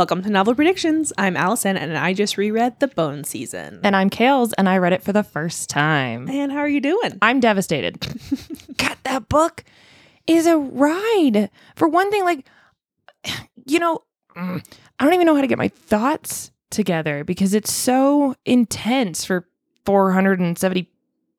Welcome 0.00 0.22
to 0.22 0.30
Novel 0.30 0.54
Predictions. 0.54 1.12
I'm 1.18 1.36
Alyson, 1.36 1.76
and 1.76 1.94
I 1.94 2.14
just 2.14 2.38
reread 2.38 2.80
The 2.80 2.88
Bone 2.88 3.22
Season. 3.22 3.80
And 3.84 3.94
I'm 3.94 4.08
Kales, 4.08 4.54
and 4.56 4.66
I 4.66 4.78
read 4.78 4.94
it 4.94 5.02
for 5.02 5.12
the 5.12 5.22
first 5.22 5.68
time. 5.68 6.26
And 6.26 6.50
how 6.50 6.60
are 6.60 6.68
you 6.68 6.80
doing? 6.80 7.18
I'm 7.20 7.38
devastated. 7.38 8.00
God, 8.78 8.96
that 9.02 9.28
book 9.28 9.62
is 10.26 10.46
a 10.46 10.56
ride. 10.56 11.50
For 11.76 11.86
one 11.86 12.10
thing, 12.10 12.24
like, 12.24 12.46
you 13.66 13.78
know, 13.78 14.02
I 14.34 14.62
don't 15.00 15.12
even 15.12 15.26
know 15.26 15.34
how 15.34 15.42
to 15.42 15.46
get 15.46 15.58
my 15.58 15.68
thoughts 15.68 16.50
together 16.70 17.22
because 17.22 17.52
it's 17.52 17.70
so 17.70 18.34
intense 18.46 19.26
for 19.26 19.46
470 19.84 20.88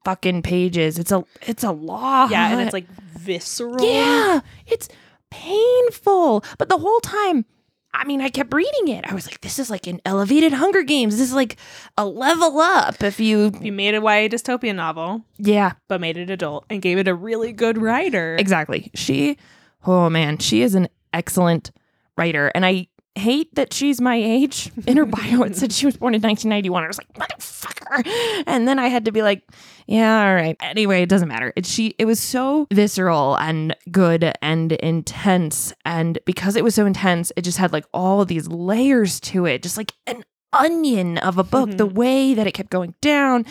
fucking 0.05 0.43
pages. 0.43 0.99
It's 0.99 1.11
a 1.11 1.25
it's 1.41 1.63
a 1.63 1.71
lot. 1.71 2.29
Yeah, 2.29 2.51
and 2.51 2.61
it's 2.61 2.73
like 2.73 2.85
visceral. 3.17 3.83
Yeah, 3.83 4.41
it's 4.67 4.87
painful. 5.31 6.43
But 6.59 6.69
the 6.69 6.77
whole 6.77 6.99
time, 6.99 7.45
I 7.93 8.05
mean, 8.05 8.21
I 8.21 8.29
kept 8.29 8.53
reading 8.53 8.87
it. 8.87 9.05
I 9.09 9.13
was 9.13 9.25
like, 9.27 9.41
this 9.41 9.59
is 9.59 9.69
like 9.69 9.85
an 9.85 9.99
elevated 10.05 10.53
Hunger 10.53 10.81
Games. 10.81 11.17
This 11.17 11.27
is 11.29 11.33
like 11.35 11.57
a 11.97 12.05
level 12.05 12.59
up 12.59 13.03
if 13.03 13.19
you. 13.19 13.51
You 13.61 13.71
made 13.71 13.93
a 13.95 13.99
YA 13.99 14.29
dystopian 14.29 14.75
novel, 14.75 15.23
Yeah, 15.37 15.73
but 15.89 15.99
made 16.01 16.17
it 16.17 16.29
adult 16.29 16.65
and 16.69 16.81
gave 16.81 16.97
it 16.97 17.07
a 17.07 17.13
really 17.15 17.51
good 17.51 17.77
writer. 17.77 18.35
exactly. 18.39 18.91
She, 18.95 19.37
oh 19.85 20.09
man, 20.09 20.37
she 20.37 20.61
is 20.61 20.73
an 20.73 20.87
excellent 21.13 21.71
writer. 22.17 22.51
And 22.55 22.65
I 22.65 22.87
hate 23.15 23.53
that 23.55 23.73
she's 23.73 23.99
my 23.99 24.15
age. 24.15 24.71
In 24.87 24.97
her 24.97 25.05
bio, 25.05 25.43
it 25.43 25.55
said 25.55 25.71
she 25.71 25.85
was 25.85 25.97
born 25.97 26.15
in 26.15 26.21
1991. 26.21 26.83
I 26.83 26.87
was 26.87 26.97
like, 26.97 27.13
motherfucker. 27.13 28.43
And 28.47 28.67
then 28.67 28.79
I 28.79 28.87
had 28.87 29.05
to 29.05 29.11
be 29.11 29.21
like, 29.21 29.43
yeah, 29.87 30.25
all 30.25 30.33
right. 30.33 30.55
Anyway, 30.61 31.01
it 31.01 31.09
doesn't 31.09 31.27
matter. 31.27 31.51
It 31.55 31.65
she 31.65 31.95
it 31.97 32.05
was 32.05 32.19
so 32.19 32.67
visceral 32.71 33.35
and 33.37 33.75
good 33.91 34.33
and 34.41 34.71
intense. 34.71 35.73
And 35.83 36.19
because 36.25 36.55
it 36.55 36.63
was 36.63 36.75
so 36.75 36.85
intense, 36.85 37.31
it 37.35 37.41
just 37.41 37.57
had 37.57 37.73
like 37.73 37.85
all 37.93 38.23
these 38.23 38.47
layers 38.47 39.19
to 39.21 39.45
it, 39.45 39.63
just 39.63 39.77
like 39.77 39.93
an 40.07 40.23
onion 40.53 41.17
of 41.17 41.37
a 41.37 41.43
book, 41.43 41.71
the 41.71 41.87
mm-hmm. 41.87 41.97
way 41.97 42.33
that 42.33 42.47
it 42.47 42.53
kept 42.53 42.69
going 42.69 42.93
down. 43.01 43.45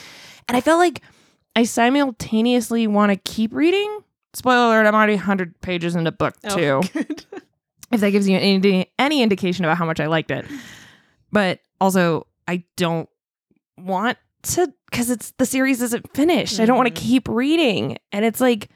And 0.48 0.56
I 0.56 0.60
felt 0.60 0.78
like 0.78 1.02
I 1.54 1.64
simultaneously 1.64 2.86
want 2.86 3.10
to 3.10 3.16
keep 3.16 3.52
reading. 3.52 4.00
Spoiler 4.32 4.66
alert, 4.66 4.86
I'm 4.86 4.94
already 4.94 5.14
100 5.14 5.60
pages 5.60 5.96
into 5.96 6.12
book 6.12 6.34
oh, 6.44 6.56
two 6.56 6.80
Oh, 6.82 6.82
good. 6.92 7.24
If 7.90 8.00
that 8.00 8.10
gives 8.10 8.28
you 8.28 8.36
any 8.36 8.90
any 8.98 9.22
indication 9.22 9.64
about 9.64 9.76
how 9.76 9.86
much 9.86 10.00
I 10.00 10.06
liked 10.06 10.30
it. 10.30 10.46
But 11.32 11.60
also, 11.80 12.26
I 12.48 12.64
don't 12.76 13.08
want 13.78 14.18
to 14.42 14.72
because 14.90 15.10
it's 15.10 15.32
the 15.32 15.46
series 15.46 15.82
isn't 15.82 16.12
finished. 16.14 16.60
I 16.60 16.66
don't 16.66 16.76
want 16.76 16.88
to 16.88 16.94
mm-hmm. 16.94 17.08
keep 17.08 17.28
reading, 17.28 17.98
and 18.12 18.24
it's 18.24 18.40
like 18.40 18.68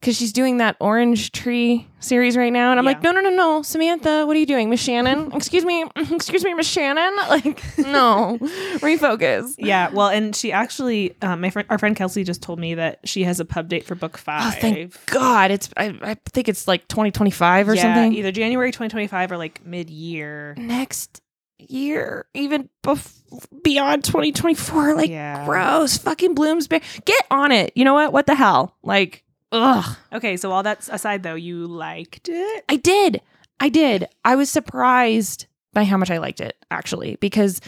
because 0.00 0.16
she's 0.16 0.32
doing 0.32 0.58
that 0.58 0.76
Orange 0.78 1.32
Tree 1.32 1.88
series 2.00 2.36
right 2.36 2.52
now, 2.52 2.70
and 2.70 2.78
I'm 2.78 2.84
like, 2.84 3.02
no, 3.02 3.10
no, 3.12 3.20
no, 3.20 3.30
no, 3.30 3.62
Samantha, 3.62 4.24
what 4.26 4.36
are 4.36 4.38
you 4.38 4.46
doing, 4.46 4.70
Miss 4.70 4.80
Shannon? 4.80 5.32
excuse 5.34 5.64
me, 5.64 5.84
excuse 5.96 6.44
me, 6.44 6.54
Miss 6.54 6.66
Shannon. 6.68 7.14
Like, 7.28 7.62
no, 7.78 8.38
refocus. 8.80 9.54
Yeah, 9.58 9.90
well, 9.90 10.08
and 10.08 10.34
she 10.36 10.52
actually, 10.52 11.16
um, 11.22 11.40
my 11.40 11.50
friend, 11.50 11.66
our 11.70 11.78
friend 11.78 11.96
Kelsey 11.96 12.22
just 12.24 12.40
told 12.42 12.58
me 12.60 12.74
that 12.74 13.00
she 13.04 13.24
has 13.24 13.40
a 13.40 13.44
pub 13.44 13.68
date 13.68 13.84
for 13.84 13.94
book 13.94 14.14
Oh, 14.16 14.18
five. 14.18 14.54
thank 14.54 15.06
God! 15.06 15.50
It's 15.50 15.68
I, 15.76 15.96
I 16.02 16.14
think 16.26 16.48
it's 16.48 16.68
like 16.68 16.86
2025 16.88 17.68
or 17.68 17.74
yeah, 17.74 17.82
something. 17.82 18.12
either 18.14 18.30
January 18.32 18.70
2025 18.70 19.32
or 19.32 19.36
like 19.38 19.64
mid 19.66 19.90
year. 19.90 20.54
next 20.56 21.20
year, 21.58 22.26
even 22.34 22.68
bef- 22.84 23.22
beyond 23.64 24.04
2024. 24.04 24.94
Like, 24.94 25.10
Yeah. 25.10 25.44
gross. 25.46 25.96
Fucking 25.98 26.34
Bloomsbury. 26.34 26.82
Get 27.04 27.24
on 27.30 27.50
it. 27.50 27.72
You 27.74 27.84
know 27.84 27.94
what? 27.94 28.12
What 28.12 28.26
the 28.26 28.34
hell? 28.34 28.76
Like, 28.82 29.24
ugh. 29.62 29.96
Okay, 30.12 30.36
so 30.36 30.52
all 30.52 30.62
that 30.62 30.88
aside, 30.90 31.22
though, 31.22 31.34
you 31.34 31.66
liked 31.66 32.28
it. 32.28 32.64
I 32.68 32.76
did. 32.76 33.20
I 33.60 33.68
did. 33.68 34.06
I 34.24 34.36
was 34.36 34.50
surprised 34.50 35.46
by 35.72 35.84
how 35.84 35.96
much 35.96 36.10
I 36.10 36.18
liked 36.18 36.40
it, 36.40 36.56
actually, 36.70 37.16
because 37.16 37.60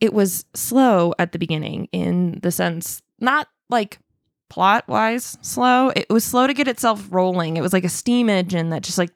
it 0.00 0.12
was 0.12 0.44
slow 0.54 1.14
at 1.18 1.32
the 1.32 1.38
beginning 1.38 1.88
in 1.92 2.40
the 2.42 2.50
sense, 2.50 3.02
not 3.20 3.48
like 3.70 3.98
plot 4.50 4.86
wise 4.88 5.38
slow. 5.40 5.90
It 5.96 6.06
was 6.10 6.24
slow 6.24 6.46
to 6.46 6.54
get 6.54 6.68
itself 6.68 7.06
rolling. 7.10 7.56
It 7.56 7.62
was 7.62 7.72
like 7.72 7.84
a 7.84 7.88
steam 7.88 8.28
engine 8.28 8.70
that 8.70 8.82
just 8.82 8.98
like 8.98 9.10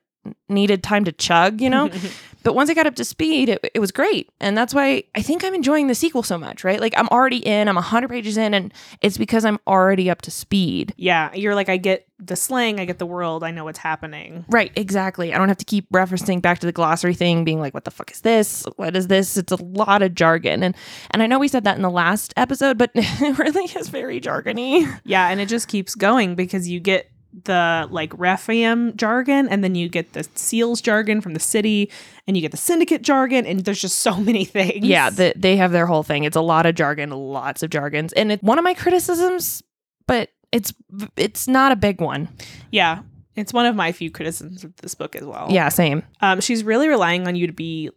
needed 0.49 0.83
time 0.83 1.05
to 1.05 1.13
chug, 1.13 1.61
you 1.61 1.71
know? 1.71 1.91
But 2.45 2.55
once 2.55 2.71
I 2.71 2.75
got 2.75 2.87
up 2.87 2.95
to 2.95 3.05
speed, 3.05 3.49
it, 3.49 3.71
it 3.75 3.81
was 3.81 3.91
great. 3.91 4.31
And 4.41 4.57
that's 4.57 4.73
why 4.73 5.05
I 5.15 5.23
think 5.23 5.45
I'm 5.45 5.55
enjoying 5.55 5.89
the 5.89 5.95
sequel 5.95 6.23
so 6.23 6.39
much, 6.39 6.65
right? 6.65 6.81
Like 6.81 6.95
I'm 6.97 7.09
already 7.09 7.39
in, 7.39 7.69
I'm 7.69 7.75
100 7.75 8.09
pages 8.09 8.37
in, 8.37 8.55
and 8.55 8.73
it's 9.01 9.19
because 9.19 9.45
I'm 9.45 9.59
already 9.67 10.09
up 10.09 10.23
to 10.23 10.31
speed. 10.31 10.95
yeah, 10.97 11.35
you're 11.35 11.55
like, 11.55 11.69
I 11.69 11.77
get 11.77 12.07
the 12.19 12.37
slang, 12.37 12.81
I 12.81 12.85
get 12.85 12.99
the 12.99 13.07
world, 13.07 13.45
I 13.45 13.51
know 13.51 13.65
what's 13.65 13.79
happening. 13.79 14.45
Right, 14.49 14.73
exactly. 14.77 15.35
I 15.35 15.39
don't 15.39 15.49
have 15.49 15.59
to 15.59 15.65
keep 15.65 15.91
referencing 15.91 16.41
back 16.41 16.61
to 16.61 16.67
the 16.67 16.73
glossary 16.73 17.15
thing, 17.15 17.45
being 17.45 17.61
like, 17.61 17.75
what 17.75 17.85
the 17.85 17.91
fuck 17.91 18.11
is 18.11 18.23
this? 18.23 18.65
What 18.77 18.97
is 18.97 19.09
this? 19.09 19.37
It's 19.37 19.53
a 19.53 19.63
lot 19.63 20.03
of 20.03 20.15
jargon. 20.15 20.63
And 20.63 20.77
and 21.11 21.23
I 21.23 21.27
know 21.27 21.39
we 21.39 21.49
said 21.49 21.65
that 21.65 21.77
in 21.77 21.83
the 21.83 21.91
last 21.91 22.33
episode, 22.37 22.79
but 22.79 22.91
it 22.95 23.39
really 23.39 23.65
is 23.65 23.89
very 23.89 24.21
jargony. 24.21 24.89
Yeah, 25.05 25.29
and 25.29 25.41
it 25.41 25.51
just 25.51 25.69
keeps 25.69 25.95
going 25.95 26.35
because 26.35 26.69
you 26.69 26.81
get 26.81 27.11
the 27.45 27.87
like 27.91 28.13
Rephaim 28.19 28.97
jargon, 28.97 29.49
and 29.49 29.63
then 29.63 29.75
you 29.75 29.89
get 29.89 30.13
the 30.13 30.27
Seals 30.35 30.81
jargon 30.81 31.21
from 31.21 31.35
the 31.35 31.41
city, 31.41 31.91
and 32.27 32.37
you 32.37 32.41
get 32.41 32.51
the 32.51 32.57
Syndicate 32.57 33.03
jargon, 33.03 33.47
and 33.47 33.61
there's 33.61 33.81
just 33.81 33.99
so 33.99 34.17
many 34.21 34.45
things. 34.45 34.85
Yeah, 34.87 35.11
the, 35.11 35.33
they 35.37 35.57
have 35.57 35.73
their 35.73 35.87
whole 35.87 36.03
thing. 36.03 36.25
It's 36.25 36.37
a 36.37 36.41
lot 36.41 36.67
of 36.67 36.75
jargon, 36.75 37.11
lots 37.11 37.63
of 37.63 37.71
jargons. 37.71 38.13
And 38.15 38.33
it's 38.33 38.43
one 38.43 38.59
of 38.59 38.65
my 38.65 38.75
criticisms, 38.75 39.63
but 40.07 40.31
it's 40.53 40.73
it's 41.17 41.47
not 41.47 41.73
a 41.73 41.77
big 41.77 42.01
one. 42.01 42.29
yeah. 42.71 43.01
It's 43.37 43.53
one 43.53 43.67
of 43.67 43.77
my 43.77 43.93
few 43.93 44.11
criticisms 44.11 44.65
of 44.65 44.75
this 44.79 44.97
book 44.97 45.15
as 45.15 45.23
well. 45.23 45.47
Yeah, 45.49 45.69
same. 45.69 46.03
Um, 46.21 46.41
she's 46.41 46.65
really 46.65 46.89
relying 46.89 47.29
on 47.29 47.37
you 47.37 47.47
to 47.47 47.53
be 47.53 47.89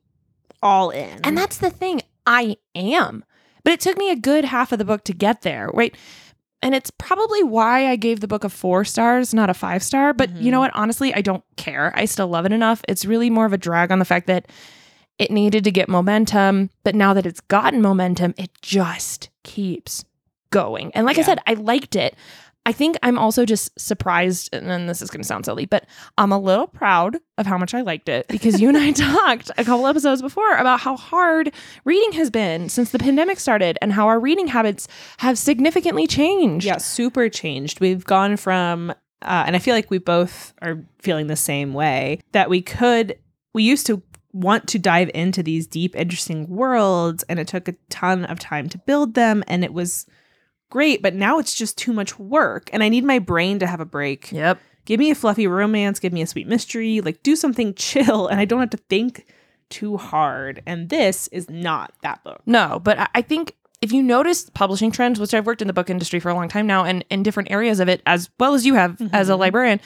all 0.62 0.92
in. 0.92 1.20
And 1.24 1.36
that's 1.36 1.58
the 1.58 1.72
thing. 1.72 2.04
I 2.28 2.58
am. 2.76 3.26
But 3.64 3.74
it 3.74 3.80
took 3.80 3.98
me 3.98 4.12
a 4.12 4.16
good 4.16 4.46
half 4.46 4.72
of 4.72 4.78
the 4.78 4.86
book 4.86 5.04
to 5.06 5.14
get 5.14 5.42
there. 5.42 5.72
Right. 5.74 5.96
And 6.64 6.76
it's 6.76 6.92
probably 6.92 7.44
why 7.44 7.88
I 7.88 7.96
gave 7.96 8.20
the 8.20 8.28
book 8.28 8.44
a 8.44 8.50
four 8.50 8.86
stars, 8.86 9.34
not 9.34 9.50
a 9.50 9.54
five 9.54 9.82
star. 9.82 10.14
But 10.14 10.30
you 10.36 10.52
know 10.52 10.58
Mhm. 10.60 10.62
what? 10.62 10.72
Honestly, 10.76 11.14
I 11.14 11.22
don't 11.22 11.44
care. 11.56 11.92
I 11.96 12.06
still 12.06 12.28
love 12.28 12.46
it 12.46 12.52
enough. 12.52 12.82
It's 12.88 13.04
really 13.06 13.30
more 13.30 13.46
of 13.46 13.54
a 13.54 13.58
drag 13.58 13.92
on 13.92 14.00
the 14.00 14.06
fact 14.06 14.28
that 14.28 14.46
it 15.18 15.32
needed 15.32 15.64
to 15.64 15.72
get 15.72 15.90
momentum. 15.90 16.70
But 16.84 16.96
now 16.96 17.14
that 17.14 17.26
it's 17.26 17.42
gotten 17.42 17.82
momentum, 17.82 18.34
it 18.38 18.52
just 18.62 19.30
keeps 19.44 20.06
going. 20.52 20.92
And 20.94 21.06
like 21.06 21.18
I 21.18 21.22
said, 21.24 21.40
I 21.48 21.54
liked 21.56 21.96
it. 21.96 22.16
I 22.66 22.74
think 22.74 22.98
I'm 23.02 23.18
also 23.18 23.44
just 23.44 23.78
surprised, 23.80 24.50
and 24.54 24.70
then 24.70 24.86
this 24.86 25.02
is 25.02 25.10
going 25.10 25.22
to 25.22 25.28
sound 25.28 25.46
silly, 25.46 25.66
but 25.66 25.88
I'm 26.18 26.32
a 26.32 26.40
little 26.40 26.68
proud 26.68 27.18
of 27.40 27.48
how 27.48 27.58
much 27.58 27.74
I 27.74 27.82
liked 27.82 28.08
it 28.08 28.28
because 28.28 28.62
you 28.62 28.68
and 28.68 28.78
I 28.78 28.92
talked 28.92 29.50
a 29.58 29.66
couple 29.66 29.88
episodes 29.88 30.22
before 30.22 30.56
about 30.58 30.80
how 30.80 30.96
hard 30.96 31.54
reading 31.86 32.12
has 32.14 32.30
been 32.30 32.70
since 32.70 32.92
the 32.92 33.00
pandemic 33.00 33.40
started 33.40 33.80
and 33.82 33.94
how 33.94 34.08
our 34.08 34.20
reading 34.20 34.48
habits 34.48 34.88
have 35.18 35.40
significantly 35.40 36.06
changed. 36.06 36.66
yeah, 36.66 36.78
super 36.78 37.30
changed. 37.30 37.80
We've 37.80 38.06
gone 38.06 38.38
from, 38.38 38.92
uh, 38.92 39.44
and 39.48 39.56
I 39.56 39.60
feel 39.60 39.74
like 39.74 39.90
we 39.90 39.98
both 39.98 40.54
are 40.62 40.86
feeling 41.00 41.28
the 41.28 41.36
same 41.36 41.74
way 41.74 42.20
that 42.32 42.50
we 42.50 42.62
could, 42.62 43.18
we 43.54 43.64
used 43.64 43.88
to 43.88 44.04
want 44.34 44.68
to 44.70 44.80
dive 44.80 45.10
into 45.14 45.42
these 45.42 45.66
deep, 45.66 45.96
interesting 45.96 46.48
worlds, 46.48 47.24
and 47.24 47.40
it 47.40 47.48
took 47.48 47.68
a 47.68 47.76
ton 47.90 48.26
of 48.26 48.38
time 48.40 48.70
to 48.70 48.78
build 48.78 49.16
them, 49.16 49.44
and 49.48 49.64
it 49.64 49.74
was 49.74 50.06
great, 50.72 51.04
but 51.04 51.14
now 51.14 51.38
it's 51.38 51.54
just 51.54 51.78
too 51.78 51.94
much 51.94 52.18
work, 52.18 52.70
and 52.74 52.82
I 52.82 52.90
need 52.90 53.04
my 53.04 53.20
brain 53.20 53.60
to 53.60 53.68
have 53.68 53.80
a 53.80 53.86
break. 53.86 54.32
Yep. 54.32 54.60
Give 54.86 55.00
me 55.00 55.12
a 55.12 55.16
fluffy 55.16 55.46
romance, 55.46 56.00
give 56.00 56.12
me 56.12 56.24
a 56.24 56.28
sweet 56.28 56.48
mystery, 56.48 57.02
like 57.02 57.22
do 57.22 57.36
something 57.36 57.74
chill, 57.76 58.28
and 58.28 58.40
I 58.40 58.46
don't 58.46 58.60
have 58.60 58.72
to 58.72 58.78
think 58.90 59.28
too 59.70 59.98
hard. 59.98 60.64
And 60.66 60.90
this 60.90 61.28
is 61.28 61.48
not 61.50 61.94
that 62.02 62.24
book. 62.24 62.42
No, 62.48 62.82
but 62.84 62.98
I- 63.14 63.22
think 63.22 63.56
if 63.82 63.92
you 63.92 64.04
notice 64.04 64.50
publishing 64.50 64.92
trends, 64.92 65.20
which 65.20 65.34
I've 65.34 65.46
worked 65.46 65.62
in 65.62 65.68
the 65.68 65.74
book 65.74 65.90
industry 65.90 66.20
for 66.20 66.30
a 66.30 66.36
long 66.36 66.50
time 66.50 66.68
now 66.68 66.84
and 66.84 67.04
in 67.10 67.24
different 67.24 67.50
areas 67.52 67.80
of 67.80 67.88
it, 67.90 68.02
as 68.06 68.30
well 68.40 68.54
as 68.54 68.66
you 68.66 68.74
have 68.76 69.00
as 69.14 69.30
a 69.30 69.34
Mhm. 69.34 69.40
librarian, 69.40 69.80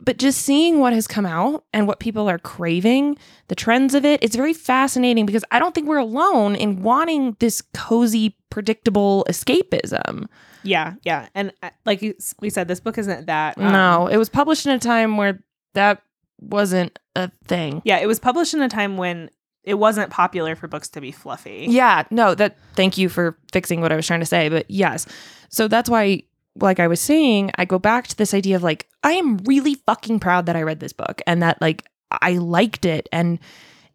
but 0.00 0.18
just 0.18 0.42
seeing 0.42 0.80
what 0.80 0.92
has 0.92 1.06
come 1.06 1.26
out 1.26 1.64
and 1.72 1.86
what 1.86 2.00
people 2.00 2.28
are 2.28 2.38
craving, 2.38 3.16
the 3.48 3.54
trends 3.54 3.94
of 3.94 4.04
it, 4.04 4.22
it's 4.22 4.36
very 4.36 4.52
fascinating 4.52 5.26
because 5.26 5.44
I 5.50 5.58
don't 5.58 5.74
think 5.74 5.86
we're 5.88 5.98
alone 5.98 6.54
in 6.56 6.82
wanting 6.82 7.36
this 7.40 7.62
cozy, 7.74 8.36
predictable 8.50 9.24
escapism. 9.28 10.26
Yeah, 10.62 10.94
yeah, 11.04 11.28
and 11.34 11.52
uh, 11.62 11.70
like 11.84 12.02
you- 12.02 12.14
we 12.40 12.50
said, 12.50 12.68
this 12.68 12.80
book 12.80 12.98
isn't 12.98 13.26
that. 13.26 13.58
um, 13.58 13.72
no, 13.72 14.06
it 14.06 14.16
was 14.16 14.28
published 14.28 14.66
in 14.66 14.72
a 14.72 14.78
time 14.78 15.16
where 15.16 15.40
that 15.74 16.02
wasn't 16.40 16.98
a 17.16 17.30
thing. 17.46 17.82
Yeah, 17.84 17.98
it 17.98 18.06
was 18.06 18.18
published 18.18 18.54
in 18.54 18.62
a 18.62 18.68
time 18.68 18.96
when 18.96 19.30
it 19.62 19.74
wasn't 19.74 20.10
popular 20.10 20.56
for 20.56 20.68
books 20.68 20.88
to 20.90 21.00
be 21.00 21.10
fluffy. 21.12 21.66
Yeah, 21.70 22.04
no, 22.10 22.34
that 22.34 22.56
thank 22.74 22.98
you 22.98 23.08
for 23.08 23.38
fixing 23.52 23.80
what 23.80 23.92
I 23.92 23.96
was 23.96 24.06
trying 24.06 24.20
to 24.20 24.26
say, 24.26 24.48
but 24.48 24.70
yes. 24.70 25.06
So 25.48 25.68
that's 25.68 25.88
why 25.88 26.22
like 26.60 26.80
I 26.80 26.86
was 26.86 27.00
saying, 27.00 27.50
I 27.56 27.64
go 27.64 27.78
back 27.78 28.06
to 28.08 28.16
this 28.16 28.34
idea 28.34 28.56
of 28.56 28.62
like 28.62 28.88
I 29.02 29.12
am 29.12 29.38
really 29.38 29.74
fucking 29.74 30.20
proud 30.20 30.46
that 30.46 30.56
I 30.56 30.62
read 30.62 30.80
this 30.80 30.92
book 30.92 31.20
and 31.26 31.42
that 31.42 31.60
like 31.60 31.84
I 32.10 32.38
liked 32.38 32.84
it 32.84 33.08
and 33.12 33.38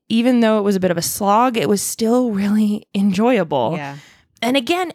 even 0.09 0.39
though 0.39 0.57
it 0.57 0.63
was 0.63 0.75
a 0.75 0.79
bit 0.79 0.91
of 0.91 0.97
a 0.97 1.03
slog, 1.03 1.56
it 1.56 1.69
was 1.69 1.81
still 1.81 2.31
really 2.31 2.88
enjoyable. 2.95 3.73
Yeah. 3.77 3.97
And 4.41 4.57
again, 4.57 4.91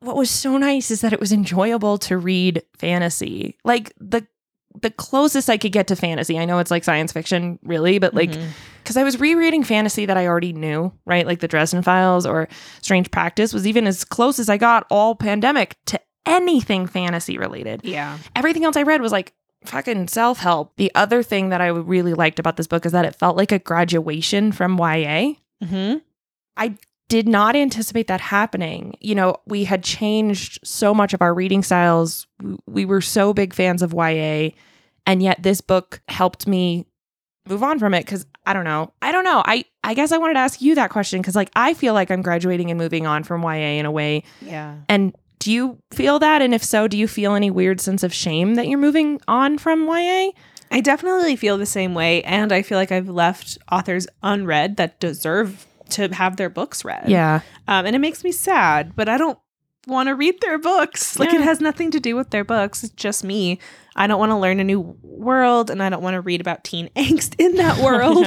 what 0.00 0.16
was 0.16 0.30
so 0.30 0.56
nice 0.56 0.90
is 0.90 1.00
that 1.00 1.12
it 1.12 1.20
was 1.20 1.32
enjoyable 1.32 1.98
to 1.98 2.16
read 2.16 2.62
fantasy. 2.76 3.58
Like 3.64 3.92
the 3.98 4.26
the 4.80 4.90
closest 4.90 5.48
I 5.48 5.56
could 5.56 5.72
get 5.72 5.86
to 5.88 5.96
fantasy. 5.96 6.38
I 6.38 6.44
know 6.44 6.58
it's 6.58 6.70
like 6.70 6.84
science 6.84 7.12
fiction, 7.12 7.58
really, 7.62 7.98
but 7.98 8.14
like 8.14 8.30
mm-hmm. 8.30 8.48
because 8.82 8.96
I 8.96 9.04
was 9.04 9.20
rereading 9.20 9.62
fantasy 9.64 10.06
that 10.06 10.16
I 10.16 10.26
already 10.26 10.52
knew, 10.52 10.92
right? 11.06 11.26
Like 11.26 11.40
the 11.40 11.48
Dresden 11.48 11.82
Files 11.82 12.26
or 12.26 12.48
Strange 12.82 13.10
Practice 13.10 13.52
was 13.52 13.66
even 13.66 13.86
as 13.86 14.04
close 14.04 14.38
as 14.38 14.48
I 14.48 14.56
got 14.56 14.86
all 14.90 15.14
pandemic 15.14 15.76
to 15.86 16.00
anything 16.26 16.86
fantasy 16.86 17.38
related. 17.38 17.80
yeah. 17.84 18.18
Everything 18.36 18.64
else 18.64 18.76
I 18.76 18.82
read 18.82 19.00
was 19.00 19.12
like 19.12 19.32
fucking 19.64 20.08
self 20.08 20.38
help. 20.38 20.76
The 20.76 20.92
other 20.94 21.22
thing 21.22 21.48
that 21.50 21.60
I 21.60 21.68
really 21.68 22.14
liked 22.14 22.38
about 22.38 22.56
this 22.56 22.66
book 22.66 22.84
is 22.86 22.92
that 22.92 23.04
it 23.04 23.14
felt 23.16 23.36
like 23.36 23.52
a 23.52 23.58
graduation 23.58 24.52
from 24.52 24.78
YA. 24.78 25.34
Mm-hmm. 25.62 25.98
I 26.56 26.76
did 27.08 27.28
not 27.28 27.54
anticipate 27.56 28.06
that 28.06 28.20
happening. 28.20 28.96
You 29.00 29.14
know, 29.14 29.36
we 29.46 29.64
had 29.64 29.82
changed 29.82 30.58
so 30.64 30.94
much 30.94 31.12
of 31.14 31.20
our 31.22 31.34
reading 31.34 31.62
styles. 31.62 32.26
We 32.66 32.84
were 32.84 33.00
so 33.00 33.34
big 33.34 33.52
fans 33.54 33.82
of 33.82 33.92
YA, 33.92 34.50
and 35.06 35.22
yet 35.22 35.42
this 35.42 35.60
book 35.60 36.00
helped 36.08 36.46
me 36.46 36.86
move 37.46 37.62
on 37.62 37.78
from 37.78 37.92
it 37.94 38.04
because 38.04 38.26
I 38.46 38.52
don't 38.52 38.64
know. 38.64 38.92
I 39.02 39.12
don't 39.12 39.24
know. 39.24 39.42
I 39.44 39.64
I 39.82 39.94
guess 39.94 40.12
I 40.12 40.18
wanted 40.18 40.34
to 40.34 40.40
ask 40.40 40.62
you 40.62 40.74
that 40.76 40.90
question 40.90 41.20
because 41.20 41.36
like 41.36 41.50
I 41.54 41.74
feel 41.74 41.94
like 41.94 42.10
I'm 42.10 42.22
graduating 42.22 42.70
and 42.70 42.78
moving 42.78 43.06
on 43.06 43.22
from 43.22 43.42
YA 43.42 43.78
in 43.78 43.86
a 43.86 43.90
way. 43.90 44.22
Yeah. 44.40 44.76
And 44.88 45.14
do 45.44 45.52
you 45.52 45.78
feel 45.92 46.18
that? 46.20 46.40
And 46.40 46.54
if 46.54 46.64
so, 46.64 46.88
do 46.88 46.96
you 46.96 47.06
feel 47.06 47.34
any 47.34 47.50
weird 47.50 47.78
sense 47.78 48.02
of 48.02 48.14
shame 48.14 48.54
that 48.54 48.66
you're 48.66 48.78
moving 48.78 49.20
on 49.28 49.58
from 49.58 49.86
YA? 49.86 50.30
I 50.70 50.80
definitely 50.80 51.36
feel 51.36 51.58
the 51.58 51.66
same 51.66 51.92
way. 51.94 52.22
And 52.22 52.50
I 52.50 52.62
feel 52.62 52.78
like 52.78 52.90
I've 52.90 53.10
left 53.10 53.58
authors 53.70 54.06
unread 54.22 54.78
that 54.78 54.98
deserve 55.00 55.66
to 55.90 56.08
have 56.14 56.38
their 56.38 56.48
books 56.48 56.82
read. 56.82 57.08
Yeah. 57.10 57.42
Um, 57.68 57.84
and 57.84 57.94
it 57.94 57.98
makes 57.98 58.24
me 58.24 58.32
sad, 58.32 58.96
but 58.96 59.06
I 59.06 59.18
don't 59.18 59.38
want 59.86 60.06
to 60.08 60.14
read 60.14 60.40
their 60.40 60.58
books. 60.58 61.18
Like 61.18 61.30
Yeah. 61.30 61.40
it 61.40 61.44
has 61.44 61.60
nothing 61.60 61.90
to 61.90 62.00
do 62.00 62.16
with 62.16 62.30
their 62.30 62.42
books. 62.42 62.82
It's 62.82 62.94
just 62.94 63.22
me. 63.22 63.58
I 63.94 64.06
don't 64.06 64.18
want 64.18 64.30
to 64.30 64.36
learn 64.36 64.60
a 64.60 64.64
new 64.64 64.80
world 65.02 65.68
and 65.68 65.82
I 65.82 65.90
don't 65.90 66.02
want 66.02 66.14
to 66.14 66.22
read 66.22 66.40
about 66.40 66.64
teen 66.64 66.88
angst 66.96 67.34
in 67.38 67.56
that 67.56 67.76
world. 67.84 68.24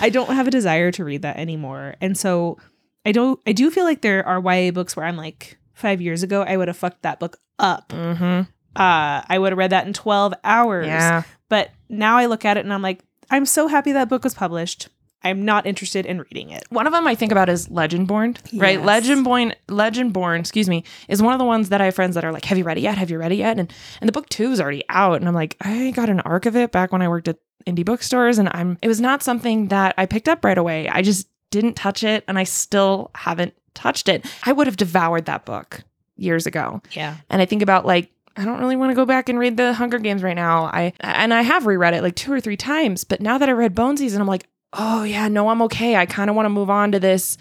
I 0.00 0.10
don't 0.10 0.34
have 0.34 0.48
a 0.48 0.50
desire 0.50 0.90
to 0.90 1.04
read 1.04 1.22
that 1.22 1.36
anymore. 1.36 1.94
And 2.00 2.18
so 2.18 2.58
I 3.06 3.12
don't 3.12 3.38
I 3.46 3.52
do 3.52 3.70
feel 3.70 3.84
like 3.84 4.02
there 4.02 4.26
are 4.26 4.40
YA 4.42 4.72
books 4.72 4.96
where 4.96 5.06
I'm 5.06 5.16
like 5.16 5.56
5 5.78 6.00
years 6.00 6.22
ago 6.22 6.42
I 6.42 6.56
would 6.56 6.68
have 6.68 6.76
fucked 6.76 7.02
that 7.02 7.20
book 7.20 7.38
up. 7.58 7.90
mm-hmm. 7.90 8.40
Uh 8.76 9.22
I 9.28 9.38
would 9.38 9.52
have 9.52 9.58
read 9.58 9.70
that 9.70 9.86
in 9.86 9.92
12 9.92 10.34
hours. 10.44 10.86
Yeah. 10.86 11.22
But 11.48 11.70
now 11.88 12.16
I 12.16 12.26
look 12.26 12.44
at 12.44 12.56
it 12.56 12.64
and 12.64 12.72
I'm 12.72 12.82
like 12.82 13.02
I'm 13.30 13.46
so 13.46 13.68
happy 13.68 13.92
that 13.92 14.08
book 14.08 14.24
was 14.24 14.34
published. 14.34 14.88
I'm 15.24 15.44
not 15.44 15.66
interested 15.66 16.06
in 16.06 16.18
reading 16.20 16.50
it. 16.50 16.62
One 16.70 16.86
of 16.86 16.92
them 16.92 17.06
I 17.06 17.14
think 17.16 17.32
about 17.32 17.48
is 17.48 17.68
Legendborn, 17.68 18.38
right? 18.54 18.78
Yes. 18.78 18.86
Legendborn, 18.86 19.52
Legendborn, 19.68 20.38
excuse 20.38 20.68
me, 20.68 20.84
is 21.08 21.20
one 21.20 21.32
of 21.32 21.40
the 21.40 21.44
ones 21.44 21.70
that 21.70 21.80
I 21.80 21.86
have 21.86 21.94
friends 21.96 22.14
that 22.14 22.24
are 22.24 22.30
like, 22.30 22.44
"Have 22.44 22.56
you 22.56 22.62
read 22.62 22.78
it 22.78 22.82
yet? 22.82 22.96
Have 22.98 23.10
you 23.10 23.18
read 23.18 23.32
it 23.32 23.36
yet?" 23.36 23.58
And 23.58 23.72
and 24.00 24.06
the 24.08 24.12
book 24.12 24.28
two 24.28 24.52
is 24.52 24.60
already 24.60 24.84
out, 24.88 25.18
and 25.18 25.26
I'm 25.26 25.34
like, 25.34 25.56
I 25.60 25.90
got 25.90 26.08
an 26.08 26.20
arc 26.20 26.46
of 26.46 26.54
it 26.54 26.70
back 26.70 26.92
when 26.92 27.02
I 27.02 27.08
worked 27.08 27.26
at 27.26 27.38
indie 27.66 27.84
bookstores, 27.84 28.38
and 28.38 28.48
I'm 28.52 28.78
it 28.80 28.86
was 28.86 29.00
not 29.00 29.24
something 29.24 29.68
that 29.68 29.94
I 29.98 30.06
picked 30.06 30.28
up 30.28 30.44
right 30.44 30.56
away. 30.56 30.88
I 30.88 31.02
just 31.02 31.28
didn't 31.50 31.74
touch 31.74 32.04
it, 32.04 32.22
and 32.28 32.38
I 32.38 32.44
still 32.44 33.10
haven't 33.16 33.54
touched 33.78 34.08
it. 34.08 34.26
I 34.44 34.52
would 34.52 34.66
have 34.66 34.76
devoured 34.76 35.24
that 35.26 35.44
book 35.44 35.82
years 36.16 36.46
ago, 36.46 36.82
Yeah. 36.92 37.16
and 37.30 37.40
I 37.40 37.44
think 37.46 37.62
about 37.62 37.86
like. 37.86 38.10
I 38.36 38.44
don't 38.44 38.60
really 38.60 38.76
want 38.76 38.92
to 38.92 38.94
go 38.94 39.04
back 39.04 39.28
and 39.28 39.36
read 39.36 39.56
the 39.56 39.72
Hunger 39.72 39.98
Games 39.98 40.22
right 40.22 40.36
now. 40.36 40.66
I 40.66 40.92
and 41.00 41.34
I 41.34 41.42
have 41.42 41.66
reread 41.66 41.92
it 41.94 42.02
like 42.04 42.14
two 42.14 42.32
or 42.32 42.40
three 42.40 42.56
times, 42.56 43.02
but 43.02 43.20
now 43.20 43.36
that 43.36 43.48
I 43.48 43.52
read 43.52 43.74
Bonesies 43.74 44.12
and 44.12 44.20
I'm 44.20 44.28
like, 44.28 44.46
oh 44.74 45.02
yeah, 45.02 45.26
no, 45.26 45.48
I'm 45.48 45.60
okay. 45.62 45.96
I 45.96 46.06
kind 46.06 46.30
of 46.30 46.36
want 46.36 46.46
to 46.46 46.50
move 46.50 46.70
on 46.70 46.92
to 46.92 47.00
this 47.00 47.36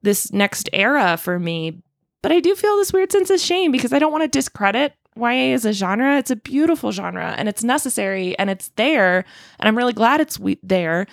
this 0.00 0.32
next 0.32 0.70
era 0.72 1.18
for 1.18 1.38
me. 1.38 1.82
But 2.22 2.32
I 2.32 2.40
do 2.40 2.54
feel 2.54 2.78
this 2.78 2.94
weird 2.94 3.12
sense 3.12 3.28
of 3.28 3.40
shame 3.40 3.72
because 3.72 3.92
I 3.92 3.98
don't 3.98 4.10
want 4.12 4.24
to 4.24 4.28
discredit 4.28 4.94
YA 5.16 5.52
as 5.52 5.66
a 5.66 5.72
genre. 5.74 6.16
It's 6.16 6.30
a 6.30 6.36
beautiful 6.36 6.92
genre 6.92 7.34
and 7.36 7.46
it's 7.46 7.62
necessary 7.62 8.34
and 8.38 8.48
it's 8.48 8.68
there. 8.76 9.26
And 9.60 9.68
I'm 9.68 9.76
really 9.76 9.92
glad 9.92 10.20
it's 10.22 10.38
we- 10.38 10.58
there. 10.62 11.06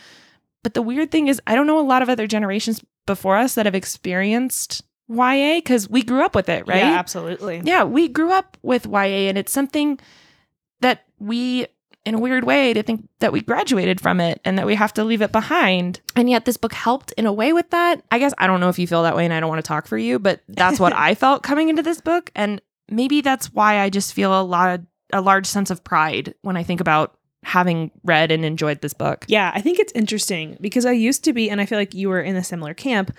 But 0.63 0.75
the 0.75 0.81
weird 0.81 1.11
thing 1.11 1.27
is, 1.27 1.41
I 1.45 1.56
don't 1.56 1.67
know 1.67 1.79
a 1.79 1.81
lot 1.81 2.01
of 2.03 2.07
other 2.09 2.25
generations 2.27 2.79
before 3.09 3.38
us 3.38 3.56
that 3.56 3.65
have 3.65 3.73
experienced 3.73 4.83
YA 5.09 5.56
because 5.56 5.89
we 5.89 6.03
grew 6.03 6.23
up 6.23 6.35
with 6.35 6.47
it, 6.47 6.67
right? 6.67 6.77
Yeah, 6.77 7.00
absolutely. 7.00 7.59
Yeah, 7.63 7.83
we 7.83 8.07
grew 8.07 8.31
up 8.31 8.56
with 8.61 8.85
YA 8.85 9.27
and 9.27 9.35
it's 9.35 9.51
something 9.51 10.00
that 10.81 11.06
we 11.17 11.65
in 12.06 12.13
a 12.13 12.19
weird 12.19 12.44
way 12.44 12.71
to 12.73 12.83
think 12.83 13.09
that 13.19 13.33
we 13.33 13.41
graduated 13.41 14.00
from 14.00 14.19
it 14.19 14.39
and 14.45 14.59
that 14.59 14.67
we 14.67 14.75
have 14.75 14.94
to 14.94 15.03
leave 15.03 15.23
it 15.23 15.31
behind. 15.31 16.00
And 16.15 16.29
yet 16.29 16.45
this 16.45 16.57
book 16.57 16.73
helped 16.73 17.11
in 17.13 17.25
a 17.25 17.33
way 17.33 17.51
with 17.51 17.71
that. 17.71 18.03
I 18.11 18.19
guess 18.19 18.33
I 18.38 18.45
don't 18.45 18.59
know 18.59 18.69
if 18.69 18.77
you 18.77 18.85
feel 18.85 19.03
that 19.03 19.15
way 19.15 19.25
and 19.25 19.33
I 19.33 19.39
don't 19.39 19.50
want 19.50 19.63
to 19.63 19.67
talk 19.67 19.88
for 19.88 19.97
you, 19.97 20.19
but 20.19 20.41
that's 20.47 20.79
what 20.79 20.94
I 20.95 21.15
felt 21.15 21.41
coming 21.41 21.69
into 21.69 21.81
this 21.81 22.01
book 22.01 22.31
and 22.35 22.61
maybe 22.89 23.21
that's 23.21 23.51
why 23.51 23.79
I 23.79 23.89
just 23.89 24.13
feel 24.13 24.39
a 24.39 24.44
lot 24.44 24.79
of, 24.79 24.85
a 25.11 25.21
large 25.21 25.47
sense 25.47 25.71
of 25.71 25.83
pride 25.83 26.35
when 26.44 26.56
I 26.56 26.61
think 26.61 26.81
about 26.81 27.19
having 27.44 27.91
read 28.03 28.31
and 28.31 28.44
enjoyed 28.45 28.81
this 28.81 28.94
book. 28.94 29.25
Yeah, 29.27 29.51
I 29.56 29.62
think 29.62 29.80
it's 29.80 29.94
interesting 29.94 30.57
because 30.62 30.86
I 30.86 30.91
used 30.91 31.24
to 31.24 31.33
be, 31.33 31.50
and 31.50 31.59
I 31.62 31.65
feel 31.65 31.77
like 31.77 31.94
you 31.94 32.09
were 32.09 32.21
in 32.21 32.36
a 32.36 32.44
similar 32.44 32.74
camp 32.74 33.12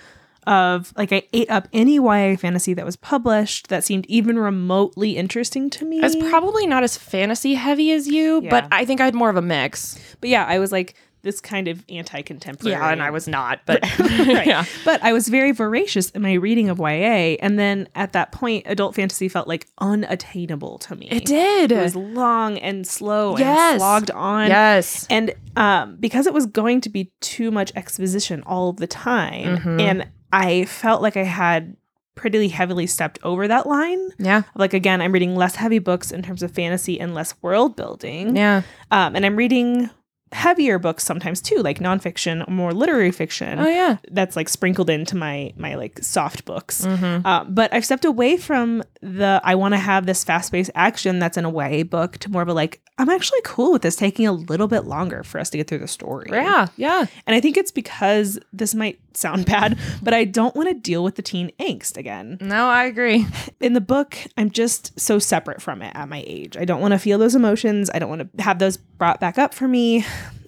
of 0.47 0.91
like 0.97 1.11
I 1.13 1.21
ate 1.33 1.49
up 1.51 1.67
any 1.71 1.95
YA 1.97 2.35
fantasy 2.35 2.73
that 2.73 2.83
was 2.85 2.95
published 2.95 3.67
that 3.67 3.83
seemed 3.83 4.07
even 4.07 4.39
remotely 4.39 5.15
interesting 5.17 5.69
to 5.71 5.85
me. 5.85 5.99
I 6.01 6.03
was 6.05 6.15
probably 6.15 6.65
not 6.65 6.83
as 6.83 6.97
fantasy 6.97 7.53
heavy 7.53 7.91
as 7.91 8.07
you, 8.07 8.41
Yeah. 8.43 8.49
but 8.49 8.67
I 8.71 8.85
think 8.85 9.01
I 9.01 9.05
had 9.05 9.13
more 9.13 9.29
of 9.29 9.35
a 9.35 9.41
mix. 9.41 9.99
but 10.19 10.29
yeah, 10.31 10.45
I 10.45 10.57
was 10.57 10.71
like 10.71 10.95
this 11.23 11.39
kind 11.41 11.67
of 11.67 11.83
anti-contemporary. 11.89 12.71
Yeah, 12.73 12.89
and 12.91 13.01
I 13.01 13.09
was 13.11 13.27
not, 13.27 13.61
but 13.65 13.81
right. 13.99 14.45
yeah. 14.47 14.65
But 14.85 15.03
I 15.03 15.13
was 15.13 15.27
very 15.27 15.51
voracious 15.51 16.09
in 16.11 16.21
my 16.21 16.33
reading 16.33 16.69
of 16.69 16.79
YA, 16.79 17.37
and 17.41 17.57
then 17.59 17.87
at 17.95 18.13
that 18.13 18.31
point, 18.31 18.65
adult 18.67 18.95
fantasy 18.95 19.27
felt 19.29 19.47
like 19.47 19.67
unattainable 19.79 20.77
to 20.79 20.95
me. 20.95 21.07
It 21.11 21.25
did. 21.25 21.71
It 21.71 21.81
was 21.81 21.95
long 21.95 22.57
and 22.57 22.85
slow 22.87 23.37
Yes. 23.37 23.71
and 23.73 23.79
slogged 23.79 24.11
on. 24.11 24.49
yes. 24.49 25.05
And 25.09 25.33
um, 25.55 25.97
because 25.99 26.27
it 26.27 26.33
was 26.33 26.45
going 26.45 26.81
to 26.81 26.89
be 26.89 27.11
too 27.21 27.51
much 27.51 27.71
exposition 27.75 28.43
all 28.45 28.73
the 28.73 28.87
time, 28.87 29.57
Mhm. 29.57 29.81
and 29.81 30.07
I 30.33 30.65
felt 30.65 31.01
like 31.01 31.17
I 31.17 31.23
had 31.23 31.75
pretty 32.15 32.49
heavily 32.49 32.85
stepped 32.87 33.19
over 33.23 33.47
that 33.47 33.65
line. 33.67 34.09
Yeah. 34.19 34.43
Like 34.55 34.73
again, 34.73 35.01
I'm 35.01 35.11
reading 35.11 35.35
less 35.35 35.55
heavy 35.55 35.79
books 35.79 36.11
in 36.11 36.21
terms 36.21 36.43
of 36.43 36.51
fantasy 36.51 36.99
and 36.99 37.13
less 37.15 37.33
world 37.41 37.75
building. 37.75 38.35
Yeah. 38.35 38.61
Um, 38.91 39.15
and 39.15 39.25
I'm 39.25 39.35
reading 39.35 39.89
heavier 40.31 40.79
books 40.79 41.03
sometimes 41.03 41.41
too, 41.41 41.57
like 41.57 41.79
nonfiction 41.79 42.47
or 42.47 42.51
more 42.51 42.73
literary 42.73 43.11
fiction. 43.11 43.59
Oh 43.59 43.67
yeah. 43.67 43.97
That's 44.11 44.35
like 44.35 44.47
sprinkled 44.49 44.89
into 44.89 45.15
my 45.15 45.53
my 45.57 45.75
like 45.75 45.99
soft 46.01 46.45
books. 46.45 46.85
Mm-hmm. 46.85 47.25
Uh, 47.25 47.43
but 47.45 47.73
I've 47.73 47.85
stepped 47.85 48.05
away 48.05 48.37
from 48.37 48.83
the 49.01 49.41
I 49.43 49.55
want 49.55 49.73
to 49.73 49.77
have 49.77 50.05
this 50.05 50.23
fast 50.23 50.51
paced 50.51 50.71
action 50.75 51.19
that's 51.19 51.37
in 51.37 51.45
a 51.45 51.49
way 51.49 51.83
book 51.83 52.17
to 52.19 52.31
more 52.31 52.41
of 52.41 52.47
a 52.47 52.53
like 52.53 52.81
I'm 52.97 53.09
actually 53.09 53.41
cool 53.43 53.71
with 53.71 53.81
this 53.81 53.95
taking 53.95 54.27
a 54.27 54.31
little 54.31 54.67
bit 54.67 54.85
longer 54.85 55.23
for 55.23 55.39
us 55.39 55.49
to 55.49 55.57
get 55.57 55.67
through 55.67 55.79
the 55.79 55.87
story. 55.87 56.29
Yeah. 56.31 56.67
Yeah. 56.77 57.05
And 57.25 57.35
I 57.35 57.39
think 57.39 57.57
it's 57.57 57.71
because 57.71 58.39
this 58.53 58.75
might 58.75 58.99
sound 59.13 59.45
bad, 59.45 59.77
but 60.01 60.13
I 60.13 60.23
don't 60.23 60.55
want 60.55 60.69
to 60.69 60.75
deal 60.75 61.03
with 61.03 61.15
the 61.15 61.21
teen 61.21 61.51
angst 61.59 61.97
again. 61.97 62.37
No, 62.39 62.67
I 62.67 62.85
agree. 62.85 63.25
In 63.59 63.73
the 63.73 63.81
book, 63.81 64.17
I'm 64.37 64.51
just 64.51 64.97
so 64.99 65.19
separate 65.19 65.61
from 65.61 65.81
it 65.81 65.91
at 65.95 66.09
my 66.09 66.23
age. 66.25 66.55
I 66.57 66.65
don't 66.65 66.79
want 66.79 66.93
to 66.93 66.99
feel 66.99 67.17
those 67.17 67.35
emotions. 67.35 67.89
I 67.93 67.99
don't 67.99 68.09
want 68.09 68.37
to 68.37 68.43
have 68.43 68.59
those 68.59 68.77
brought 68.77 69.19
back 69.19 69.37
up 69.37 69.53
for 69.53 69.67
me. 69.67 70.05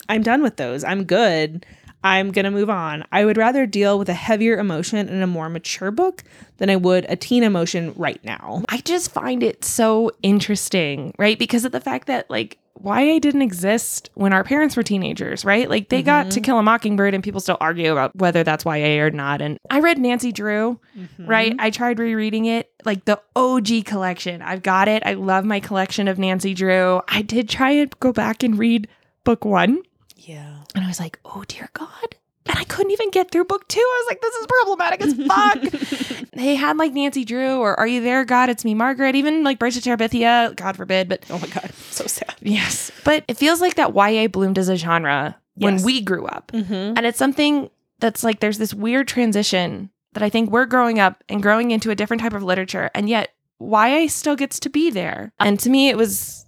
I'm 0.10 0.24
done 0.24 0.42
with 0.42 0.58
those. 0.58 0.84
I'm 0.84 1.04
good. 1.04 1.66
I'm 2.04 2.32
going 2.32 2.46
to 2.46 2.52
move 2.52 2.70
on. 2.70 3.06
I 3.12 3.24
would 3.24 3.38
rather 3.38 3.66
deal 3.66 3.98
with 3.98 4.10
a 4.10 4.14
heavier 4.14 4.58
emotion 4.58 5.08
in 5.08 5.22
a 5.22 5.28
more 5.28 5.48
mature 5.48 5.92
book 5.92 6.24
than 6.58 6.70
I 6.70 6.76
would 6.76 7.06
a 7.08 7.16
teen 7.16 7.44
emotion 7.44 7.94
right 7.96 8.24
now. 8.26 8.64
I 8.68 8.80
just 8.80 9.12
find 9.12 9.42
it 9.42 9.64
so 9.64 10.12
interesting, 10.22 11.14
right? 11.18 11.40
Because 11.40 11.64
of 11.64 11.72
the 11.72 11.80
fact 11.80 12.08
that 12.08 12.30
like 12.30 12.58
YA 12.84 13.20
didn't 13.20 13.42
exist 13.44 14.10
when 14.16 14.34
our 14.34 14.44
parents 14.44 14.76
were 14.76 14.84
teenagers, 14.84 15.46
right? 15.46 15.70
Like 15.70 15.88
they 15.88 16.02
got 16.02 16.24
To 16.24 16.30
mm-hmm. 16.30 16.44
Kill 16.44 16.60
a 16.60 16.64
Mockingbird 16.64 17.14
and 17.14 17.24
people 17.24 17.40
still 17.40 17.58
argue 17.62 17.94
about 17.94 18.14
whether 18.18 18.44
that's 18.44 18.66
YA 18.66 19.02
or 19.02 19.12
not. 19.12 19.42
And 19.42 19.58
I 19.70 19.80
read 19.80 19.98
Nancy 19.98 20.34
Drew, 20.34 20.80
mm-hmm. 20.98 21.26
right? 21.26 21.56
I 21.60 21.70
tried 21.70 22.00
rereading 22.00 22.46
it, 22.46 22.70
like 22.84 23.06
the 23.06 23.22
OG 23.38 23.86
collection. 23.86 24.42
I've 24.42 24.64
got 24.64 24.90
it. 24.90 25.04
I 25.06 25.14
love 25.14 25.46
my 25.46 25.62
collection 25.62 26.10
of 26.10 26.20
Nancy 26.20 26.54
Drew. 26.54 27.02
I 27.08 27.22
did 27.22 27.48
try 27.48 27.72
and 27.72 27.98
go 28.02 28.12
back 28.12 28.44
and 28.44 28.60
read 28.60 28.90
book 29.24 29.46
one. 29.46 29.84
Yeah. 30.28 30.56
And 30.76 30.84
I 30.84 30.88
was 30.88 31.00
like, 31.00 31.20
oh 31.26 31.44
dear 31.48 31.70
God. 31.74 32.16
And 32.46 32.60
I 32.60 32.66
couldn't 32.66 32.92
even 32.92 33.10
get 33.10 33.32
through 33.32 33.46
book 33.46 33.68
two. 33.70 33.80
I 33.80 34.04
was 34.04 34.12
like, 34.12 34.22
this 34.22 34.36
is 34.36 34.48
problematic 34.48 35.02
as 35.02 35.14
fuck. 35.28 36.30
they 36.34 36.56
had 36.56 36.76
like 36.78 36.92
Nancy 36.94 37.24
Drew 37.24 37.60
or 37.60 37.80
Are 37.80 37.88
You 37.88 38.02
There, 38.02 38.26
God? 38.26 38.50
It's 38.50 38.66
Me, 38.66 38.74
Margaret, 38.74 39.16
even 39.16 39.44
like 39.44 39.60
Bridge 39.60 39.82
to 39.82 39.90
Terabithia, 39.90 40.54
God 40.56 40.76
forbid. 40.76 41.08
But 41.08 41.26
Oh 41.30 41.40
my 41.40 41.48
God. 41.48 41.72
So 41.90 42.06
sad. 42.06 42.36
yes. 42.42 42.92
But 43.06 43.24
it 43.28 43.38
feels 43.38 43.62
like 43.62 43.76
that 43.76 43.94
YA 43.96 44.28
bloomed 44.28 44.58
as 44.58 44.68
a 44.70 44.76
genre 44.76 45.38
when 45.56 45.76
Yes. 45.76 45.84
we 45.86 46.02
grew 46.02 46.26
up. 46.26 46.52
Mm-hmm. 46.54 46.74
And 46.98 47.06
it's 47.06 47.18
something 47.18 47.70
that's 48.00 48.24
like 48.24 48.40
there's 48.42 48.58
this 48.58 48.74
weird 48.74 49.08
transition 49.08 49.90
that 50.14 50.22
I 50.24 50.30
think 50.30 50.50
we're 50.52 50.66
growing 50.66 51.00
up 51.00 51.24
and 51.30 51.42
growing 51.42 51.72
into 51.72 51.92
a 51.92 51.96
different 51.96 52.22
type 52.22 52.34
of 52.34 52.44
literature. 52.44 52.90
And 52.94 53.08
yet 53.08 53.34
YA 53.62 54.08
still 54.08 54.36
gets 54.36 54.60
to 54.62 54.70
be 54.70 54.90
there. 54.90 55.32
And 55.40 55.58
to 55.62 55.70
me, 55.70 55.88
it 55.90 55.96
was, 55.98 56.46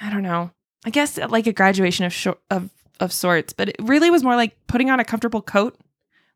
I 0.00 0.08
don't 0.10 0.22
know, 0.22 0.50
I 0.84 0.90
guess 0.90 1.18
like 1.18 1.46
a 1.48 1.52
graduation 1.52 2.04
of, 2.04 2.12
shor- 2.12 2.38
of, 2.50 2.70
of 3.00 3.12
sorts, 3.12 3.52
but 3.52 3.68
it 3.68 3.76
really 3.80 4.10
was 4.10 4.22
more 4.22 4.36
like 4.36 4.56
putting 4.66 4.90
on 4.90 5.00
a 5.00 5.04
comfortable 5.04 5.42
coat. 5.42 5.78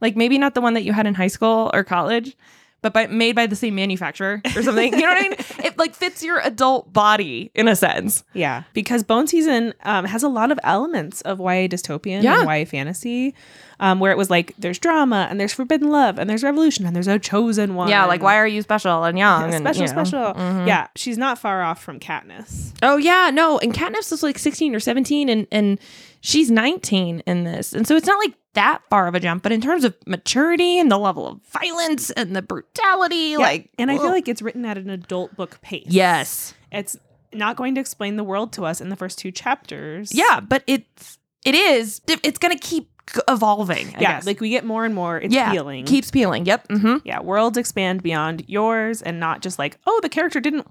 Like 0.01 0.17
maybe 0.17 0.39
not 0.39 0.55
the 0.55 0.61
one 0.61 0.75
that 0.75 0.85
you 0.85 0.93
had 0.93 1.07
in 1.07 1.15
high 1.15 1.27
school 1.29 1.71
or 1.73 1.83
college, 1.83 2.37
but 2.83 2.93
by, 2.93 3.07
made 3.09 3.35
by 3.35 3.47
the 3.47 3.57
same 3.57 3.75
manufacturer 3.75 4.41
or 4.55 4.63
something. 4.63 4.93
you 4.93 5.01
know 5.01 5.09
what 5.09 5.19
I 5.19 5.29
mean? 5.29 5.37
It 5.67 5.77
like 5.79 5.95
fits 5.95 6.23
your 6.23 6.39
adult 6.41 6.93
body 6.93 7.51
in 7.55 7.67
a 7.67 7.75
sense. 7.75 8.23
Yeah, 8.35 8.63
because 8.73 9.03
Bone 9.03 9.27
Season 9.27 9.75
um, 9.83 10.05
has 10.05 10.23
a 10.23 10.29
lot 10.29 10.53
of 10.53 10.61
elements 10.63 11.21
of 11.23 11.39
YA 11.41 11.67
dystopian 11.69 12.23
Yeah. 12.23 12.41
and 12.41 12.49
YA 12.49 12.65
fantasy, 12.67 13.35
um, 13.81 13.99
where 13.99 14.13
it 14.13 14.17
was 14.17 14.31
like 14.31 14.55
there's 14.59 14.79
drama 14.79 15.27
and 15.29 15.41
there's 15.41 15.53
forbidden 15.53 15.91
love 15.91 16.19
and 16.21 16.31
there's 16.31 16.45
revolution 16.45 16.87
and 16.87 16.95
there's 16.95 17.09
a 17.09 17.19
chosen 17.19 17.75
one. 17.75 17.89
Yeah, 17.89 18.05
like 18.05 18.23
why 18.23 18.37
are 18.37 18.47
you 18.47 18.63
special 18.63 19.03
and 19.05 19.19
young 19.19 19.53
and 19.53 19.65
special, 19.65 19.83
you 19.83 19.89
know. 19.89 20.05
special. 20.05 20.35
Mhm. 20.35 20.67
Yeah, 20.69 20.87
she's 20.95 21.19
not 21.19 21.39
far 21.39 21.63
off 21.63 21.83
from 21.83 21.99
Katniss. 21.99 22.73
Oh 22.83 22.97
yeah, 22.97 23.31
no, 23.33 23.59
and 23.59 23.75
Katniss 23.75 24.13
is 24.13 24.23
like 24.23 24.39
16 24.39 24.75
or 24.75 24.81
17 24.81 25.29
and 25.29 25.47
and 25.51 25.81
she's 26.21 26.51
19 26.51 27.23
in 27.27 27.45
this. 27.45 27.73
And 27.73 27.87
so 27.89 27.97
it's 27.97 28.07
not 28.07 28.19
like 28.19 28.35
that 28.57 28.83
far 28.91 29.07
of 29.07 29.15
a 29.15 29.21
jump, 29.21 29.43
but 29.43 29.53
in 29.53 29.61
terms 29.63 29.85
of 29.85 29.95
maturity 30.07 30.79
and 30.79 30.91
the 30.91 30.99
level 30.99 31.27
of 31.27 31.41
violence 31.61 32.11
and 32.11 32.35
the 32.37 32.43
brutality, 32.43 33.31
Yeah, 33.33 33.39
like 33.39 33.71
and 33.79 33.91
I 33.91 33.97
feel 33.97 34.11
like 34.11 34.29
it's 34.29 34.43
written 34.43 34.65
at 34.67 34.77
an 34.77 34.91
adult 34.91 35.35
book 35.37 35.61
pace. 35.63 35.87
yes. 35.89 36.53
it's 36.71 36.97
not 37.33 37.57
going 37.57 37.75
to 37.75 37.81
explain 37.81 38.17
the 38.17 38.25
world 38.25 38.53
to 38.55 38.65
us 38.65 38.81
in 38.81 38.89
the 38.89 38.97
first 38.97 39.19
two 39.19 39.31
chapters. 39.31 40.13
Yeah, 40.15 40.41
but 40.41 40.63
it's 40.67 41.19
it 41.45 41.55
is 41.55 42.01
it's 42.09 42.39
going 42.39 42.57
to 42.57 42.61
keep 42.61 42.91
evolving. 43.29 43.87
I 43.89 44.01
yeah, 44.01 44.13
guess. 44.17 44.27
like 44.27 44.41
we 44.41 44.51
get 44.51 44.65
more 44.65 44.85
and 44.85 44.95
more. 44.95 45.19
It's 45.21 45.33
yeah, 45.35 45.53
peeling. 45.53 45.85
keeps 45.85 46.11
peeling. 46.11 46.45
Yep. 46.47 46.69
Mm-hmm. 46.69 46.97
yeah, 47.05 47.21
worlds 47.21 47.57
expand 47.59 48.03
beyond 48.03 48.45
yours, 48.49 49.01
and 49.03 49.21
not 49.21 49.43
just 49.43 49.59
like, 49.59 49.79
oh, 49.87 50.01
the 50.03 50.09
character 50.09 50.41
didn't 50.41 50.67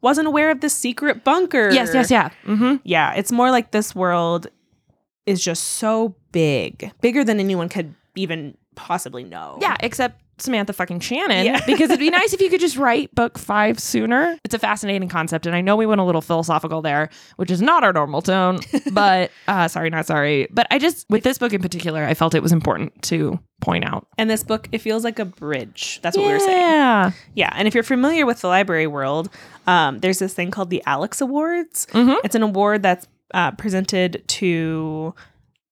wasn't 0.00 0.26
aware 0.26 0.50
of 0.50 0.60
this 0.60 0.74
secret 0.74 1.22
bunker. 1.24 1.70
Yes, 1.70 1.90
yes, 1.92 2.10
yeah. 2.10 2.30
Mm-hmm. 2.44 2.76
Yeah, 2.84 3.14
it's 3.14 3.30
more 3.32 3.50
like 3.50 3.70
this 3.72 3.94
world 3.94 4.46
is 5.26 5.42
just 5.42 5.64
so 5.64 6.14
big, 6.32 6.92
bigger 7.00 7.24
than 7.24 7.40
anyone 7.40 7.68
could 7.68 7.94
even 8.14 8.56
possibly 8.76 9.24
know. 9.24 9.58
Yeah, 9.60 9.76
except 9.80 10.20
Samantha 10.38 10.74
fucking 10.74 11.00
Shannon. 11.00 11.46
Yeah. 11.46 11.64
because 11.66 11.88
it'd 11.90 11.98
be 11.98 12.10
nice 12.20 12.34
if 12.34 12.40
you 12.42 12.50
could 12.50 12.60
just 12.60 12.76
write 12.76 13.14
book 13.14 13.38
five 13.38 13.80
sooner. 13.80 14.38
It's 14.44 14.54
a 14.54 14.58
fascinating 14.58 15.08
concept, 15.08 15.46
and 15.46 15.56
I 15.56 15.62
know 15.62 15.76
we 15.76 15.86
went 15.86 16.00
a 16.00 16.04
little 16.04 16.20
philosophical 16.20 16.82
there, 16.82 17.08
which 17.36 17.50
is 17.50 17.62
not 17.62 17.84
our 17.84 17.92
normal 17.92 18.22
tone. 18.22 18.60
But 18.92 19.30
uh, 19.48 19.68
sorry, 19.68 19.90
not 19.90 20.06
sorry. 20.06 20.46
But 20.50 20.66
I 20.70 20.78
just 20.78 21.06
with 21.10 21.22
this 21.24 21.38
book 21.38 21.52
in 21.52 21.60
particular, 21.62 22.04
I 22.04 22.14
felt 22.14 22.34
it 22.34 22.42
was 22.42 22.52
important 22.52 23.02
to 23.04 23.38
point 23.60 23.84
out. 23.84 24.06
And 24.18 24.28
this 24.30 24.44
book, 24.44 24.68
it 24.72 24.78
feels 24.78 25.04
like 25.04 25.18
a 25.18 25.24
bridge. 25.24 25.98
That's 26.02 26.16
what 26.16 26.26
we 26.26 26.32
were 26.32 26.38
saying. 26.38 26.60
Yeah. 26.60 27.10
Yeah, 27.34 27.52
and 27.54 27.66
if 27.66 27.74
you're 27.74 27.82
familiar 27.82 28.24
with 28.26 28.40
the 28.42 28.48
library 28.48 28.86
world, 28.86 29.28
um, 29.66 29.98
there's 30.00 30.18
this 30.18 30.34
thing 30.34 30.50
called 30.50 30.70
the 30.70 30.82
Alex 30.86 31.20
Awards. 31.22 31.86
Mhm. 31.92 32.16
It's 32.24 32.34
an 32.34 32.42
award 32.42 32.82
that's 32.82 33.06
uh, 33.34 33.50
presented 33.52 34.22
to 34.28 35.14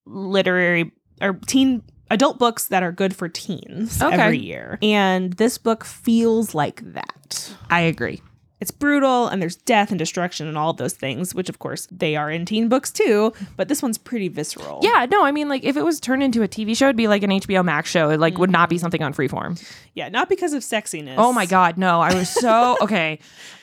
literary 0.07 0.93
or 1.21 1.35
teen 1.47 1.83
adult 2.11 2.39
books 2.39 2.67
that 2.69 2.83
are 2.83 2.93
good 2.93 3.15
for 3.17 3.29
teens 3.29 4.03
Okay. 4.03 4.15
every 4.17 4.39
year. 4.39 4.79
And 4.83 5.33
this 5.35 5.59
book 5.59 5.85
feels 5.85 6.55
like 6.55 6.81
that. 6.93 7.53
I 7.71 7.81
agree. 7.81 8.21
It's 8.61 8.71
brutal 8.71 9.27
and 9.29 9.43
there's 9.43 9.57
death 9.57 9.91
and 9.91 9.99
destruction 9.99 10.47
and 10.49 10.57
all 10.57 10.73
those 10.73 10.95
things, 10.95 11.35
which 11.35 11.49
of 11.51 11.59
course 11.59 11.87
they 11.91 12.17
are 12.17 12.31
in 12.31 12.47
teen 12.47 12.69
books 12.69 12.91
too, 12.91 13.33
but 13.57 13.69
this 13.69 13.83
one's 13.83 13.99
pretty 13.99 14.29
visceral. 14.29 14.81
Yeah, 14.83 15.07
no, 15.11 15.23
I 15.25 15.33
mean, 15.33 15.49
like 15.51 15.65
if 15.65 15.77
it 15.77 15.85
was 15.85 16.01
turned 16.01 16.23
into 16.23 16.43
a 16.43 16.49
TV 16.49 16.75
show, 16.75 16.87
it'd 16.87 16.97
be 16.97 17.09
like 17.09 17.23
an 17.23 17.31
HBO 17.31 17.63
Max 17.65 17.91
show. 17.91 18.09
It 18.11 18.21
like 18.21 18.39
would 18.39 18.51
not 18.51 18.71
be 18.71 18.79
something 18.79 19.03
on 19.03 19.13
Freeform. 19.13 19.63
Yeah, 19.95 20.09
not 20.09 20.31
because 20.31 20.55
of 20.55 20.63
sexiness. 20.63 21.17
Oh 21.19 21.33
my 21.33 21.45
god, 21.47 21.77
no! 21.77 22.01
I 22.01 22.15
was 22.15 22.31
so 22.31 22.77
okay. 22.83 23.19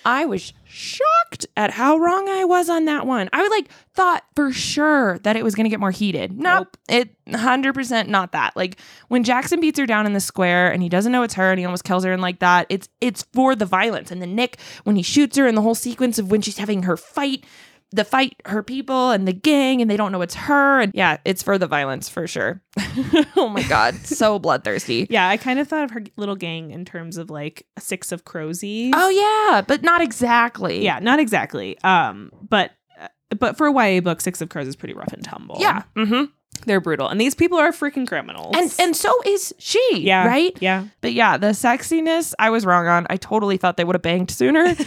I 0.05 0.25
was 0.25 0.53
shocked 0.71 1.45
at 1.57 1.71
how 1.71 1.97
wrong 1.97 2.29
I 2.29 2.45
was 2.45 2.69
on 2.69 2.85
that 2.85 3.05
one. 3.05 3.29
I 3.33 3.41
would 3.41 3.51
like 3.51 3.69
thought 3.93 4.23
for 4.35 4.51
sure 4.51 5.19
that 5.19 5.35
it 5.35 5.43
was 5.43 5.53
going 5.53 5.65
to 5.65 5.69
get 5.69 5.79
more 5.79 5.91
heated. 5.91 6.39
Nope, 6.39 6.77
it 6.87 7.09
hundred 7.33 7.73
percent 7.73 8.09
not 8.09 8.31
that. 8.31 8.55
Like 8.55 8.77
when 9.09 9.23
Jaxon 9.23 9.61
beats 9.61 9.77
her 9.79 9.85
down 9.85 10.05
in 10.05 10.13
the 10.13 10.19
square 10.19 10.71
and 10.71 10.81
he 10.81 10.89
doesn't 10.89 11.11
know 11.11 11.23
it's 11.23 11.33
her 11.33 11.51
and 11.51 11.59
he 11.59 11.65
almost 11.65 11.83
kills 11.83 12.03
her 12.05 12.13
and 12.13 12.21
like 12.21 12.39
that. 12.39 12.67
It's 12.69 12.87
it's 13.01 13.23
for 13.33 13.55
the 13.55 13.65
violence. 13.65 14.11
And 14.11 14.21
then 14.21 14.35
Nick 14.35 14.59
when 14.83 14.95
he 14.95 15.03
shoots 15.03 15.37
her 15.37 15.45
and 15.47 15.57
the 15.57 15.61
whole 15.61 15.75
sequence 15.75 16.17
of 16.17 16.31
when 16.31 16.41
she's 16.41 16.57
having 16.57 16.83
her 16.83 16.97
fight. 16.97 17.45
The 17.93 18.05
fight, 18.05 18.35
her 18.45 18.63
people 18.63 19.11
and 19.11 19.27
the 19.27 19.33
gang, 19.33 19.81
and 19.81 19.91
they 19.91 19.97
don't 19.97 20.13
know 20.13 20.21
it's 20.21 20.35
her. 20.35 20.79
And 20.79 20.93
yeah, 20.95 21.17
it's 21.25 21.43
for 21.43 21.57
the 21.57 21.67
violence 21.67 22.07
for 22.07 22.25
sure. 22.25 22.61
oh 23.35 23.49
my 23.53 23.63
God. 23.63 23.95
So 24.05 24.39
bloodthirsty. 24.45 25.07
Yeah, 25.09 25.27
I 25.27 25.35
kind 25.35 25.59
of 25.59 25.67
thought 25.67 25.83
of 25.83 25.91
her 25.91 26.03
little 26.15 26.37
gang 26.37 26.71
in 26.71 26.85
terms 26.85 27.17
of 27.17 27.29
like 27.29 27.65
six 27.77 28.11
of 28.13 28.23
Crozies. 28.23 28.91
Oh 28.95 29.09
yeah, 29.09 29.61
but 29.61 29.83
not 29.83 30.01
exactly. 30.01 30.83
Yeah, 30.83 30.99
not 30.99 31.19
exactly. 31.19 31.77
Um, 31.83 32.31
but 32.41 32.71
uh, 32.99 33.07
but 33.37 33.57
for 33.57 33.67
a 33.67 33.73
YA 33.73 33.99
book, 33.99 34.21
Six 34.21 34.41
of 34.41 34.47
Crows 34.49 34.67
is 34.67 34.75
pretty 34.77 34.93
rough 34.93 35.11
and 35.11 35.23
tumble. 35.23 35.57
Yeah. 35.59 35.83
Mm-hmm. 35.97 36.25
they're 36.65 36.79
brutal, 36.81 37.09
and 37.09 37.19
these 37.19 37.35
people 37.35 37.57
are 37.57 37.71
freaking 37.71 38.07
criminals. 38.07 38.55
And 38.57 38.73
and 38.79 38.95
so 38.95 39.11
is 39.25 39.53
she. 39.57 39.99
yeah, 39.99 40.25
Right. 40.25 40.57
Yeah, 40.61 40.85
But 41.01 41.11
yeah, 41.13 41.35
the 41.37 41.47
sexiness 41.47 42.33
I 42.39 42.51
was 42.51 42.65
wrong 42.65 42.87
on. 42.87 43.05
I 43.09 43.17
totally 43.17 43.57
thought 43.57 43.75
they 43.77 43.83
would 43.83 43.95
have 43.95 44.01
banged 44.01 44.31
sooner. 44.31 44.75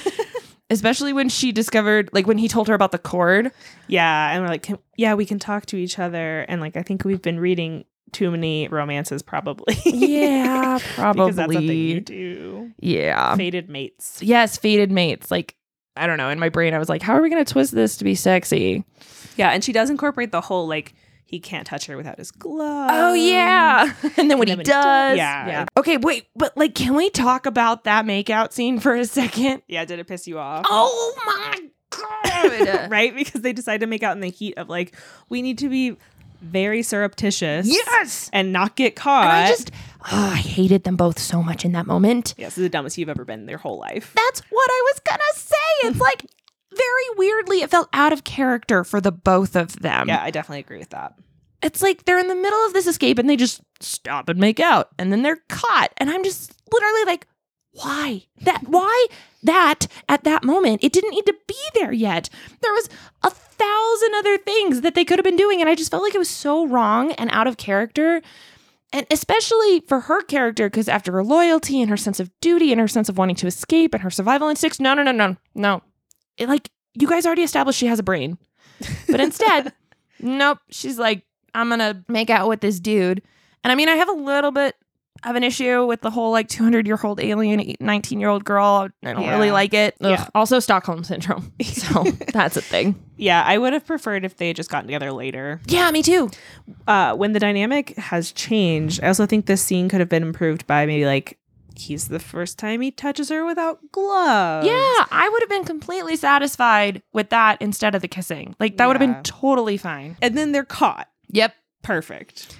Especially 0.71 1.13
when 1.13 1.29
she 1.29 1.53
discovered, 1.53 2.09
like 2.13 2.27
when 2.27 2.39
he 2.39 2.49
told 2.49 2.69
her 2.69 2.75
about 2.75 2.91
the 2.93 2.99
cord. 2.99 3.53
yeah, 3.87 4.31
and 4.33 4.43
we're 4.43 4.49
like, 4.49 4.63
can, 4.63 4.79
yeah, 4.97 5.15
we 5.15 5.27
can 5.27 5.39
talk 5.39 5.67
to 5.67 5.77
each 5.77 5.99
other, 5.99 6.41
and 6.49 6.61
like 6.61 6.77
I 6.77 6.83
think 6.83 7.05
we've 7.05 7.21
been 7.23 7.39
reading 7.39 7.85
too 8.13 8.31
many 8.31 8.69
romances, 8.69 9.23
probably. 9.23 9.77
Yeah, 9.85 10.79
Probably 10.95 11.25
because 11.33 11.37
that's 11.37 11.53
you 11.55 12.01
do. 12.01 12.71
Yeah. 12.81 13.37
faded 13.37 13.69
mates. 13.69 14.23
Yes, 14.23 14.57
faded 14.57 14.91
mates. 14.91 15.31
Like 15.31 15.55
I 15.97 16.07
don't 16.07 16.17
know. 16.19 16.31
In 16.31 16.39
my 16.39 16.49
brain, 16.49 16.75
I 16.75 16.79
was 16.79 16.89
like, 16.89 17.03
how 17.03 17.15
are 17.15 17.21
we 17.23 17.29
gonna 17.29 17.45
twist 17.45 17.75
this 17.75 17.97
to 17.99 18.05
be 18.05 18.15
sexy? 18.15 18.85
Yeah, 19.37 19.51
and 19.51 19.63
she 19.63 19.73
does 19.73 19.91
incorporate 19.91 20.33
the 20.33 20.41
whole 20.41 20.67
like 20.67 20.95
he 21.25 21.41
can't 21.41 21.67
touch 21.67 21.87
her 21.87 21.97
without 21.97 22.19
his 22.19 22.31
glove. 22.31 22.91
Oh 22.93 23.15
yeah. 23.15 23.93
and 24.17 24.31
then 24.31 24.39
when 24.39 24.47
then 24.47 24.49
he 24.49 24.51
when 24.57 24.59
he 24.59 24.63
does. 24.65 24.73
does- 24.73 25.17
yeah. 25.17 25.67
Okay, 25.77 25.97
wait, 25.97 26.27
but 26.37 26.57
like, 26.57 26.75
can 26.75 26.95
we 26.95 27.11
talk 27.11 27.47
about 27.47 27.85
that 27.85 28.05
makeout 28.05 28.53
scene 28.53 28.79
for 28.79 28.95
a 28.95 29.05
second? 29.05 29.63
yeah. 29.69 29.85
Did 29.85 29.99
it 29.99 30.07
piss 30.07 30.27
you 30.27 30.39
off? 30.39 30.67
Oh 30.69 31.15
my 31.27 31.69
god. 31.91 32.91
right? 32.91 33.15
Because 33.15 33.43
they 33.43 33.53
decide 33.53 33.81
to 33.81 33.87
make 33.87 34.03
out 34.03 34.17
in 34.17 34.21
the 34.21 34.31
heat 34.31 34.57
of 34.59 34.69
like, 34.69 34.95
we 35.29 35.43
need 35.43 35.59
to 35.59 35.69
be 35.69 35.97
very 36.41 36.83
surreptitious. 36.83 37.67
Yes. 37.67 38.29
And 38.33 38.53
not 38.53 38.77
get 38.77 38.97
caught. 38.97 39.25
And 39.25 39.33
I 39.33 39.49
just, 39.49 39.71
oh, 40.13 40.31
I 40.35 40.37
hated 40.37 40.85
them 40.85 40.97
both 40.97 41.19
so 41.19 41.43
much 41.43 41.65
in 41.65 41.73
that 41.73 41.87
moment. 41.87 42.35
Yes, 42.37 42.51
this 42.51 42.59
is 42.59 42.65
the 42.65 42.69
dumbest 42.69 42.99
you've 42.99 43.09
ever 43.09 43.25
been 43.25 43.41
in 43.41 43.49
your 43.49 43.59
whole 43.59 43.79
life. 43.79 44.13
That's 44.15 44.41
what 44.51 44.71
I 44.71 44.93
was 44.93 45.01
gonna 45.09 45.23
say. 45.35 45.89
It's 45.89 46.01
like 46.01 46.27
very 46.77 47.17
weirdly, 47.17 47.63
it 47.63 47.71
felt 47.71 47.89
out 47.93 48.13
of 48.13 48.25
character 48.25 48.85
for 48.85 49.01
the 49.01 49.13
both 49.13 49.57
of 49.57 49.81
them. 49.81 50.09
yeah, 50.09 50.23
I 50.23 50.31
definitely 50.31 50.61
agree 50.61 50.79
with 50.79 50.91
that. 50.91 51.15
It's 51.63 51.83
like 51.83 52.05
they're 52.05 52.19
in 52.19 52.29
the 52.29 52.35
middle 52.35 52.59
of 52.67 52.75
this 52.75 52.87
escape 52.87 53.19
and 53.19 53.29
they 53.29 53.37
just 53.37 53.63
stop 53.81 54.29
and 54.29 54.39
make 54.39 54.61
out, 54.61 54.91
and 54.99 55.11
then 55.13 55.23
they're 55.23 55.43
caught. 55.49 55.93
And 55.97 56.11
I'm 56.11 56.23
just 56.23 56.53
literally 56.73 57.05
like, 57.05 57.27
why? 57.73 58.25
That 58.43 58.63
why 58.69 59.07
that 59.43 59.87
at 60.09 60.25
that 60.25 60.45
moment? 60.45 60.85
It 60.85 60.93
didn't 60.93 61.11
need 61.11 61.27
to 61.27 61.35
be 61.47 61.55
there 61.75 61.93
yet. 61.93 62.29
There 62.61 62.73
was 62.73 62.89
a 63.23 63.31
thousand 63.31 64.15
other 64.15 64.39
things 64.39 64.81
that 64.83 64.95
they 64.95 65.05
could 65.05 65.19
have 65.19 65.25
been 65.25 65.37
doing, 65.37 65.61
and 65.61 65.69
I 65.69 65.75
just 65.75 65.91
felt 65.91 66.03
like 66.03 66.15
it 66.15 66.19
was 66.19 66.31
so 66.31 66.67
wrong 66.67 67.13
and 67.13 67.31
out 67.33 67.47
of 67.47 67.57
character. 67.57 68.23
And 68.93 69.07
especially 69.11 69.81
for 69.81 70.01
her 70.01 70.23
character, 70.23 70.71
because 70.71 70.89
after 70.89 71.11
her 71.13 71.25
loyalty 71.25 71.81
and 71.81 71.91
her 71.91 71.97
sense 71.97 72.21
of 72.21 72.31
duty 72.41 72.71
and 72.71 72.81
her 72.81 72.87
sense 72.87 73.09
of 73.09 73.19
wanting 73.19 73.35
to 73.37 73.49
escape 73.49 73.93
and 73.93 74.05
her 74.05 74.11
survival 74.11 74.49
instincts, 74.49 74.79
no, 74.79 74.95
no, 74.95 75.03
no, 75.03 75.11
no, 75.11 75.37
no. 75.55 75.83
It, 76.37 76.49
like, 76.49 76.71
you 76.95 77.07
guys 77.09 77.27
already 77.27 77.43
established 77.43 77.79
she 77.79 77.87
has 77.87 77.99
a 77.99 78.03
brain. 78.05 78.39
But 79.09 79.21
instead, 79.21 79.73
nope, 80.21 80.59
she's 80.71 80.99
like, 80.99 81.23
I'm 81.55 81.71
to 81.71 82.03
make 82.09 82.31
out 82.31 82.49
with 82.49 82.61
this 82.61 82.81
dude. 82.81 83.23
And 83.63 83.71
I 83.73 83.75
mean, 83.75 83.89
I 83.89 83.95
have 83.95 84.09
a 84.09 84.13
little 84.13 84.51
bit 84.51 84.75
of 85.23 85.37
an 85.37 85.45
issue 85.45 85.87
with 85.87 86.03
the 86.03 86.11
whole 86.11 86.33
like 86.33 86.49
200 86.49 86.87
year 86.87 86.99
old 87.03 87.19
alien, 87.21 87.75
19 87.81 88.21
year 88.21 88.29
old 88.29 88.45
girl. 88.45 88.89
I 89.05 89.13
don't 89.13 89.23
Yeah. 89.23 89.31
really 89.35 89.51
like 89.53 89.73
it. 89.73 89.95
Yeah. 90.01 90.27
Also, 90.35 90.59
Stockholm 90.59 91.03
syndrome. 91.05 91.53
So 91.63 92.03
that's 92.33 92.57
a 92.57 92.61
thing. 92.61 93.01
Yeah, 93.17 93.43
I 93.47 93.57
would 93.57 93.73
have 93.73 93.87
preferred 93.87 94.25
if 94.25 94.37
they 94.37 94.49
had 94.49 94.57
just 94.57 94.69
gotten 94.71 94.87
together 94.89 95.13
later. 95.13 95.61
Yeah, 95.67 95.91
me 95.93 96.03
too. 96.03 96.31
Uh, 96.87 97.15
when 97.15 97.33
the 97.33 97.39
dynamic 97.41 97.97
has 97.97 98.33
changed, 98.33 99.01
I 99.03 99.07
also 99.09 99.25
think 99.27 99.47
this 99.47 99.63
scene 99.63 99.89
could 99.89 100.01
have 100.01 100.09
been 100.09 100.23
improved 100.25 100.67
by 100.67 100.85
maybe 100.85 101.07
like 101.07 101.39
he's 101.77 102.09
the 102.09 102.19
first 102.19 102.59
time 102.59 102.81
he 102.81 102.91
touches 102.91 103.29
her 103.31 103.45
without 103.45 103.79
gloves. 103.93 104.67
Yeah, 104.67 104.73
I 105.11 105.29
would 105.31 105.43
have 105.43 105.49
been 105.49 105.65
completely 105.65 106.17
satisfied 106.17 107.03
with 107.13 107.31
that 107.31 107.61
instead 107.61 107.95
of 107.95 108.03
the 108.03 108.09
kissing. 108.09 108.55
Like, 108.61 108.77
that 108.77 108.87
would 108.87 108.97
have 109.01 109.07
been 109.15 109.23
totally 109.23 109.77
fine. 109.77 110.17
And 110.23 110.37
then 110.37 110.53
they're 110.53 110.65
caught. 110.65 111.09
Yep. 111.29 111.55
Perfect. 111.83 112.57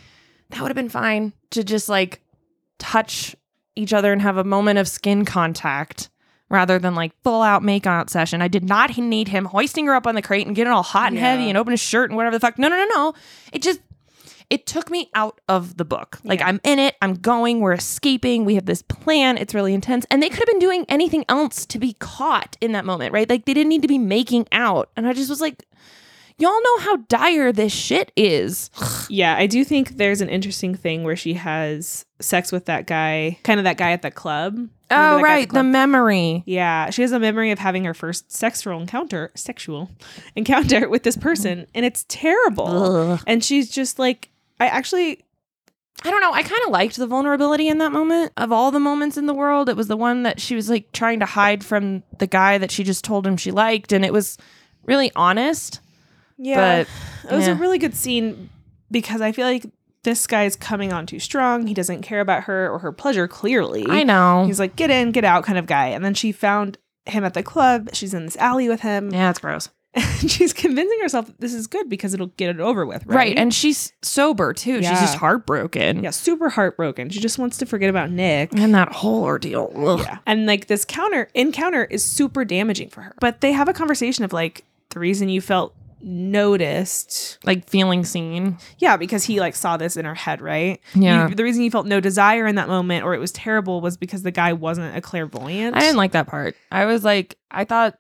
That 0.51 0.61
would 0.61 0.69
have 0.69 0.77
been 0.77 0.89
fine 0.89 1.33
to 1.51 1.65
just 1.65 1.89
like 1.89 2.21
touch 2.79 3.35
each 3.77 3.93
other 3.93 4.13
and 4.13 4.21
have 4.23 4.37
a 4.37 4.45
moment 4.45 4.79
of 4.79 4.87
skin 4.89 5.25
contact 5.25 6.11
rather 6.51 6.79
than 6.79 6.95
like 6.95 7.13
full 7.23 7.43
out 7.43 7.63
makeout 7.63 8.11
session. 8.11 8.43
I 8.43 8.49
did 8.49 8.65
not 8.65 8.97
need 8.97 9.29
him 9.29 9.47
hoisting 9.47 9.87
her 9.87 9.95
up 9.95 10.07
on 10.07 10.15
the 10.15 10.23
crate 10.23 10.47
and 10.47 10.55
getting 10.55 10.73
all 10.73 10.83
hot 10.83 11.09
and 11.09 11.17
Yeah. 11.17 11.31
heavy 11.33 11.49
and 11.49 11.57
open 11.59 11.71
his 11.73 11.81
shirt 11.81 12.11
and 12.11 12.17
whatever 12.17 12.37
the 12.37 12.41
fuck. 12.41 12.59
No, 12.59 12.69
no, 12.69 12.77
no, 12.77 12.87
no. 12.95 13.15
It 13.53 13.63
just 13.63 13.81
it 14.51 14.67
took 14.67 14.91
me 14.91 15.11
out 15.15 15.41
of 15.49 15.77
the 15.77 15.85
book. 15.85 16.19
Like 16.25 16.41
Yeah. 16.41 16.49
I'm 16.49 16.61
in 16.65 16.79
it, 16.79 16.95
I'm 17.03 17.15
going, 17.15 17.61
we're 17.61 17.73
escaping, 17.73 18.45
we 18.45 18.55
have 18.57 18.67
this 18.67 18.83
plan, 18.83 19.39
it's 19.39 19.55
really 19.55 19.75
intense. 19.75 20.07
And 20.11 20.23
they 20.23 20.29
could 20.29 20.39
have 20.41 20.47
been 20.47 20.59
doing 20.59 20.85
anything 20.89 21.25
else 21.29 21.67
to 21.67 21.79
be 21.79 21.95
caught 21.95 22.57
in 22.61 22.73
that 22.73 22.85
moment, 22.85 23.13
right? 23.13 23.29
Like 23.29 23.45
they 23.47 23.55
didn't 23.55 23.69
need 23.71 23.83
to 23.83 23.89
be 23.89 23.99
making 23.99 24.47
out. 24.53 24.91
And 24.97 25.07
I 25.07 25.13
just 25.13 25.31
was 25.31 25.41
like, 25.41 25.65
y'all 26.39 26.51
know 26.63 26.79
how 26.81 26.97
dire 27.09 27.53
this 27.53 27.73
shit 27.73 28.13
is. 28.17 28.71
Yeah, 29.11 29.37
I 29.37 29.47
do 29.47 29.65
think 29.65 29.99
there's 29.99 30.23
an 30.23 30.31
interesting 30.31 30.75
thing 30.75 31.05
where 31.05 31.15
she 31.15 31.35
has 31.35 32.07
sex 32.21 32.51
with 32.51 32.65
that 32.65 32.87
guy, 32.87 33.39
kind 33.45 33.61
of 33.61 33.65
that 33.65 33.77
guy 33.77 33.93
at 33.93 34.01
the 34.01 34.11
club. 34.11 34.55
Remember 34.55 34.71
Oh, 34.91 34.97
that 34.97 34.99
guy 35.13 35.19
at 35.19 35.23
right. 35.23 35.49
The 35.49 35.53
club? 35.53 35.67
memory. 35.67 36.43
yeah, 36.47 36.89
she 36.89 37.03
has 37.03 37.13
a 37.13 37.21
memory 37.21 37.51
of 37.51 37.59
having 37.59 37.85
her 37.85 37.93
first 37.93 38.33
sexual 38.33 38.81
encounter, 38.81 39.31
sexual 39.35 39.91
encounter 40.37 40.89
with 40.89 41.03
this 41.03 41.19
person, 41.19 41.67
and 41.75 41.85
it's 41.85 42.07
terrible. 42.09 42.67
Ugh. 43.13 43.21
And 43.27 43.45
she's 43.45 43.71
just 43.71 43.99
like, 43.99 44.31
I 44.61 44.67
actually, 44.69 45.25
I 46.05 46.11
don't 46.11 46.21
know. 46.21 46.33
I 46.33 46.43
kind 46.43 46.61
of 46.65 46.71
liked 46.71 46.97
the 46.97 47.07
vulnerability 47.07 47.69
in 47.69 47.79
that 47.79 47.93
moment. 47.93 48.33
Of 48.37 48.53
all 48.53 48.71
the 48.71 48.81
moments 48.81 49.17
in 49.17 49.27
the 49.27 49.35
world, 49.35 49.69
it 49.69 49.77
was 49.77 49.89
the 49.89 49.97
one 49.97 50.23
that 50.25 50.41
she 50.41 50.55
was 50.55 50.71
like 50.71 50.93
trying 50.93 51.21
to 51.21 51.27
hide 51.27 51.65
from 51.65 52.03
the 52.19 52.27
guy 52.27 52.59
that 52.59 52.71
she 52.71 52.85
just 52.85 53.05
told 53.05 53.27
him 53.27 53.37
she 53.37 53.51
liked. 53.51 53.93
And 53.93 54.05
it 54.05 54.13
was 54.13 54.39
really 54.85 55.11
honest. 55.17 55.81
yeah, 56.39 56.85
But 57.25 57.31
it 57.33 57.37
was 57.37 57.47
yeah. 57.47 57.53
a 57.53 57.57
really 57.57 57.79
good 57.79 57.95
scene 57.95 58.51
because 58.91 59.21
I 59.21 59.33
feel 59.33 59.47
like 59.47 59.67
this 60.05 60.27
guy's 60.27 60.55
coming 60.55 60.93
on 60.93 61.07
too 61.07 61.19
strong. 61.19 61.67
He 61.67 61.75
doesn't 61.75 62.03
care 62.03 62.21
about 62.21 62.45
her 62.45 62.71
or 62.71 62.79
her 62.81 62.93
pleasure. 62.93 63.27
Clearly, 63.27 63.87
I 63.89 64.03
know. 64.05 64.45
He's 64.47 64.61
like, 64.61 64.77
get 64.77 64.91
in, 64.91 65.13
get 65.13 65.25
out 65.25 65.45
kind 65.45 65.59
of 65.59 65.67
guy. 65.67 65.89
And 65.89 66.05
then 66.05 66.15
she 66.15 66.31
found 66.31 66.79
him 67.07 67.25
at 67.25 67.35
the 67.35 67.43
club. 67.43 67.91
She's 67.95 68.15
in 68.15 68.27
this 68.27 68.37
alley 68.37 68.69
with 68.69 68.81
him. 68.83 69.11
Yeah, 69.13 69.31
it's 69.31 69.39
gross. 69.39 69.71
And 70.25 70.31
she's 70.31 70.53
convincing 70.55 70.99
herself 71.03 71.27
that 71.27 71.39
this 71.41 71.53
is 71.53 71.67
good 71.67 71.89
because 71.91 72.15
it'll 72.15 72.29
get 72.39 72.49
it 72.51 72.59
over 72.61 72.87
with, 72.87 73.05
right? 73.07 73.15
Right. 73.17 73.37
And 73.39 73.53
she's 73.53 73.93
sober 74.03 74.53
too. 74.55 74.77
She's 74.79 74.89
just 74.89 75.17
heartbroken. 75.17 76.03
yeah, 76.03 76.11
super 76.11 76.49
heartbroken. 76.49 77.11
She 77.11 77.21
just 77.21 77.39
wants 77.39 77.59
to 77.59 77.67
forget 77.67 77.91
about 77.91 78.11
Nick. 78.11 78.53
And 78.59 78.75
that 78.75 78.91
whole 78.93 79.23
ordeal. 79.25 79.71
Ugh. 79.77 80.01
Yeah. 80.01 80.19
And 80.27 80.47
like 80.47 80.67
this 80.67 80.85
counter 80.85 81.29
encounter 81.35 81.85
is 81.85 82.03
super 82.05 82.45
damaging 82.45 82.89
for 82.89 83.03
her. 83.03 83.15
But 83.21 83.41
they 83.43 83.53
have 83.53 83.69
a 83.69 83.73
conversation 83.75 84.25
of 84.25 84.33
like 84.33 84.65
the 84.91 84.99
reason 84.99 85.29
you 85.29 85.41
felt 85.43 85.75
noticed. 86.49 87.39
Like 87.45 87.69
feeling 87.69 88.05
seen. 88.05 88.59
Yeah, 88.79 88.97
because 88.97 89.25
he 89.25 89.41
like 89.41 89.55
saw 89.55 89.77
this 89.77 89.97
in 89.97 90.05
her 90.05 90.15
head, 90.15 90.41
right? 90.41 90.81
Yeah. 90.95 91.29
You- 91.29 91.35
the 91.35 91.45
reason 91.45 91.63
you 91.63 91.71
felt 91.71 91.87
no 91.87 92.01
desire 92.01 92.47
in 92.47 92.55
that 92.57 92.69
moment 92.69 93.05
or 93.05 93.15
it 93.15 93.19
was 93.19 93.33
terrible 93.33 93.81
was 93.81 93.97
because 93.97 94.23
the 94.23 94.31
guy 94.31 94.53
wasn't 94.53 94.97
a 94.97 95.01
clairvoyant. 95.01 95.77
I 95.77 95.81
didn't 95.81 95.97
like 95.97 96.13
that 96.13 96.27
part. 96.27 96.57
I 96.73 96.87
was 96.87 97.05
like, 97.05 97.37
I 97.51 97.65
thought. 97.65 97.99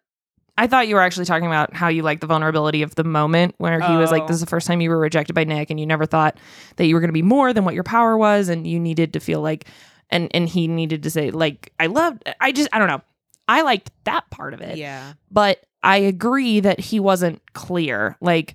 I 0.56 0.66
thought 0.66 0.87
you 0.87 0.94
were 0.94 1.00
actually 1.00 1.26
talking 1.26 1.46
about 1.46 1.75
how 1.75 1.88
you 1.88 2.02
like 2.02 2.20
the 2.20 2.26
vulnerability 2.26 2.82
of 2.82 2.94
the 2.94 3.02
moment 3.04 3.54
where 3.58 3.80
he 3.80 3.96
was 3.96 4.11
like, 4.12 4.23
Oh. 4.23 4.26
This 4.28 4.37
is 4.37 4.40
the 4.40 4.46
first 4.46 4.66
time 4.66 4.80
you 4.80 4.90
were 4.90 4.99
rejected 4.99 5.34
by 5.34 5.44
Nick 5.44 5.70
and 5.70 5.80
you 5.80 5.87
never 5.87 6.06
thought 6.06 6.38
that 6.76 6.87
you 6.87 6.94
were 6.94 7.00
gonna 7.00 7.12
be 7.12 7.23
more 7.23 7.52
than 7.52 7.64
what 7.64 7.75
your 7.75 7.82
power 7.82 8.16
was 8.16 8.49
and 8.49 8.66
you 8.66 8.78
needed 8.78 9.12
to 9.14 9.20
feel 9.20 9.40
like 9.40 9.66
and 10.11 10.30
and 10.32 10.49
he 10.49 10.68
needed 10.68 11.02
to 11.02 11.11
say, 11.11 11.30
like, 11.30 11.73
I 11.80 11.87
loved 11.87 12.23
I 12.40 12.52
just 12.52 12.68
I 12.73 12.78
don't 12.78 12.88
know. 12.88 13.02
I 13.49 13.62
liked 13.62 13.90
that 14.04 14.30
part 14.30 14.54
of 14.54 14.61
it. 14.61 14.78
Yeah. 14.78 15.14
But 15.30 15.64
I 15.82 15.99
agree 15.99 16.61
that 16.61 16.80
he 16.80 17.00
wasn't 17.00 17.42
clear. 17.52 18.16
Like 18.20 18.54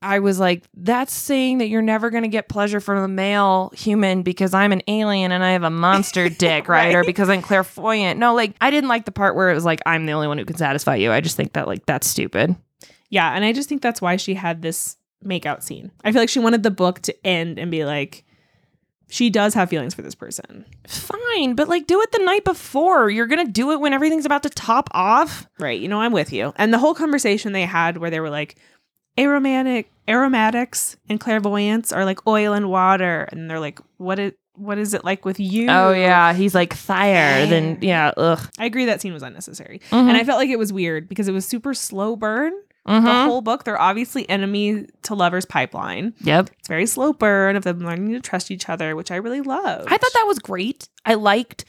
I 0.00 0.20
was 0.20 0.38
like, 0.38 0.62
that's 0.74 1.12
saying 1.12 1.58
that 1.58 1.68
you're 1.68 1.82
never 1.82 2.10
going 2.10 2.22
to 2.22 2.28
get 2.28 2.48
pleasure 2.48 2.80
from 2.80 2.98
a 2.98 3.08
male 3.08 3.72
human 3.74 4.22
because 4.22 4.54
I'm 4.54 4.70
an 4.70 4.82
alien 4.86 5.32
and 5.32 5.42
I 5.42 5.50
have 5.50 5.64
a 5.64 5.70
monster 5.70 6.28
dick, 6.28 6.68
right? 6.68 6.94
Or 6.94 7.02
because 7.02 7.28
I'm 7.28 7.42
clairvoyant. 7.42 8.18
No, 8.18 8.34
like, 8.34 8.54
I 8.60 8.70
didn't 8.70 8.88
like 8.88 9.06
the 9.06 9.12
part 9.12 9.34
where 9.34 9.50
it 9.50 9.54
was 9.54 9.64
like, 9.64 9.80
I'm 9.86 10.06
the 10.06 10.12
only 10.12 10.28
one 10.28 10.38
who 10.38 10.44
can 10.44 10.56
satisfy 10.56 10.96
you. 10.96 11.10
I 11.10 11.20
just 11.20 11.36
think 11.36 11.54
that, 11.54 11.66
like, 11.66 11.84
that's 11.86 12.06
stupid. 12.06 12.54
Yeah, 13.10 13.34
and 13.34 13.44
I 13.44 13.52
just 13.52 13.68
think 13.68 13.82
that's 13.82 14.00
why 14.00 14.16
she 14.16 14.34
had 14.34 14.62
this 14.62 14.96
makeout 15.24 15.62
scene. 15.62 15.90
I 16.04 16.12
feel 16.12 16.22
like 16.22 16.28
she 16.28 16.38
wanted 16.38 16.62
the 16.62 16.70
book 16.70 17.00
to 17.00 17.26
end 17.26 17.58
and 17.58 17.70
be 17.70 17.84
like, 17.84 18.24
she 19.10 19.30
does 19.30 19.54
have 19.54 19.70
feelings 19.70 19.94
for 19.94 20.02
this 20.02 20.14
person. 20.14 20.66
Fine, 20.86 21.54
but 21.54 21.68
like, 21.68 21.86
do 21.86 22.00
it 22.02 22.12
the 22.12 22.18
night 22.24 22.44
before. 22.44 23.08
You're 23.10 23.26
going 23.26 23.44
to 23.44 23.50
do 23.50 23.72
it 23.72 23.80
when 23.80 23.94
everything's 23.94 24.26
about 24.26 24.42
to 24.42 24.50
top 24.50 24.88
off. 24.92 25.48
Right. 25.58 25.80
You 25.80 25.88
know, 25.88 26.00
I'm 26.00 26.12
with 26.12 26.32
you. 26.32 26.52
And 26.56 26.72
the 26.72 26.78
whole 26.78 26.94
conversation 26.94 27.52
they 27.52 27.64
had 27.64 27.96
where 27.96 28.10
they 28.10 28.20
were 28.20 28.30
like, 28.30 28.56
amaurotic 29.18 29.86
amaurotics 30.06 30.96
and 31.08 31.20
clairvoyance 31.20 31.92
are 31.92 32.04
like 32.04 32.26
oil 32.26 32.52
and 32.54 32.70
water. 32.70 33.28
And 33.30 33.50
they're 33.50 33.60
like, 33.60 33.80
what 33.98 34.18
it 34.18 34.38
what 34.54 34.76
is 34.78 34.92
it 34.92 35.04
like 35.04 35.24
with 35.24 35.38
you? 35.38 35.68
Oh, 35.70 35.92
yeah. 35.92 36.32
He's 36.32 36.52
like, 36.52 36.74
fire. 36.74 37.46
Then, 37.46 37.78
yeah, 37.80 38.10
ugh. 38.16 38.40
I 38.58 38.64
agree 38.64 38.86
that 38.86 39.00
scene 39.00 39.12
was 39.12 39.22
unnecessary. 39.22 39.80
Mhm. 39.90 40.08
And 40.08 40.16
I 40.16 40.24
felt 40.24 40.38
like 40.38 40.48
it 40.50 40.58
was 40.58 40.72
weird 40.72 41.08
because 41.08 41.28
it 41.28 41.32
was 41.32 41.46
super 41.46 41.74
slow 41.74 42.16
burn. 42.16 42.52
The 42.84 42.92
Mhm. 42.94 43.24
whole 43.26 43.40
book, 43.42 43.62
they're 43.64 43.80
obviously 43.80 44.28
enemy 44.30 44.86
to 45.02 45.14
lovers 45.14 45.44
pipeline. 45.44 46.14
Yep. 46.22 46.50
It's 46.58 46.68
very 46.68 46.86
slow 46.86 47.12
burn 47.12 47.54
of 47.54 47.62
them 47.62 47.80
learning 47.80 48.12
to 48.14 48.20
trust 48.20 48.50
each 48.50 48.68
other, 48.68 48.96
which 48.96 49.10
I 49.12 49.16
really 49.16 49.42
love. 49.42 49.84
I 49.86 49.96
thought 49.96 50.12
that 50.14 50.24
was 50.26 50.38
great. 50.40 50.88
I 51.04 51.14
liked 51.14 51.64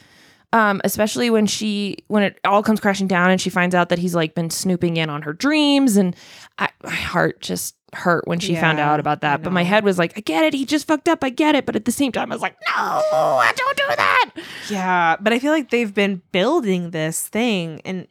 um 0.52 0.80
especially 0.84 1.30
when 1.30 1.46
she 1.46 1.96
when 2.08 2.22
it 2.22 2.40
all 2.44 2.62
comes 2.62 2.80
crashing 2.80 3.06
down 3.06 3.30
and 3.30 3.40
she 3.40 3.50
finds 3.50 3.74
out 3.74 3.88
that 3.88 3.98
he's 3.98 4.14
like 4.14 4.34
been 4.34 4.50
snooping 4.50 4.96
in 4.96 5.08
on 5.10 5.22
her 5.22 5.32
dreams 5.32 5.96
and 5.96 6.16
I, 6.58 6.68
my 6.82 6.90
heart 6.90 7.40
just 7.40 7.76
hurt 7.92 8.26
when 8.26 8.38
she 8.38 8.54
found 8.54 8.78
out 8.78 9.00
about 9.00 9.20
that. 9.22 9.42
But 9.42 9.52
my 9.52 9.64
head 9.64 9.84
was 9.84 9.98
like, 9.98 10.12
I 10.16 10.20
get 10.20 10.44
it. 10.44 10.54
He 10.54 10.64
just 10.64 10.86
fucked 10.86 11.08
up. 11.08 11.24
I 11.24 11.30
get 11.30 11.54
it. 11.54 11.66
But 11.66 11.76
at 11.76 11.84
the 11.84 11.92
same 11.92 12.12
time, 12.12 12.30
I 12.30 12.34
was 12.34 12.42
like, 12.42 12.56
no, 12.68 12.72
i 12.76 13.52
don't 13.56 13.76
do 13.76 13.84
that. 13.88 14.30
Yeah, 14.68 15.16
but 15.20 15.32
I 15.32 15.38
feel 15.38 15.52
like 15.52 15.70
they've 15.70 15.92
been 15.92 16.22
building 16.32 16.90
this 16.90 17.26
thing, 17.26 17.80
and 17.84 18.06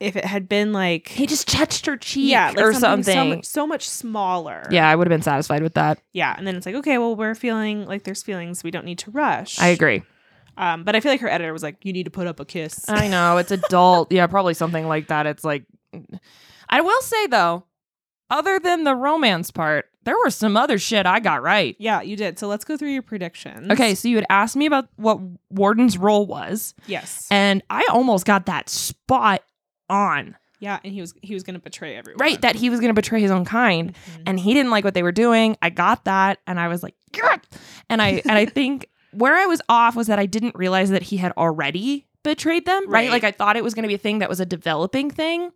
if 0.00 0.16
it 0.16 0.24
had 0.24 0.48
been 0.48 0.72
like, 0.72 1.08
He 1.08 1.26
just 1.26 1.46
touched 1.46 1.86
her 1.86 1.96
cheek 1.96 2.32
yeah, 2.32 2.48
like 2.48 2.58
or 2.58 2.72
something, 2.72 3.04
something. 3.04 3.14
So, 3.14 3.36
much, 3.36 3.44
so 3.44 3.66
much 3.66 3.88
smaller. 3.88 4.66
yeah, 4.70 4.88
I 4.88 4.96
would 4.96 5.06
have 5.06 5.16
been 5.16 5.22
satisfied 5.22 5.62
with 5.62 5.74
that. 5.74 6.00
yeah, 6.12 6.34
and 6.36 6.46
then 6.46 6.56
it's 6.56 6.66
like, 6.66 6.74
okay, 6.76 6.98
well, 6.98 7.14
we're 7.14 7.34
feeling 7.34 7.86
like 7.86 8.04
there's 8.04 8.22
feelings. 8.22 8.64
We 8.64 8.70
don't 8.70 8.84
need 8.84 8.98
to 9.00 9.10
rush. 9.10 9.60
I 9.60 9.68
agree. 9.68 10.02
Um, 10.56 10.84
but 10.84 10.94
I 10.96 11.00
feel 11.00 11.12
like 11.12 11.20
her 11.20 11.30
editor 11.30 11.52
was 11.52 11.62
like, 11.62 11.76
you 11.84 11.92
need 11.92 12.04
to 12.04 12.10
put 12.10 12.26
up 12.26 12.40
a 12.40 12.44
kiss. 12.44 12.88
I 12.88 13.08
know 13.08 13.36
it's 13.38 13.50
adult. 13.50 14.12
yeah, 14.12 14.26
probably 14.26 14.54
something 14.54 14.86
like 14.88 15.08
that. 15.08 15.26
It's 15.26 15.44
like, 15.44 15.64
I 16.68 16.80
will 16.80 17.00
say 17.02 17.26
though, 17.28 17.64
other 18.30 18.58
than 18.58 18.84
the 18.84 18.94
romance 18.94 19.50
part, 19.50 19.86
there 20.04 20.16
were 20.16 20.30
some 20.30 20.56
other 20.56 20.78
shit 20.78 21.04
I 21.04 21.20
got 21.20 21.42
right. 21.42 21.76
yeah, 21.78 22.00
you 22.00 22.16
did. 22.16 22.38
So 22.38 22.46
let's 22.48 22.64
go 22.64 22.76
through 22.76 22.90
your 22.92 23.02
predictions. 23.02 23.70
Okay, 23.70 23.94
so 23.94 24.08
you 24.08 24.16
had 24.16 24.26
asked 24.30 24.56
me 24.56 24.66
about 24.66 24.88
what 24.96 25.18
Warden's 25.50 25.98
role 25.98 26.26
was, 26.26 26.74
Yes. 26.86 27.26
and 27.30 27.62
I 27.68 27.86
almost 27.90 28.24
got 28.24 28.46
that 28.46 28.68
spot 28.68 29.42
on. 29.90 30.36
yeah, 30.60 30.78
and 30.84 30.92
he 30.92 31.00
was 31.00 31.12
he 31.22 31.34
was 31.34 31.42
gonna 31.42 31.58
betray 31.58 31.96
everyone. 31.96 32.18
Right, 32.18 32.40
that 32.42 32.54
he 32.54 32.70
was 32.70 32.80
going 32.80 32.90
to 32.90 32.94
betray 32.94 33.20
his 33.20 33.30
own 33.30 33.44
kind, 33.44 33.92
Mhm. 33.94 34.22
and 34.26 34.40
he 34.40 34.54
didn't 34.54 34.70
like 34.70 34.84
what 34.84 34.94
they 34.94 35.02
were 35.02 35.10
doing. 35.12 35.56
I 35.62 35.70
got 35.70 36.04
that, 36.04 36.38
and 36.46 36.60
I 36.60 36.68
was 36.68 36.82
like, 36.82 36.94
"Yeah." 37.16 37.36
and 37.90 38.00
I 38.00 38.22
and 38.24 38.32
I 38.38 38.44
think 38.58 38.88
where 39.12 39.34
I 39.36 39.46
was 39.46 39.60
off 39.68 39.96
was 39.96 40.06
that 40.08 40.18
I 40.18 40.26
didn't 40.26 40.54
realize 40.54 40.90
that 40.90 41.02
he 41.04 41.16
had 41.18 41.32
already 41.36 42.06
betrayed 42.22 42.66
them. 42.66 42.84
Right, 42.88 43.04
Right. 43.04 43.10
like 43.10 43.24
I 43.24 43.30
thought 43.32 43.56
it 43.56 43.64
was 43.64 43.74
going 43.74 43.82
to 43.84 43.88
be 43.88 43.94
a 43.94 43.98
thing 43.98 44.18
that 44.18 44.28
was 44.28 44.40
a 44.40 44.46
developing 44.46 45.10
thing. 45.10 45.50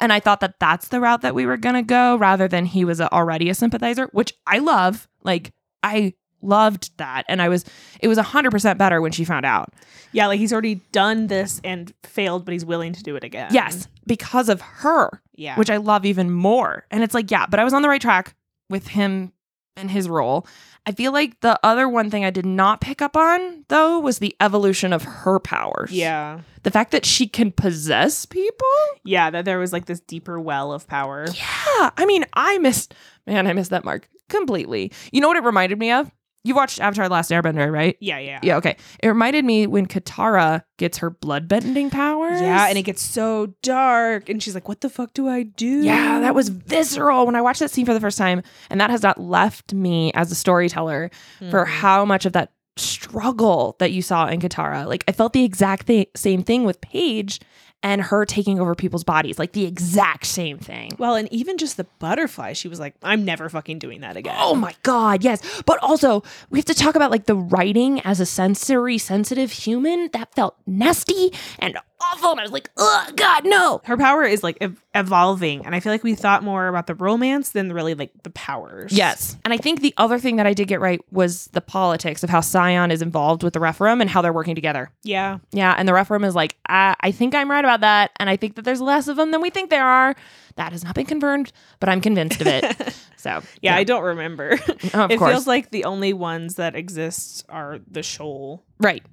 And 0.00 0.12
I 0.12 0.20
thought 0.20 0.40
that 0.40 0.58
that's 0.60 0.88
the 0.88 1.00
route 1.00 1.22
that 1.22 1.34
we 1.34 1.46
were 1.46 1.56
going 1.56 1.74
to 1.74 1.82
go 1.82 2.16
rather 2.16 2.46
than 2.48 2.66
he 2.66 2.84
was 2.84 3.00
a, 3.00 3.12
already 3.12 3.48
a 3.50 3.54
sympathizer, 3.54 4.08
which 4.12 4.32
I 4.46 4.58
love. 4.58 5.08
Like, 5.22 5.52
I 5.82 6.14
loved 6.40 6.96
that. 6.98 7.24
And 7.28 7.42
I 7.42 7.48
was, 7.48 7.64
it 8.00 8.06
was 8.08 8.16
100% 8.18 8.78
better 8.78 9.00
when 9.00 9.10
she 9.12 9.24
found 9.24 9.44
out. 9.44 9.72
Yeah, 10.12 10.26
like 10.28 10.38
he's 10.38 10.52
already 10.52 10.76
done 10.92 11.26
this 11.26 11.60
and 11.64 11.92
failed, 12.04 12.44
but 12.44 12.52
he's 12.52 12.64
willing 12.64 12.92
to 12.92 13.02
do 13.02 13.16
it 13.16 13.24
again. 13.24 13.50
Yes, 13.52 13.88
because 14.06 14.48
of 14.48 14.60
her, 14.60 15.20
Yeah. 15.34 15.56
which 15.56 15.68
I 15.70 15.76
love 15.78 16.06
even 16.06 16.30
more. 16.30 16.86
And 16.90 17.02
it's 17.02 17.14
like, 17.14 17.30
yeah, 17.30 17.46
but 17.46 17.58
I 17.60 17.64
was 17.64 17.72
on 17.74 17.82
the 17.82 17.88
right 17.88 18.00
track 18.00 18.34
with 18.70 18.88
him 18.88 19.32
and 19.78 19.90
his 19.90 20.08
role. 20.08 20.46
I 20.86 20.92
feel 20.92 21.12
like 21.12 21.40
the 21.40 21.58
other 21.62 21.88
one 21.88 22.10
thing 22.10 22.24
I 22.24 22.30
did 22.30 22.46
not 22.46 22.80
pick 22.80 23.02
up 23.02 23.16
on, 23.16 23.64
though, 23.68 23.98
was 23.98 24.18
the 24.20 24.34
evolution 24.40 24.92
of 24.92 25.02
her 25.02 25.38
powers. 25.38 25.92
yeah. 25.92 26.40
The 26.64 26.70
fact 26.72 26.90
that 26.90 27.06
she 27.06 27.26
can 27.26 27.52
possess 27.52 28.26
people. 28.26 28.66
Yeah, 29.04 29.30
that 29.30 29.44
there 29.44 29.58
was 29.58 29.72
like 29.72 29.86
this 29.86 30.00
deeper 30.00 30.38
well 30.40 30.72
of 30.72 30.86
power. 30.86 31.26
Yeah. 31.32 31.90
I 31.96 32.04
mean, 32.04 32.24
I 32.34 32.58
missed, 32.58 32.94
man, 33.26 33.46
I 33.46 33.52
missed 33.54 33.70
that 33.70 33.84
mark 33.84 34.08
completely. 34.28 34.92
You 35.12 35.20
know 35.20 35.28
what 35.28 35.36
it 35.36 35.44
reminded 35.44 35.78
me 35.78 35.92
of? 35.92 36.10
You 36.48 36.54
watched 36.54 36.80
Avatar 36.80 37.08
The 37.08 37.12
Last 37.12 37.30
Airbender, 37.30 37.70
right? 37.70 37.96
Yeah, 38.00 38.18
yeah. 38.18 38.40
Yeah, 38.42 38.56
okay. 38.56 38.76
It 39.02 39.08
reminded 39.08 39.44
me 39.44 39.66
when 39.66 39.84
Katara 39.86 40.64
gets 40.78 40.96
her 40.98 41.10
bloodbending 41.10 41.90
powers. 41.90 42.40
Yeah, 42.40 42.68
and 42.68 42.78
it 42.78 42.82
gets 42.82 43.02
so 43.02 43.52
dark, 43.62 44.30
and 44.30 44.42
she's 44.42 44.54
like, 44.54 44.66
"What 44.66 44.80
the 44.80 44.88
fuck 44.88 45.12
do 45.12 45.28
I 45.28 45.42
do?" 45.42 45.82
Yeah, 45.82 46.20
that 46.20 46.34
was 46.34 46.48
visceral 46.48 47.26
when 47.26 47.36
I 47.36 47.42
watched 47.42 47.60
that 47.60 47.70
scene 47.70 47.84
for 47.84 47.92
the 47.92 48.00
first 48.00 48.16
time. 48.16 48.42
And 48.70 48.80
that 48.80 48.88
has 48.88 49.02
not 49.02 49.20
left 49.20 49.74
me 49.74 50.10
as 50.14 50.32
a 50.32 50.34
storyteller 50.34 51.10
for 51.50 51.66
Mhm. 51.66 51.68
how 51.68 52.04
much 52.06 52.24
of 52.24 52.32
that 52.32 52.52
struggle 52.78 53.76
that 53.78 53.92
you 53.92 54.02
saw 54.02 54.26
in 54.28 54.40
Katara. 54.40 54.86
Like, 54.86 55.04
I 55.08 55.12
felt 55.12 55.32
the 55.32 55.44
exact 55.44 55.86
thi- 55.86 56.08
same 56.14 56.42
thing 56.42 56.64
with 56.64 56.80
Paige 56.80 57.40
and 57.82 58.02
her 58.02 58.24
taking 58.24 58.58
over 58.58 58.74
people's 58.74 59.04
bodies. 59.04 59.38
Like, 59.38 59.52
the 59.52 59.64
exact 59.64 60.26
same 60.26 60.58
thing. 60.58 60.96
Well, 60.98 61.14
and 61.14 61.32
even 61.32 61.58
just 61.58 61.76
the 61.76 61.84
butterfly, 62.00 62.52
she 62.54 62.66
was 62.68 62.80
like, 62.80 62.94
"I'm 63.02 63.24
never 63.24 63.48
fucking 63.48 63.78
doing 63.78 64.00
that 64.00 64.16
again." 64.16 64.34
Oh 64.38 64.54
my 64.54 64.74
God, 64.82 65.22
yes. 65.22 65.40
But 65.64 65.78
also, 65.82 66.22
we 66.50 66.58
have 66.58 66.66
to 66.66 66.74
talk 66.74 66.96
about 66.96 67.10
like 67.10 67.26
the 67.26 67.36
writing 67.36 68.00
as 68.00 68.18
a 68.20 68.26
sensory 68.26 68.98
sensitive 68.98 69.52
human. 69.52 70.10
That 70.12 70.34
felt 70.34 70.56
nasty 70.66 71.32
and 71.58 71.78
awful. 72.00 72.30
And 72.30 72.40
I 72.40 72.42
was 72.42 72.52
like, 72.52 72.70
oh 72.76 73.06
God, 73.16 73.44
no. 73.44 73.80
her 73.84 73.96
power 73.96 74.22
is 74.24 74.42
like 74.42 74.56
ev- 74.60 74.82
evolving, 74.94 75.64
and 75.66 75.74
I 75.74 75.80
feel 75.80 75.92
like 75.92 76.02
we 76.04 76.14
thought 76.14 76.42
more 76.42 76.68
about 76.68 76.86
the 76.86 76.94
romance 76.94 77.50
than 77.50 77.72
really 77.72 77.94
like 77.94 78.10
the 78.22 78.30
powers. 78.30 78.92
Yes. 78.92 79.36
And 79.44 79.52
I 79.54 79.56
think 79.58 79.80
the 79.80 79.94
other 79.96 80.18
thing 80.18 80.36
that 80.36 80.46
I 80.46 80.54
did 80.54 80.68
get 80.68 80.80
right 80.80 81.00
was 81.10 81.46
the 81.52 81.60
politics 81.60 82.22
of 82.22 82.30
how 82.30 82.40
Scion 82.40 82.90
is 82.90 83.02
involved 83.02 83.42
with 83.42 83.52
the 83.54 83.60
Rephaim 83.60 84.00
and 84.00 84.08
how 84.10 84.22
they're 84.22 84.32
working 84.32 84.54
together. 84.54 84.90
Yeah. 85.02 85.38
Yeah. 85.52 85.74
And 85.76 85.88
the 85.88 85.92
Rephaim 85.94 86.24
is 86.24 86.34
like, 86.34 86.56
I, 86.68 86.94
I 87.00 87.10
think 87.12 87.34
I'm 87.34 87.50
right 87.50 87.64
about 87.64 87.80
that. 87.80 88.10
And 88.16 88.28
I 88.30 88.36
think 88.36 88.54
that 88.56 88.62
there's 88.64 88.80
less 88.80 89.08
of 89.08 89.16
them 89.16 89.30
than 89.30 89.40
we 89.40 89.50
think 89.50 89.70
there 89.70 89.86
are. 89.86 90.14
That 90.56 90.72
has 90.72 90.82
not 90.82 90.94
been 90.96 91.06
confirmed, 91.06 91.52
but 91.78 91.88
I'm 91.88 92.00
convinced 92.00 92.40
of 92.40 92.46
it. 92.46 92.64
So 93.20 93.42
Yeah, 93.62 93.74
I 93.74 93.82
don't 93.82 94.04
remember. 94.04 94.50
of 94.94 95.10
it 95.10 95.18
course, 95.18 95.32
feels 95.32 95.46
like 95.48 95.70
the 95.72 95.84
only 95.86 96.12
ones 96.12 96.54
that 96.54 96.76
exist 96.76 97.44
are 97.48 97.80
the 97.90 98.04
Sheol 98.04 98.62
right. 98.78 99.04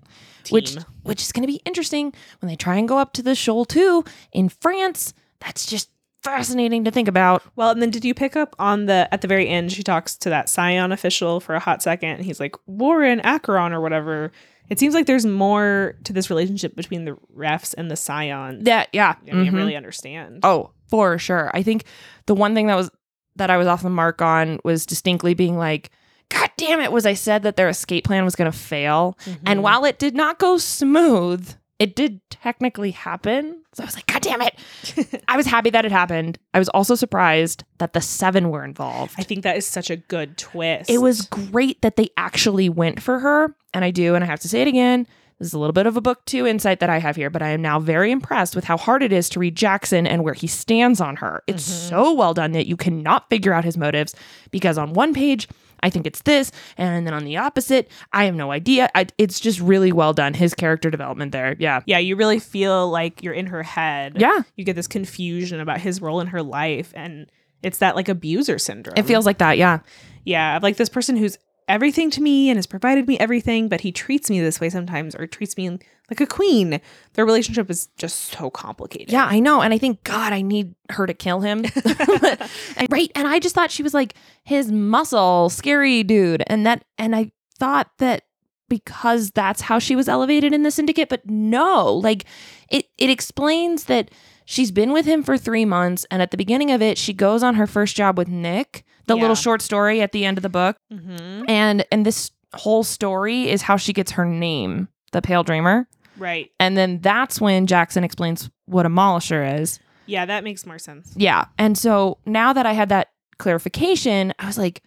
Team. 0.46 0.54
Which 0.56 0.78
which 1.04 1.22
is 1.22 1.32
going 1.32 1.44
to 1.44 1.48
be 1.52 1.62
interesting 1.66 2.14
when 2.40 2.48
they 2.50 2.56
try 2.56 2.76
and 2.78 2.88
go 2.88 2.98
up 2.98 3.14
to 3.14 3.22
the 3.22 3.36
Sheol 3.36 3.66
too 3.66 4.04
in 4.32 4.50
France. 4.50 5.14
That's 5.40 5.66
just 5.66 5.90
fascinating 6.24 6.84
to 6.84 6.92
think 6.92 7.08
about. 7.08 7.44
well, 7.56 7.70
and 7.70 7.82
then 7.82 7.92
did 7.92 8.04
you 8.04 8.14
pick 8.14 8.36
up 8.36 8.56
on 8.58 8.86
the 8.88 9.08
at 9.12 9.22
the 9.22 9.28
very 9.28 9.48
end? 9.48 9.72
She 9.72 9.84
talks 9.84 10.18
to 10.18 10.30
that 10.30 10.50
Scion 10.50 10.92
official 10.92 11.40
for 11.40 11.56
a 11.56 11.60
hot 11.60 11.84
second, 11.84 12.10
and 12.10 12.26
he's 12.26 12.40
like 12.40 12.56
Warren 12.66 13.20
Acheron 13.22 13.74
or 13.74 13.82
whatever. 13.82 14.32
It 14.68 14.80
seems 14.80 14.96
like 14.96 15.06
there's 15.06 15.28
more 15.28 15.96
to 16.06 16.14
this 16.14 16.32
relationship 16.32 16.76
between 16.76 17.06
the 17.06 17.16
refs 17.36 17.76
and 17.78 17.92
the 17.92 17.96
Scion. 17.96 18.64
That 18.64 18.90
yeah, 18.94 19.16
I 19.30 19.34
mean, 19.34 19.52
mhm. 19.52 19.56
really 19.56 19.76
understand. 19.76 20.40
Oh, 20.44 20.72
for 20.90 21.20
sure. 21.20 21.52
I 21.54 21.62
think 21.62 21.86
the 22.26 22.36
one 22.36 22.56
thing 22.56 22.68
that 22.68 22.76
was 22.76 22.90
that 23.36 23.52
I 23.52 23.58
was 23.58 23.68
off 23.68 23.84
the 23.84 23.90
mark 23.90 24.22
on 24.22 24.60
was 24.64 24.86
distinctly 24.86 25.34
being 25.34 25.58
like, 25.58 25.92
God 26.30 26.50
damn 26.58 26.80
it, 26.82 26.92
was 26.92 27.06
I 27.06 27.14
said 27.14 27.44
that 27.44 27.56
their 27.56 27.70
escape 27.70 28.06
plan 28.06 28.26
was 28.26 28.36
gonna 28.36 28.52
fail. 28.52 29.18
And 29.46 29.60
Mhm. 29.60 29.64
while 29.64 29.86
it 29.86 30.00
did 30.00 30.16
not 30.16 30.40
go 30.40 30.58
smooth, 30.58 31.54
it 31.78 31.96
did 31.96 32.22
technically 32.30 32.92
happen. 32.92 33.62
So 33.74 33.84
I 33.84 33.86
was 33.86 33.96
like, 33.96 34.06
God 34.08 34.22
damn 34.22 34.42
it. 34.42 34.56
I 35.28 35.36
was 35.36 35.46
happy 35.46 35.70
that 35.72 35.84
it 35.86 35.92
happened. 35.92 36.38
I 36.54 36.60
was 36.60 36.70
also 36.70 36.96
surprised 36.96 37.64
that 37.80 37.92
the 37.94 38.00
seven 38.02 38.50
were 38.50 38.64
involved. 38.64 39.14
I 39.18 39.24
think 39.24 39.44
that 39.44 39.58
is 39.58 39.68
such 39.68 39.90
a 39.90 39.98
good 39.98 40.38
twist. 40.38 40.90
It 40.90 41.00
was 41.00 41.22
great 41.24 41.82
that 41.82 41.98
they 41.98 42.10
actually 42.18 42.70
went 42.70 43.02
for 43.02 43.20
her. 43.20 43.54
And 43.74 43.84
I 43.84 43.92
do, 43.92 44.16
and 44.16 44.24
I 44.24 44.28
have 44.28 44.40
to 44.42 44.48
say 44.48 44.62
it 44.62 44.68
again. 44.70 45.06
This 45.38 45.48
is 45.50 45.54
a 45.54 45.60
little 45.60 45.74
bit 45.74 45.86
of 45.86 45.98
a 45.98 46.02
book 46.02 46.24
two 46.24 46.48
insight 46.48 46.80
that 46.80 46.90
I 46.90 46.98
have 47.00 47.18
here, 47.18 47.30
but 47.30 47.42
I 47.42 47.50
am 47.50 47.62
now 47.62 47.78
very 47.78 48.10
impressed 48.10 48.56
with 48.56 48.64
how 48.64 48.78
hard 48.78 49.04
it 49.04 49.12
is 49.12 49.28
to 49.30 49.40
read 49.42 49.58
Jaxon 49.58 50.08
and 50.08 50.24
where 50.24 50.34
he 50.34 50.48
stands 50.48 51.02
on 51.02 51.18
her. 51.18 51.44
It's 51.46 51.68
Mhm. 51.70 51.90
so 51.90 52.14
well 52.14 52.34
done 52.34 52.54
that 52.54 52.68
you 52.68 52.78
cannot 52.78 53.30
figure 53.30 53.52
out 53.52 53.66
his 53.66 53.76
motives 53.78 54.16
because 54.50 54.78
on 54.78 54.94
one 54.94 55.14
page, 55.14 55.50
I 55.82 55.90
think 55.90 56.08
it's 56.08 56.22
this, 56.22 56.52
and 56.78 57.06
then 57.06 57.14
on 57.14 57.26
the 57.26 57.38
opposite, 57.38 57.90
I 58.14 58.26
have 58.26 58.36
no 58.36 58.52
idea. 58.52 58.90
I, 58.96 59.08
it's 59.18 59.40
just 59.40 59.60
really 59.60 59.92
well 59.92 60.14
done. 60.14 60.34
His 60.34 60.54
character 60.54 60.90
development 60.90 61.32
there. 61.32 61.56
Yeah. 61.60 61.82
Yeah, 61.86 62.00
you 62.00 62.16
really 62.16 62.40
feel 62.40 62.90
like 62.90 63.24
you're 63.24 63.34
in 63.34 63.48
her 63.48 63.64
head. 63.64 64.20
Yeah. 64.20 64.42
You 64.56 64.64
get 64.64 64.76
this 64.76 64.88
confusion 64.88 65.60
about 65.60 65.82
his 65.82 66.02
role 66.02 66.20
in 66.20 66.28
her 66.28 66.42
life 66.42 66.92
and 66.96 67.30
it's 67.64 67.80
that 67.80 67.96
like 67.96 68.10
abuser 68.10 68.60
syndrome. 68.60 68.96
It 68.98 69.06
feels 69.06 69.26
like 69.26 69.40
that. 69.40 69.58
Yeah. 69.58 69.80
yeah, 70.24 70.58
of 70.58 70.64
like 70.64 70.78
this 70.78 70.90
person 70.90 71.18
who's 71.18 71.38
everything 71.68 72.12
to 72.12 72.22
me 72.22 72.50
and 72.50 72.58
has 72.58 72.68
provided 72.68 73.08
me 73.08 73.18
everything, 73.20 73.70
but 73.70 73.82
he 73.82 73.92
treats 73.92 74.30
me 74.30 74.40
this 74.40 74.60
way 74.60 74.70
sometimes 74.70 75.16
or 75.16 75.26
treats 75.26 75.58
me 75.58 75.80
like 76.10 76.22
a 76.22 76.26
queen. 76.28 76.80
Their 77.14 77.26
relationship 77.26 77.70
is 77.70 77.88
just 77.98 78.20
so 78.32 78.50
complicated. 78.50 79.12
Yeah, 79.12 79.26
I 79.26 79.40
know. 79.40 79.62
And 79.62 79.74
I 79.74 79.78
think, 79.78 80.04
God, 80.04 80.34
I 80.34 80.42
need 80.42 80.76
her 80.92 81.06
to 81.08 81.14
kill 81.14 81.42
him. 81.42 81.66
And- 82.78 82.88
right. 82.92 83.12
And 83.16 83.28
I 83.28 83.40
just 83.40 83.56
thought 83.56 83.72
she 83.72 83.84
was 83.84 83.94
like 83.94 84.16
his 84.44 84.72
muscle, 84.72 85.50
scary 85.50 86.04
dude. 86.04 86.44
And 86.48 86.66
that, 86.66 86.84
and 86.98 87.16
I 87.16 87.32
thought 87.58 87.90
that 88.00 88.24
because 88.70 89.32
that's 89.32 89.62
how 89.62 89.80
she 89.80 89.96
was 89.96 90.10
elevated 90.10 90.54
in 90.54 90.64
the 90.64 90.72
syndicate, 90.72 91.08
but 91.10 91.22
no, 91.30 91.94
like 91.94 92.26
it, 92.70 92.86
it 92.98 93.10
explains 93.10 93.86
that 93.86 94.10
she's 94.46 94.72
been 94.72 94.92
with 94.92 95.06
him 95.06 95.24
for 95.24 95.38
three 95.38 95.66
months. 95.66 96.06
And 96.12 96.22
at 96.22 96.32
the 96.32 96.38
beginning 96.38 96.72
of 96.72 96.82
it, 96.82 96.98
she 96.98 97.14
goes 97.14 97.44
on 97.44 97.56
her 97.56 97.68
first 97.68 97.96
job 97.96 98.18
with 98.18 98.28
Nick, 98.28 98.84
the 99.08 99.16
Yeah. 99.16 99.22
little 99.22 99.36
short 99.36 99.62
story 99.62 100.02
at 100.02 100.12
the 100.12 100.26
end 100.26 100.38
of 100.38 100.42
the 100.42 100.50
book. 100.50 100.78
hmm 100.92 101.44
And, 101.48 101.86
and 101.92 102.06
this 102.06 102.32
whole 102.54 102.84
story 102.84 103.50
is 103.50 103.62
how 103.62 103.78
she 103.78 103.94
gets 103.94 104.12
her 104.14 104.26
name, 104.26 104.88
the 105.12 105.22
Pale 105.22 105.44
Dreamer. 105.44 105.88
Right. 106.18 106.52
And 106.60 106.78
then 106.78 107.00
that's 107.00 107.40
when 107.42 107.68
Jaxon 107.68 108.04
explains 108.04 108.50
what 108.66 108.86
a 108.86 108.90
mollisher 108.90 109.60
is. 109.62 109.80
Yeah, 110.06 110.26
that 110.26 110.44
makes 110.44 110.66
more 110.66 110.80
sense. 110.80 111.14
Yeah. 111.16 111.46
And 111.58 111.78
so 111.78 112.18
now 112.26 112.54
that 112.54 112.66
I 112.66 112.74
had 112.74 112.90
that 112.90 113.10
clarification, 113.38 114.34
I 114.40 114.46
was 114.46 114.58
like, 114.58 114.84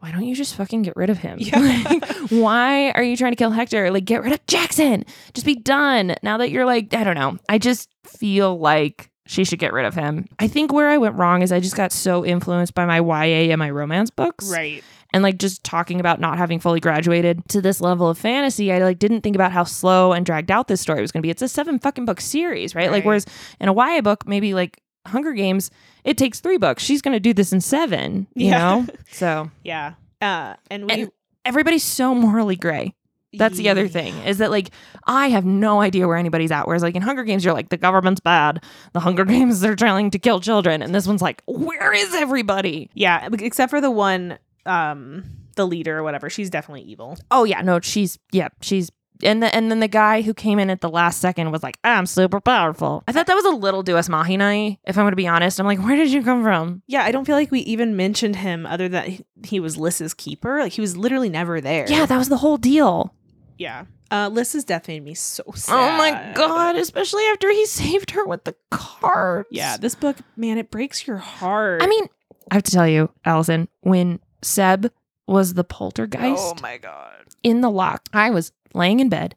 why 0.00 0.10
don't 0.12 0.24
you 0.24 0.34
just 0.34 0.54
fucking 0.54 0.82
get 0.82 0.96
rid 0.96 1.10
of 1.10 1.18
him? 1.18 1.38
Yeah. 1.40 1.60
Like, 1.90 2.30
why 2.30 2.90
are 2.92 3.02
you 3.02 3.16
trying 3.16 3.32
to 3.32 3.36
kill 3.36 3.50
Hector? 3.50 3.90
Like, 3.90 4.04
get 4.04 4.22
rid 4.22 4.32
of 4.32 4.44
Jaxon. 4.46 5.06
Just 5.34 5.44
be 5.44 5.54
done. 5.56 6.14
Now 6.22 6.38
that 6.38 6.50
you're 6.50 6.64
like, 6.64 6.94
I 6.94 7.04
don't 7.04 7.16
know. 7.16 7.38
I 7.48 7.58
just 7.58 7.88
feel 8.04 8.58
like 8.58 9.10
she 9.26 9.44
should 9.44 9.58
get 9.58 9.72
rid 9.72 9.84
of 9.84 9.94
him. 9.94 10.26
I 10.38 10.48
think 10.48 10.72
where 10.72 10.88
I 10.88 10.98
went 10.98 11.16
wrong 11.16 11.42
is 11.42 11.52
I 11.52 11.60
just 11.60 11.76
got 11.76 11.92
so 11.92 12.24
influenced 12.24 12.74
by 12.74 12.84
my 12.86 13.00
YA 13.00 13.50
and 13.50 13.58
my 13.58 13.70
romance 13.70 14.10
books. 14.10 14.50
Right. 14.50 14.82
And 15.12 15.22
like 15.22 15.38
just 15.38 15.64
talking 15.64 15.98
about 16.00 16.20
not 16.20 16.38
having 16.38 16.60
fully 16.60 16.78
graduated 16.80 17.42
to 17.48 17.60
this 17.60 17.80
level 17.80 18.08
of 18.08 18.16
fantasy, 18.18 18.72
I 18.72 18.78
like 18.78 18.98
didn't 18.98 19.22
think 19.22 19.34
about 19.36 19.50
how 19.52 19.64
slow 19.64 20.12
and 20.12 20.24
dragged 20.24 20.50
out 20.50 20.68
this 20.68 20.80
story 20.80 21.00
was 21.00 21.10
going 21.12 21.20
to 21.20 21.26
be. 21.26 21.30
It's 21.30 21.42
a 21.42 21.48
seven 21.48 21.78
fucking 21.78 22.04
book 22.04 22.20
series, 22.20 22.74
right? 22.74 22.90
Like 22.90 23.04
whereas 23.04 23.26
in 23.60 23.68
a 23.68 23.74
YA 23.74 24.00
book, 24.02 24.26
maybe 24.26 24.54
like 24.54 24.80
Hunger 25.06 25.32
Games, 25.32 25.70
it 26.04 26.16
takes 26.16 26.40
three 26.40 26.58
books. 26.58 26.82
She's 26.82 27.02
going 27.02 27.14
to 27.14 27.20
do 27.20 27.32
this 27.34 27.52
in 27.52 27.60
seven, 27.60 28.26
you 28.34 28.48
Yeah. 28.48 28.58
know? 28.58 28.86
So 29.10 29.50
Yeah. 29.64 29.94
Uh 30.22 30.54
and 30.70 30.86
we 30.86 30.92
And 30.92 31.10
everybody's 31.44 31.84
so 31.84 32.14
morally 32.14 32.56
gray. 32.56 32.94
That's 33.32 33.56
the 33.56 33.68
other 33.68 33.86
thing 33.86 34.12
is 34.24 34.38
that 34.38 34.50
like 34.50 34.70
I 35.06 35.28
have 35.28 35.44
no 35.44 35.80
idea 35.80 36.06
where 36.08 36.16
anybody's 36.16 36.50
at. 36.50 36.66
Whereas 36.66 36.82
like 36.82 36.96
in 36.96 37.02
Hunger 37.02 37.22
Games, 37.24 37.44
you're 37.44 37.54
like 37.54 37.68
the 37.68 37.76
government's 37.76 38.20
bad. 38.20 38.62
The 38.92 38.98
Hunger 39.00 39.24
Games 39.24 39.60
they're 39.60 39.76
trying 39.76 40.10
to 40.10 40.18
kill 40.18 40.40
children, 40.40 40.82
and 40.82 40.92
this 40.92 41.06
one's 41.06 41.22
like, 41.22 41.40
where 41.46 41.92
is 41.92 42.12
everybody? 42.12 42.90
Yeah, 42.94 43.28
except 43.38 43.70
for 43.70 43.80
the 43.80 43.90
one 43.90 44.36
um 44.66 45.24
the 45.56 45.66
leader 45.66 45.98
or 45.98 46.02
whatever. 46.02 46.30
She's 46.30 46.50
definitely 46.50 46.82
evil. 46.82 47.18
Oh 47.30 47.44
yeah, 47.44 47.60
no, 47.62 47.80
she's 47.80 48.18
yeah, 48.32 48.48
she's 48.60 48.90
and 49.22 49.42
the, 49.42 49.54
and 49.54 49.70
then 49.70 49.80
the 49.80 49.88
guy 49.88 50.22
who 50.22 50.32
came 50.32 50.58
in 50.58 50.70
at 50.70 50.80
the 50.80 50.88
last 50.88 51.20
second 51.20 51.50
was 51.50 51.62
like, 51.62 51.76
I'm 51.84 52.06
super 52.06 52.40
powerful. 52.40 53.04
I 53.06 53.12
thought 53.12 53.26
that 53.26 53.34
was 53.34 53.44
a 53.44 53.50
little 53.50 53.82
Deus 53.82 54.08
Machina, 54.08 54.78
if 54.86 54.96
I'm 54.96 55.04
gonna 55.04 55.14
be 55.16 55.28
honest. 55.28 55.60
I'm 55.60 55.66
like, 55.66 55.78
where 55.80 55.94
did 55.96 56.10
you 56.10 56.22
come 56.22 56.42
from? 56.42 56.82
Yeah, 56.86 57.04
I 57.04 57.10
don't 57.12 57.26
feel 57.26 57.36
like 57.36 57.50
we 57.50 57.60
even 57.60 57.96
mentioned 57.96 58.36
him 58.36 58.64
other 58.64 58.88
than 58.88 59.18
he- 59.44 59.60
was 59.60 59.76
Liss's 59.76 60.14
keeper. 60.14 60.60
Like 60.60 60.72
he 60.72 60.80
was 60.80 60.96
literally 60.96 61.28
never 61.28 61.60
there. 61.60 61.84
Yeah, 61.88 62.06
that 62.06 62.16
was 62.16 62.28
the 62.30 62.38
whole 62.38 62.56
deal. 62.56 63.14
yeah. 63.58 63.84
Uh, 64.12 64.26
Liss's 64.28 64.64
death 64.64 64.88
made 64.88 65.04
me 65.04 65.14
so 65.14 65.44
sad. 65.54 65.72
Oh 65.76 65.96
my 65.96 66.32
god, 66.34 66.74
especially 66.74 67.22
after 67.26 67.48
he 67.50 67.64
saved 67.66 68.10
her 68.10 68.24
with 68.24 68.42
the 68.42 68.56
cards. 68.72 69.46
Yeah, 69.52 69.76
this 69.76 69.94
book, 69.94 70.16
man, 70.36 70.58
it 70.58 70.68
breaks 70.70 71.06
your 71.06 71.18
heart. 71.18 71.80
I 71.80 71.86
mean, 71.86 72.06
I 72.50 72.54
have 72.54 72.64
to 72.64 72.72
tell 72.72 72.88
you, 72.88 73.10
Alyson, 73.24 73.68
when 73.82 74.18
Seb 74.42 74.92
was 75.26 75.54
the 75.54 75.64
poltergeist 75.64 76.56
oh 76.56 76.58
my 76.60 76.78
god. 76.78 77.26
in 77.42 77.60
the 77.60 77.70
lock, 77.70 78.08
I 78.12 78.30
was 78.30 78.52
laying 78.74 79.00
in 79.00 79.08
bed 79.08 79.36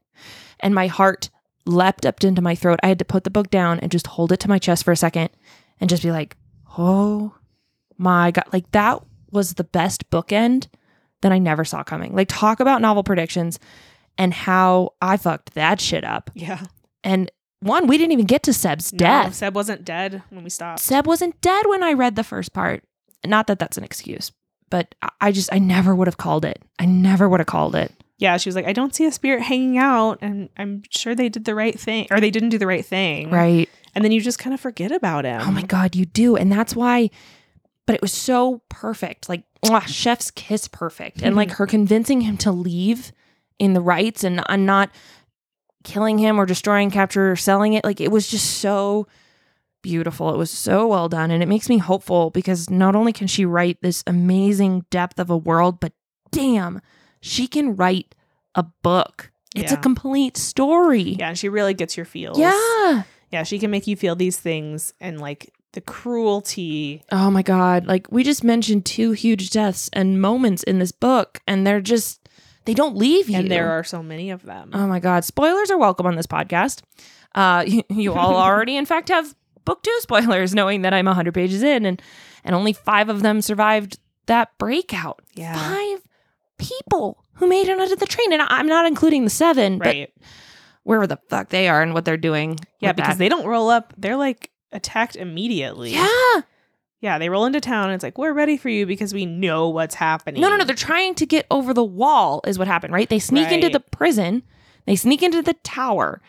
and 0.60 0.74
my 0.74 0.88
heart 0.88 1.30
leapt 1.66 2.06
up 2.06 2.24
into 2.24 2.42
my 2.42 2.56
throat. 2.56 2.80
I 2.84 2.88
had 2.88 3.00
to 3.00 3.06
put 3.06 3.24
the 3.24 3.30
book 3.30 3.50
down 3.50 3.80
and 3.80 3.92
just 3.92 4.08
hold 4.08 4.32
it 4.32 4.40
to 4.42 4.50
my 4.50 4.60
chest 4.60 4.84
for 4.84 4.92
a 4.92 4.98
second 4.98 5.30
and 5.80 5.90
just 5.90 6.04
be 6.04 6.12
like, 6.12 6.36
oh 6.78 7.36
my 7.98 8.32
God. 8.32 8.46
Like 8.52 8.72
that 8.72 9.04
was 9.32 9.54
the 9.54 9.64
best 9.64 10.10
bookend 10.10 10.68
that 11.22 11.32
I 11.32 11.40
never 11.40 11.66
saw 11.66 11.84
coming. 11.84 12.14
Like, 12.14 12.28
talk 12.30 12.60
about 12.60 12.82
novel 12.82 13.04
predictions 13.04 13.60
and 14.18 14.34
how 14.34 14.92
I 15.02 15.18
fucked 15.18 15.56
that 15.56 15.82
shit 15.82 16.04
up. 16.04 16.30
Yeah. 16.36 16.64
And 17.04 17.32
one, 17.62 17.88
we 17.88 17.98
didn't 17.98 18.12
even 18.12 18.26
get 18.26 18.44
to 18.44 18.54
Seb's 18.54 18.94
No, 18.94 18.98
death. 19.00 19.34
Seb 19.34 19.56
wasn't 19.56 19.84
dead 19.86 20.22
when 20.30 20.44
we 20.44 20.50
stopped. 20.50 20.82
Seb 20.82 21.08
wasn't 21.08 21.40
dead 21.42 21.66
when 21.68 21.82
I 21.82 21.94
read 21.94 22.16
the 22.16 22.24
first 22.24 22.54
part. 22.54 22.84
Not 23.26 23.48
that 23.48 23.58
that's 23.58 23.78
an 23.78 23.84
excuse, 23.86 24.32
but 24.74 24.96
I- 25.22 25.32
just, 25.32 25.54
I 25.54 25.60
never 25.60 25.94
would 25.94 26.08
have 26.08 26.18
called 26.18 26.46
it. 26.46 26.60
I 26.80 26.86
never 26.86 27.30
would 27.30 27.40
have 27.40 27.46
called 27.46 27.76
it. 27.76 27.92
Yeah, 28.18 28.38
she 28.38 28.50
was 28.50 28.56
like, 28.56 28.66
I 28.66 28.74
don't 28.74 28.96
see 28.96 29.06
a 29.06 29.12
spirit 29.12 29.44
hanging 29.44 29.78
out, 29.78 30.18
and 30.20 30.50
I'm 30.58 30.82
sure 30.90 31.14
they 31.14 31.30
did 31.30 31.46
the 31.46 31.54
right 31.54 31.80
thing, 31.80 32.08
or 32.10 32.20
they 32.20 32.32
didn't 32.32 32.50
do 32.50 32.58
the 32.58 32.66
right 32.66 32.84
thing. 32.84 33.30
Right. 33.30 33.70
And 33.94 34.04
then 34.04 34.12
you 34.12 34.20
just 34.20 34.40
kind 34.40 34.54
of 34.54 34.60
forget 34.60 34.92
about 34.92 35.26
him. 35.26 35.42
Oh 35.44 35.52
my 35.52 35.62
God, 35.62 35.96
you 35.96 36.06
do. 36.06 36.36
And 36.36 36.52
that's 36.52 36.76
why, 36.76 37.12
but 37.86 37.96
it 37.96 38.02
was 38.02 38.14
so 38.14 38.64
perfect. 38.70 39.30
Like, 39.30 39.44
mwah, 39.64 39.86
chef's 39.86 40.32
kiss 40.32 40.68
perfect. 40.68 41.22
And 41.22 41.36
like 41.36 41.50
mm-hmm. 41.50 41.58
her 41.58 41.68
convincing 41.68 42.22
him 42.22 42.38
to 42.38 42.52
leave 42.52 43.12
in 43.60 43.74
the 43.74 43.82
rights 43.82 44.24
and, 44.24 44.42
and 44.50 44.66
not 44.66 44.90
killing 45.84 46.18
him 46.18 46.40
or 46.40 46.48
destroying, 46.48 46.90
capture, 46.90 47.32
or 47.32 47.36
selling 47.36 47.74
it. 47.74 47.84
Like, 47.84 48.02
it 48.02 48.10
was 48.10 48.28
just 48.28 48.60
so 48.60 49.06
beautiful. 49.84 50.34
It 50.34 50.38
was 50.38 50.50
so 50.50 50.88
well 50.88 51.08
done. 51.08 51.30
And 51.30 51.44
it 51.44 51.48
makes 51.48 51.70
me 51.70 51.78
hopeful 51.78 52.32
because 52.32 52.72
not 52.72 52.96
only 52.96 53.14
can 53.14 53.28
she 53.28 53.46
write 53.46 53.78
this 53.82 54.04
amazing 54.08 54.86
depth 54.90 55.20
of 55.20 55.30
a 55.30 55.38
world, 55.38 55.80
but 55.80 55.94
damn, 56.32 56.82
she 57.22 57.46
can 57.46 57.76
write 57.76 58.16
a 58.56 58.64
book. 58.64 59.32
It's 59.56 59.72
a 59.72 59.78
complete 59.78 60.36
story. 60.36 61.16
Yeah, 61.20 61.30
and 61.30 61.38
she 61.38 61.48
really 61.48 61.76
gets 61.76 61.96
your 61.96 62.08
feels. 62.08 62.40
Yeah. 62.40 63.04
Yeah, 63.32 63.44
she 63.44 63.60
can 63.60 63.70
make 63.70 63.86
you 63.86 63.96
feel 63.96 64.16
these 64.16 64.40
things 64.40 64.94
and 65.00 65.22
like 65.22 65.54
the 65.74 65.82
cruelty. 65.82 67.04
Oh 67.12 67.30
my 67.30 67.44
God. 67.44 67.86
Like, 67.86 68.08
we 68.12 68.24
just 68.24 68.44
mentioned 68.44 68.86
two 68.86 69.12
huge 69.12 69.52
deaths 69.52 69.90
and 69.94 70.20
moments 70.20 70.64
in 70.64 70.80
this 70.80 70.92
book, 70.92 71.40
and 71.48 71.68
they're 71.68 71.82
just, 71.82 72.28
they 72.66 72.74
don't 72.74 72.96
leave 72.96 73.30
you. 73.30 73.38
And 73.38 73.52
there 73.52 73.72
are 73.72 73.84
so 73.84 74.02
many 74.02 74.32
of 74.32 74.44
them. 74.44 74.72
Oh 74.74 74.88
my 74.88 75.00
God. 75.00 75.24
Spoilers 75.24 75.70
are 75.70 75.78
welcome 75.78 76.06
on 76.06 76.16
this 76.16 76.28
podcast. 76.28 76.82
Uh, 77.36 77.64
you, 77.68 77.84
you 77.90 78.14
all 78.14 78.36
already, 78.38 78.76
in 78.76 78.86
fact, 78.86 79.10
have 79.10 79.36
book 79.66 79.84
two 79.84 79.98
spoilers, 80.02 80.54
knowing 80.56 80.82
that 80.84 80.94
I'm 80.94 81.06
100 81.06 81.34
pages 81.34 81.64
in, 81.64 81.86
and, 81.86 82.02
and 82.44 82.56
only 82.56 82.74
five 82.74 83.10
of 83.10 83.22
them 83.22 83.42
survived 83.42 84.00
that 84.26 84.58
breakout. 84.58 85.22
Yeah. 85.36 85.56
Five 85.56 86.02
people 86.58 87.24
who 87.34 87.48
made 87.48 87.68
it 87.68 87.80
onto 87.80 87.96
the 87.96 88.06
train. 88.06 88.32
And 88.34 88.42
I'm 88.42 88.68
not 88.68 88.86
including 88.86 89.24
the 89.24 89.30
seven, 89.30 89.80
right. 89.80 90.12
but 90.16 90.24
wherever 90.84 91.08
the 91.08 91.20
fuck 91.30 91.50
they 91.50 91.68
are 91.68 91.82
and 91.82 91.94
what 91.94 92.06
they're 92.06 92.18
doing. 92.18 92.60
Yeah, 92.80 92.94
because 92.94 93.16
that. 93.16 93.20
they 93.20 93.30
don't 93.30 93.46
roll 93.46 93.70
up. 93.70 93.94
They're 93.98 94.18
like 94.18 94.52
attacked 94.72 95.16
immediately. 95.16 95.94
Yeah. 95.94 96.42
Yeah, 97.02 97.20
they 97.20 97.28
roll 97.28 97.46
into 97.46 97.60
town 97.60 97.86
and 97.86 97.96
it's 97.96 98.04
like, 98.04 98.18
we're 98.18 98.32
ready 98.32 98.56
for 98.56 98.70
you 98.70 98.86
because 98.86 99.14
we 99.14 99.26
know 99.26 99.68
what's 99.68 99.94
happening. 99.94 100.40
No, 100.40 100.50
no, 100.50 100.56
no. 100.56 100.64
They're 100.64 100.74
trying 100.74 101.16
to 101.16 101.26
get 101.26 101.46
over 101.52 101.74
the 101.74 101.84
wall, 101.84 102.42
is 102.48 102.58
what 102.58 102.70
happened, 102.70 102.94
right? 102.94 103.10
They 103.10 103.20
sneak 103.20 103.52
into 103.52 103.68
the 103.68 103.82
prison, 103.82 104.42
they 104.86 104.96
sneak 104.96 105.24
into 105.24 105.42
the 105.42 105.54
tower. 105.64 106.22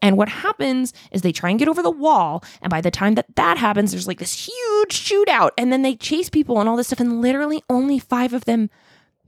And 0.00 0.16
what 0.16 0.28
happens 0.28 0.92
is 1.12 1.22
they 1.22 1.32
try 1.32 1.50
and 1.50 1.58
get 1.58 1.68
over 1.68 1.82
the 1.82 1.90
wall. 1.90 2.44
And 2.60 2.70
by 2.70 2.80
the 2.80 2.90
time 2.90 3.14
that 3.14 3.36
that 3.36 3.56
happens, 3.56 3.92
there's 3.92 4.08
like 4.08 4.18
this 4.18 4.46
huge 4.46 4.90
shootout. 4.90 5.50
And 5.56 5.72
then 5.72 5.82
they 5.82 5.94
chase 5.94 6.28
people 6.28 6.58
and 6.58 6.68
all 6.68 6.76
this 6.76 6.88
stuff. 6.88 7.00
And 7.00 7.22
literally 7.22 7.62
only 7.70 8.00
five 8.00 8.32
of 8.32 8.44
them 8.44 8.68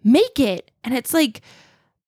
make 0.03 0.40
it. 0.40 0.73
And 0.83 0.92
it's 0.92 1.14
like, 1.14 1.42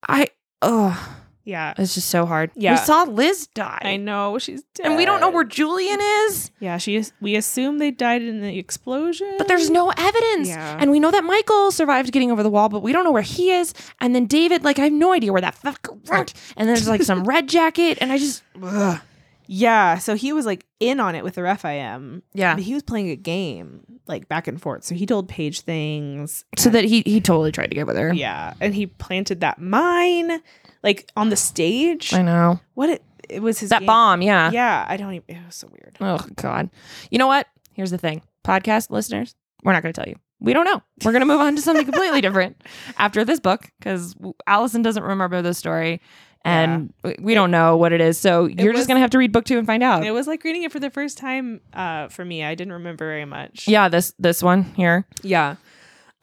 I, 0.08 0.28
oh, 0.62 1.16
Yeah. 1.46 1.72
it's 1.78 1.94
just 1.94 2.10
so 2.10 2.26
hard. 2.26 2.50
Yeah. 2.56 2.72
We 2.72 2.78
saw 2.84 3.04
Liss 3.04 3.46
die. 3.46 3.80
I 3.82 3.96
know 3.96 4.38
she's 4.38 4.62
dead. 4.74 4.86
and 4.86 4.96
we 4.96 5.04
don't 5.06 5.20
know 5.20 5.30
where 5.30 5.44
Julian 5.44 5.98
is, 6.26 6.50
Yeah, 6.60 6.76
she 6.76 6.96
is. 6.96 7.12
We 7.22 7.36
assume 7.36 7.78
they 7.78 7.90
died 7.92 8.20
in 8.20 8.42
the 8.42 8.58
explosion, 8.58 9.32
but 9.38 9.46
there's 9.48 9.70
no 9.70 9.90
evidence. 9.96 10.48
Yeah. 10.48 10.76
And 10.78 10.90
we 10.90 11.00
know 11.00 11.10
that 11.12 11.24
Michael 11.24 11.70
survived 11.70 12.12
getting 12.12 12.30
over 12.32 12.42
the 12.42 12.50
wall, 12.50 12.68
but 12.68 12.82
we 12.82 12.92
don't 12.92 13.04
know 13.04 13.12
where 13.12 13.22
he 13.22 13.52
is. 13.52 13.72
And 14.00 14.14
then 14.14 14.26
David, 14.26 14.64
like, 14.64 14.78
I 14.78 14.82
have 14.82 14.92
no 14.92 15.12
idea 15.12 15.32
where 15.32 15.40
that 15.40 15.54
fucker 15.54 15.96
went. 16.10 16.34
And 16.56 16.68
there's 16.68 16.88
like 16.88 17.02
some 17.02 17.24
red 17.32 17.48
jacket, 17.48 17.98
and 18.00 18.12
I 18.12 18.18
just, 18.18 18.42
ugh. 18.62 19.00
Yeah, 19.48 19.98
so 19.98 20.16
he 20.16 20.32
was 20.32 20.44
like 20.44 20.66
in 20.80 20.98
on 20.98 21.14
it 21.14 21.22
with 21.22 21.36
the 21.36 21.42
Rephaim. 21.44 22.24
yeah. 22.34 22.54
But 22.56 22.64
he 22.64 22.74
was 22.74 22.82
playing 22.82 23.10
a 23.10 23.16
game 23.16 23.80
like 24.08 24.28
back 24.28 24.48
and 24.48 24.60
forth. 24.60 24.82
So 24.82 24.96
he 24.96 25.06
told 25.06 25.28
Paige 25.28 25.60
things. 25.60 26.44
So 26.58 26.68
that 26.70 26.82
he 26.84 27.02
he 27.06 27.20
totally 27.20 27.52
tried 27.52 27.68
to 27.68 27.76
get 27.76 27.86
with 27.86 27.96
her. 27.96 28.12
yeah, 28.12 28.54
and 28.60 28.74
he 28.74 28.86
planted 28.86 29.40
that 29.42 29.60
mine 29.60 30.40
like 30.82 31.10
on 31.16 31.28
the 31.30 31.36
stage. 31.36 32.12
I 32.12 32.22
know 32.22 32.60
What 32.74 32.90
it 32.90 33.02
it 33.28 33.40
was 33.42 33.58
his 33.58 33.70
that 33.70 33.80
game- 33.80 33.86
bomb. 33.86 34.22
Yeah. 34.22 34.50
Yeah, 34.52 34.84
I 34.88 34.96
don't 34.96 35.12
even. 35.14 35.24
It 35.36 35.44
was 35.46 35.54
so 35.56 35.68
weird. 35.72 35.96
Oh 36.00 36.24
God. 36.36 36.70
You 37.10 37.18
know 37.18 37.26
what? 37.26 37.46
Here's 37.74 37.90
the 37.90 37.98
thing, 37.98 38.22
podcast 38.44 38.90
listeners, 38.90 39.34
we're 39.62 39.72
not 39.72 39.82
going 39.82 39.92
to 39.92 40.00
tell 40.00 40.08
you. 40.08 40.16
We 40.40 40.52
don't 40.52 40.64
know. 40.64 40.82
We're 41.04 41.12
going 41.12 41.20
to 41.20 41.26
move 41.26 41.40
on 41.40 41.56
to 41.56 41.62
something 41.62 41.84
completely 41.84 42.20
different 42.20 42.62
after 42.98 43.24
this 43.24 43.40
book 43.40 43.70
because 43.78 44.14
Alyson 44.46 44.82
doesn't 44.82 45.02
remember 45.02 45.42
the 45.42 45.54
story. 45.54 46.00
And 46.44 46.92
we- 47.02 47.16
we 47.20 47.34
don't 47.34 47.50
know 47.50 47.76
what 47.76 47.92
it 47.92 48.00
is. 48.00 48.18
So 48.18 48.44
you're 48.46 48.72
was- 48.72 48.80
just 48.80 48.88
going 48.88 48.96
to 48.96 49.00
have 49.00 49.10
to 49.10 49.18
read 49.18 49.32
book 49.32 49.44
two 49.44 49.58
and 49.58 49.66
find 49.66 49.82
out. 49.82 50.04
It 50.06 50.12
was 50.12 50.26
like 50.28 50.44
reading 50.44 50.62
it 50.62 50.70
for 50.72 50.78
the 50.78 50.90
first 50.90 51.18
time 51.18 51.60
uh, 51.72 52.06
for 52.08 52.24
me. 52.24 52.44
I 52.44 52.54
didn't 52.54 52.74
remember 52.74 53.04
very 53.04 53.24
much. 53.24 53.66
yeah, 53.66 53.88
this 53.88 54.12
this 54.20 54.42
one 54.42 54.62
here. 54.76 55.04
Yeah. 55.22 55.56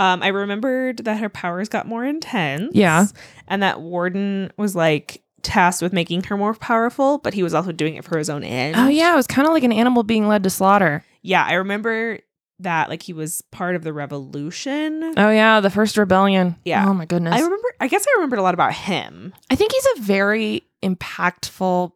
Um, 0.03 0.21
I 0.21 0.27
remembered 0.27 0.97
that 1.05 1.19
her 1.19 1.29
powers 1.29 1.69
got 1.69 1.87
more 1.87 2.03
intense. 2.03 2.75
Yeah. 2.75 3.05
And 3.47 3.63
that 3.63 3.79
Warden 3.79 4.51
was 4.57 4.75
like 4.75 5.23
tasked 5.43 5.81
with 5.81 5.93
making 5.93 6.23
her 6.23 6.35
more 6.35 6.53
powerful, 6.53 7.19
but 7.19 7.33
he 7.33 7.41
was 7.41 7.53
also 7.53 7.71
doing 7.71 7.95
it 7.95 8.03
for 8.03 8.17
his 8.17 8.29
own 8.29 8.43
end. 8.43 8.75
Oh 8.75 8.89
yeah, 8.89 9.13
it 9.13 9.15
was 9.15 9.27
kind 9.27 9.47
of 9.47 9.53
like 9.53 9.63
an 9.63 9.71
animal 9.71 10.03
being 10.03 10.27
led 10.27 10.43
to 10.43 10.49
slaughter. 10.49 11.05
Yeah. 11.21 11.45
I 11.45 11.53
remember 11.53 12.19
that 12.59 12.89
like 12.89 13.01
he 13.01 13.13
was 13.13 13.41
part 13.51 13.75
of 13.75 13.83
the 13.83 13.93
revolution. 13.93 15.13
Oh 15.15 15.29
yeah, 15.29 15.61
the 15.61 15.69
first 15.69 15.95
rebellion. 15.97 16.57
Yeah. 16.65 16.85
Oh 16.87 16.93
my 16.93 17.05
goodness. 17.05 17.33
I 17.33 17.39
remember, 17.39 17.67
I 17.79 17.87
guess 17.87 18.05
I 18.05 18.11
remembered 18.17 18.39
a 18.39 18.43
lot 18.43 18.53
about 18.53 18.73
him. 18.73 19.33
I 19.49 19.55
think 19.55 19.71
he's 19.71 19.87
a 19.97 20.01
very 20.01 20.63
impactful, 20.83 21.93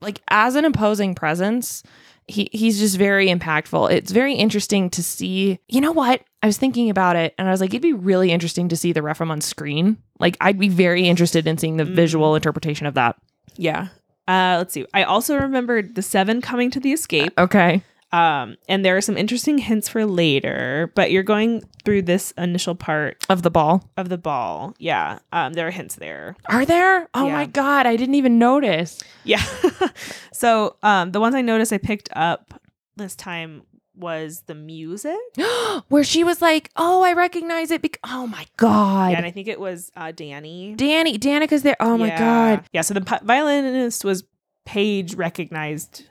like 0.00 0.20
as 0.28 0.56
an 0.56 0.64
imposing 0.64 1.14
presence. 1.14 1.84
He 2.28 2.48
he's 2.52 2.78
just 2.80 2.96
very 2.96 3.28
impactful. 3.28 3.90
It's 3.92 4.10
very 4.10 4.34
interesting 4.34 4.90
to 4.90 5.02
see. 5.02 5.58
You 5.68 5.80
know 5.80 5.92
what? 5.92 6.22
I 6.42 6.46
was 6.46 6.58
thinking 6.58 6.90
about 6.90 7.16
it, 7.16 7.34
and 7.38 7.46
I 7.46 7.50
was 7.50 7.60
like, 7.60 7.70
it'd 7.70 7.82
be 7.82 7.92
really 7.92 8.32
interesting 8.32 8.68
to 8.68 8.76
see 8.76 8.92
the 8.92 9.02
Rephaim 9.02 9.30
on 9.30 9.40
screen. 9.40 9.96
Like, 10.18 10.36
I'd 10.40 10.58
be 10.58 10.68
very 10.68 11.08
interested 11.08 11.46
in 11.46 11.58
seeing 11.58 11.76
the 11.76 11.84
Mm. 11.84 11.94
visual 11.94 12.34
interpretation 12.34 12.86
of 12.86 12.94
that. 12.94 13.16
Yeah. 13.56 13.88
Uh, 14.28 14.56
let's 14.58 14.74
see. 14.74 14.84
I 14.92 15.04
also 15.04 15.36
remembered 15.38 15.94
the 15.94 16.02
seven 16.02 16.40
coming 16.40 16.70
to 16.72 16.80
the 16.80 16.92
escape. 16.92 17.32
Okay. 17.38 17.82
Um, 18.16 18.56
and 18.68 18.84
there 18.84 18.96
are 18.96 19.00
some 19.00 19.16
interesting 19.16 19.58
hints 19.58 19.88
for 19.88 20.06
later, 20.06 20.90
but 20.94 21.10
you're 21.10 21.22
going 21.22 21.62
through 21.84 22.02
this 22.02 22.32
initial 22.38 22.74
part 22.74 23.24
Of 23.28 23.42
the 23.42 23.50
ball. 23.50 23.90
of 23.96 24.08
the 24.08 24.18
ball. 24.18 24.74
Yeah. 24.78 25.18
Um, 25.32 25.52
there 25.52 25.66
are 25.66 25.70
hints 25.70 25.96
there. 25.96 26.36
Are 26.48 26.64
there? 26.64 27.08
Oh 27.14 27.26
Yeah. 27.26 27.32
my 27.32 27.46
god, 27.46 27.86
I 27.86 27.96
didn't 27.96 28.14
even 28.14 28.38
notice. 28.38 29.00
Yeah. 29.24 29.42
so 30.32 30.76
um, 30.82 31.12
the 31.12 31.20
ones 31.20 31.34
I 31.34 31.42
noticed 31.42 31.72
I 31.72 31.78
picked 31.78 32.08
up 32.14 32.60
this 32.96 33.14
time 33.14 33.62
was 33.94 34.42
the 34.46 34.54
music. 34.54 35.16
Where 35.88 36.04
she 36.04 36.22
was 36.24 36.42
like, 36.42 36.70
"Oh, 36.76 37.02
I 37.02 37.12
recognize 37.14 37.70
it." 37.70 37.80
Bec- 37.82 37.98
oh 38.04 38.26
my 38.26 38.46
god. 38.56 39.12
Yeah, 39.12 39.16
and 39.18 39.26
I 39.26 39.30
think 39.30 39.48
it 39.48 39.58
was 39.60 39.90
uh, 39.96 40.12
Danny. 40.12 40.74
Danny, 40.76 41.16
Danica's 41.18 41.62
there. 41.62 41.76
Oh 41.80 41.96
my 41.96 42.10
god. 42.10 42.64
Yeah, 42.72 42.82
so 42.82 42.94
the 42.94 43.00
pi- 43.00 43.20
violinist 43.22 44.04
was 44.04 44.24
Paige 44.66 45.14
recognized 45.14 46.04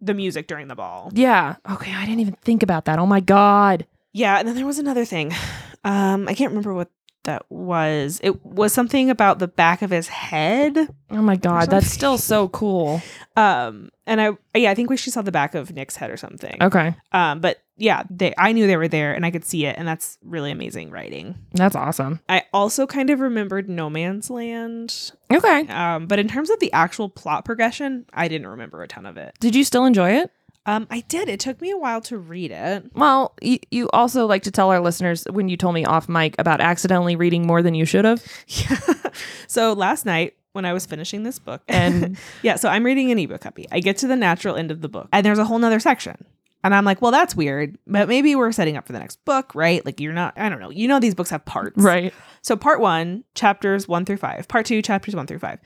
the 0.00 0.14
music 0.14 0.46
during 0.46 0.68
the 0.68 0.74
ball. 0.74 1.10
Yeah. 1.14 1.56
Okay, 1.70 1.92
I 1.94 2.04
didn't 2.04 2.20
even 2.20 2.34
think 2.34 2.62
about 2.62 2.84
that. 2.86 2.98
Oh 2.98 3.06
my 3.06 3.20
god. 3.20 3.86
Yeah, 4.12 4.38
and 4.38 4.48
then 4.48 4.54
there 4.54 4.66
was 4.66 4.78
another 4.78 5.04
thing. 5.04 5.32
Um, 5.84 6.26
I 6.26 6.34
can't 6.34 6.50
remember 6.50 6.74
what 6.74 6.90
that 7.26 7.44
was. 7.50 8.18
It 8.24 8.44
was 8.44 8.72
something 8.72 9.10
about 9.10 9.38
the 9.38 9.46
back 9.46 9.82
of 9.82 9.90
his 9.90 10.08
head. 10.08 10.76
Oh 11.10 11.22
my 11.22 11.36
god, 11.36 11.70
that's 11.70 11.90
still 11.90 12.18
so 12.18 12.48
cool. 12.48 13.02
Um, 13.36 13.90
and 14.06 14.20
I 14.20 14.30
yeah, 14.54 14.70
I 14.70 14.74
think 14.74 14.90
we 14.90 14.96
she 14.96 15.10
saw 15.10 15.22
the 15.22 15.30
back 15.30 15.54
of 15.54 15.72
Nick's 15.72 15.96
head 15.96 16.10
or 16.10 16.16
something. 16.16 16.56
Okay. 16.60 16.94
Um, 17.12 17.40
but 17.40 17.62
yeah, 17.76 18.04
they 18.08 18.34
I 18.38 18.52
knew 18.52 18.66
they 18.66 18.76
were 18.76 18.88
there 18.88 19.12
and 19.12 19.26
I 19.26 19.30
could 19.30 19.44
see 19.44 19.66
it, 19.66 19.76
and 19.78 19.86
that's 19.86 20.18
really 20.22 20.50
amazing 20.50 20.90
writing. 20.90 21.36
That's 21.52 21.76
awesome. 21.76 22.20
I 22.28 22.44
also 22.52 22.86
kind 22.86 23.10
of 23.10 23.20
remembered 23.20 23.68
No 23.68 23.90
Man's 23.90 24.30
Land. 24.30 25.12
Okay. 25.30 25.68
Um, 25.68 26.06
but 26.06 26.18
in 26.18 26.28
terms 26.28 26.50
of 26.50 26.58
the 26.60 26.72
actual 26.72 27.08
plot 27.08 27.44
progression, 27.44 28.06
I 28.12 28.28
didn't 28.28 28.46
remember 28.48 28.82
a 28.82 28.88
ton 28.88 29.06
of 29.06 29.16
it. 29.16 29.34
Did 29.40 29.54
you 29.54 29.64
still 29.64 29.84
enjoy 29.84 30.12
it? 30.12 30.30
Um, 30.66 30.88
I 30.90 31.00
did. 31.00 31.28
It 31.28 31.38
took 31.40 31.60
me 31.60 31.70
a 31.70 31.78
while 31.78 32.00
to 32.02 32.18
read 32.18 32.50
it. 32.50 32.90
Well, 32.94 33.34
you, 33.40 33.60
you 33.70 33.88
also 33.92 34.26
like 34.26 34.42
to 34.42 34.50
tell 34.50 34.70
our 34.70 34.80
listeners 34.80 35.24
when 35.30 35.48
you 35.48 35.56
told 35.56 35.74
me 35.74 35.84
off 35.84 36.08
mic 36.08 36.34
about 36.38 36.60
accidentally 36.60 37.14
reading 37.14 37.46
more 37.46 37.62
than 37.62 37.74
you 37.74 37.84
should 37.84 38.04
have. 38.04 38.24
Yeah. 38.48 38.78
so 39.46 39.72
last 39.72 40.04
night 40.04 40.34
when 40.52 40.64
I 40.64 40.72
was 40.72 40.84
finishing 40.84 41.22
this 41.22 41.38
book, 41.38 41.62
And 41.68 42.18
yeah, 42.42 42.56
so 42.56 42.68
I'm 42.68 42.84
reading 42.84 43.12
an 43.12 43.18
ebook 43.18 43.42
copy. 43.42 43.66
I 43.70 43.80
get 43.80 43.98
to 43.98 44.08
the 44.08 44.16
natural 44.16 44.56
end 44.56 44.70
of 44.72 44.80
the 44.80 44.88
book, 44.88 45.08
and 45.12 45.24
there's 45.24 45.38
a 45.38 45.44
whole 45.44 45.58
nother 45.58 45.78
section. 45.78 46.16
And 46.64 46.74
I'm 46.74 46.84
like, 46.84 47.00
well, 47.00 47.12
that's 47.12 47.36
weird, 47.36 47.78
but 47.86 48.08
maybe 48.08 48.34
we're 48.34 48.50
setting 48.50 48.76
up 48.76 48.86
for 48.86 48.92
the 48.92 48.98
next 48.98 49.24
book, 49.24 49.54
right? 49.54 49.86
Like, 49.86 50.00
you're 50.00 50.12
not, 50.12 50.36
I 50.36 50.48
don't 50.48 50.58
know. 50.58 50.70
You 50.70 50.88
know, 50.88 50.98
these 50.98 51.14
books 51.14 51.30
have 51.30 51.44
parts. 51.44 51.80
right. 51.80 52.12
So, 52.42 52.56
part 52.56 52.80
one, 52.80 53.22
chapters 53.36 53.86
one 53.86 54.04
through 54.04 54.16
five. 54.16 54.48
Part 54.48 54.66
two, 54.66 54.82
chapters 54.82 55.14
one 55.14 55.28
through 55.28 55.38
five. 55.38 55.60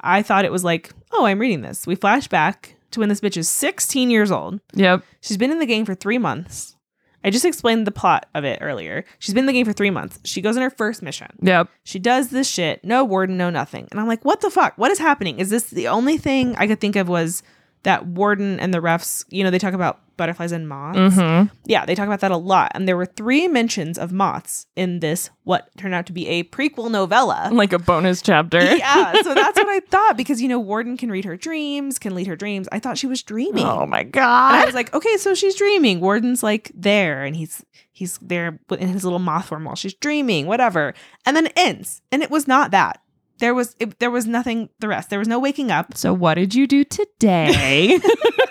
I 0.00 0.22
thought 0.22 0.46
it 0.46 0.52
was 0.52 0.64
like, 0.64 0.90
oh, 1.12 1.26
I'm 1.26 1.38
reading 1.38 1.60
this. 1.60 1.86
We 1.86 1.96
flash 1.96 2.28
back 2.28 2.77
to 2.92 3.00
when 3.00 3.08
this 3.08 3.20
bitch 3.20 3.36
is 3.36 3.48
16 3.48 4.10
years 4.10 4.30
old. 4.30 4.60
Yep. 4.74 5.04
She's 5.20 5.36
been 5.36 5.50
in 5.50 5.58
the 5.58 5.66
game 5.66 5.84
for 5.84 5.94
three 5.94 6.18
months. 6.18 6.76
I 7.24 7.30
just 7.30 7.44
explained 7.44 7.86
the 7.86 7.92
plot 7.92 8.28
of 8.34 8.44
it 8.44 8.60
earlier. 8.62 9.04
She's 9.18 9.34
been 9.34 9.42
in 9.42 9.46
the 9.46 9.52
game 9.52 9.66
for 9.66 9.72
three 9.72 9.90
months. 9.90 10.20
She 10.24 10.40
goes 10.40 10.56
on 10.56 10.62
her 10.62 10.70
first 10.70 11.02
mission. 11.02 11.28
Yep. 11.42 11.68
She 11.82 11.98
does 11.98 12.28
this 12.28 12.48
shit. 12.48 12.84
No 12.84 13.04
warden, 13.04 13.36
no 13.36 13.50
nothing. 13.50 13.88
And 13.90 13.98
I'm 13.98 14.06
like, 14.06 14.24
what 14.24 14.40
the 14.40 14.50
fuck? 14.50 14.78
What 14.78 14.92
is 14.92 14.98
happening? 14.98 15.38
Is 15.38 15.50
this 15.50 15.70
the 15.70 15.88
only 15.88 16.16
thing 16.16 16.54
I 16.56 16.66
could 16.66 16.80
think 16.80 16.96
of 16.96 17.08
was 17.08 17.42
that 17.82 18.06
warden 18.06 18.60
and 18.60 18.72
the 18.72 18.78
refs, 18.78 19.24
you 19.30 19.42
know, 19.42 19.50
they 19.50 19.58
talk 19.58 19.74
about 19.74 20.00
butterflies 20.18 20.52
and 20.52 20.68
moths. 20.68 20.98
Mm-hmm. 20.98 21.54
Yeah, 21.64 21.86
they 21.86 21.94
talk 21.94 22.06
about 22.06 22.20
that 22.20 22.30
a 22.30 22.36
lot. 22.36 22.72
And 22.74 22.86
there 22.86 22.96
were 22.98 23.06
three 23.06 23.48
mentions 23.48 23.96
of 23.96 24.12
moths 24.12 24.66
in 24.76 25.00
this, 25.00 25.30
what 25.44 25.70
turned 25.78 25.94
out 25.94 26.04
to 26.06 26.12
be 26.12 26.28
a 26.28 26.44
prequel 26.44 26.90
novella. 26.90 27.48
Like 27.50 27.72
a 27.72 27.78
bonus 27.78 28.20
chapter. 28.20 28.60
yeah, 28.60 29.14
so 29.22 29.34
that's 29.34 29.58
what 29.58 29.68
I 29.68 29.80
thought 29.80 30.18
because, 30.18 30.42
you 30.42 30.48
know, 30.48 30.58
Warden 30.58 30.98
can 30.98 31.10
read 31.10 31.24
her 31.24 31.38
dreams, 31.38 31.98
can 31.98 32.14
lead 32.14 32.26
her 32.26 32.36
dreams. 32.36 32.68
I 32.70 32.78
thought 32.78 32.98
she 32.98 33.06
was 33.06 33.22
dreaming. 33.22 33.64
Oh 33.64 33.86
my 33.86 34.02
And 34.02 34.16
I 34.16 34.64
was 34.66 34.74
like, 34.74 34.92
okay, 34.92 35.16
so 35.16 35.34
she's 35.34 35.54
dreaming. 35.54 36.00
Warden's 36.00 36.42
like 36.42 36.70
there, 36.74 37.24
and 37.24 37.34
he's 37.34 37.64
he's 37.92 38.18
there 38.18 38.58
in 38.78 38.88
his 38.88 39.04
little 39.04 39.18
moth 39.18 39.46
form 39.46 39.64
while 39.64 39.76
she's 39.76 39.94
dreaming, 39.94 40.46
whatever. 40.46 40.92
And 41.24 41.34
then 41.34 41.46
it 41.46 41.52
ends, 41.56 42.02
and 42.12 42.22
it 42.22 42.30
was 42.30 42.46
not 42.46 42.72
that. 42.72 43.00
There 43.38 43.54
was 43.54 43.76
it, 43.78 43.98
there 44.00 44.10
was 44.10 44.26
nothing. 44.26 44.68
The 44.80 44.88
rest. 44.88 45.10
There 45.10 45.18
was 45.18 45.28
no 45.28 45.38
waking 45.38 45.70
up. 45.70 45.96
So 45.96 46.12
what 46.12 46.34
did 46.34 46.54
you 46.54 46.66
do 46.66 46.84
today? 46.84 48.00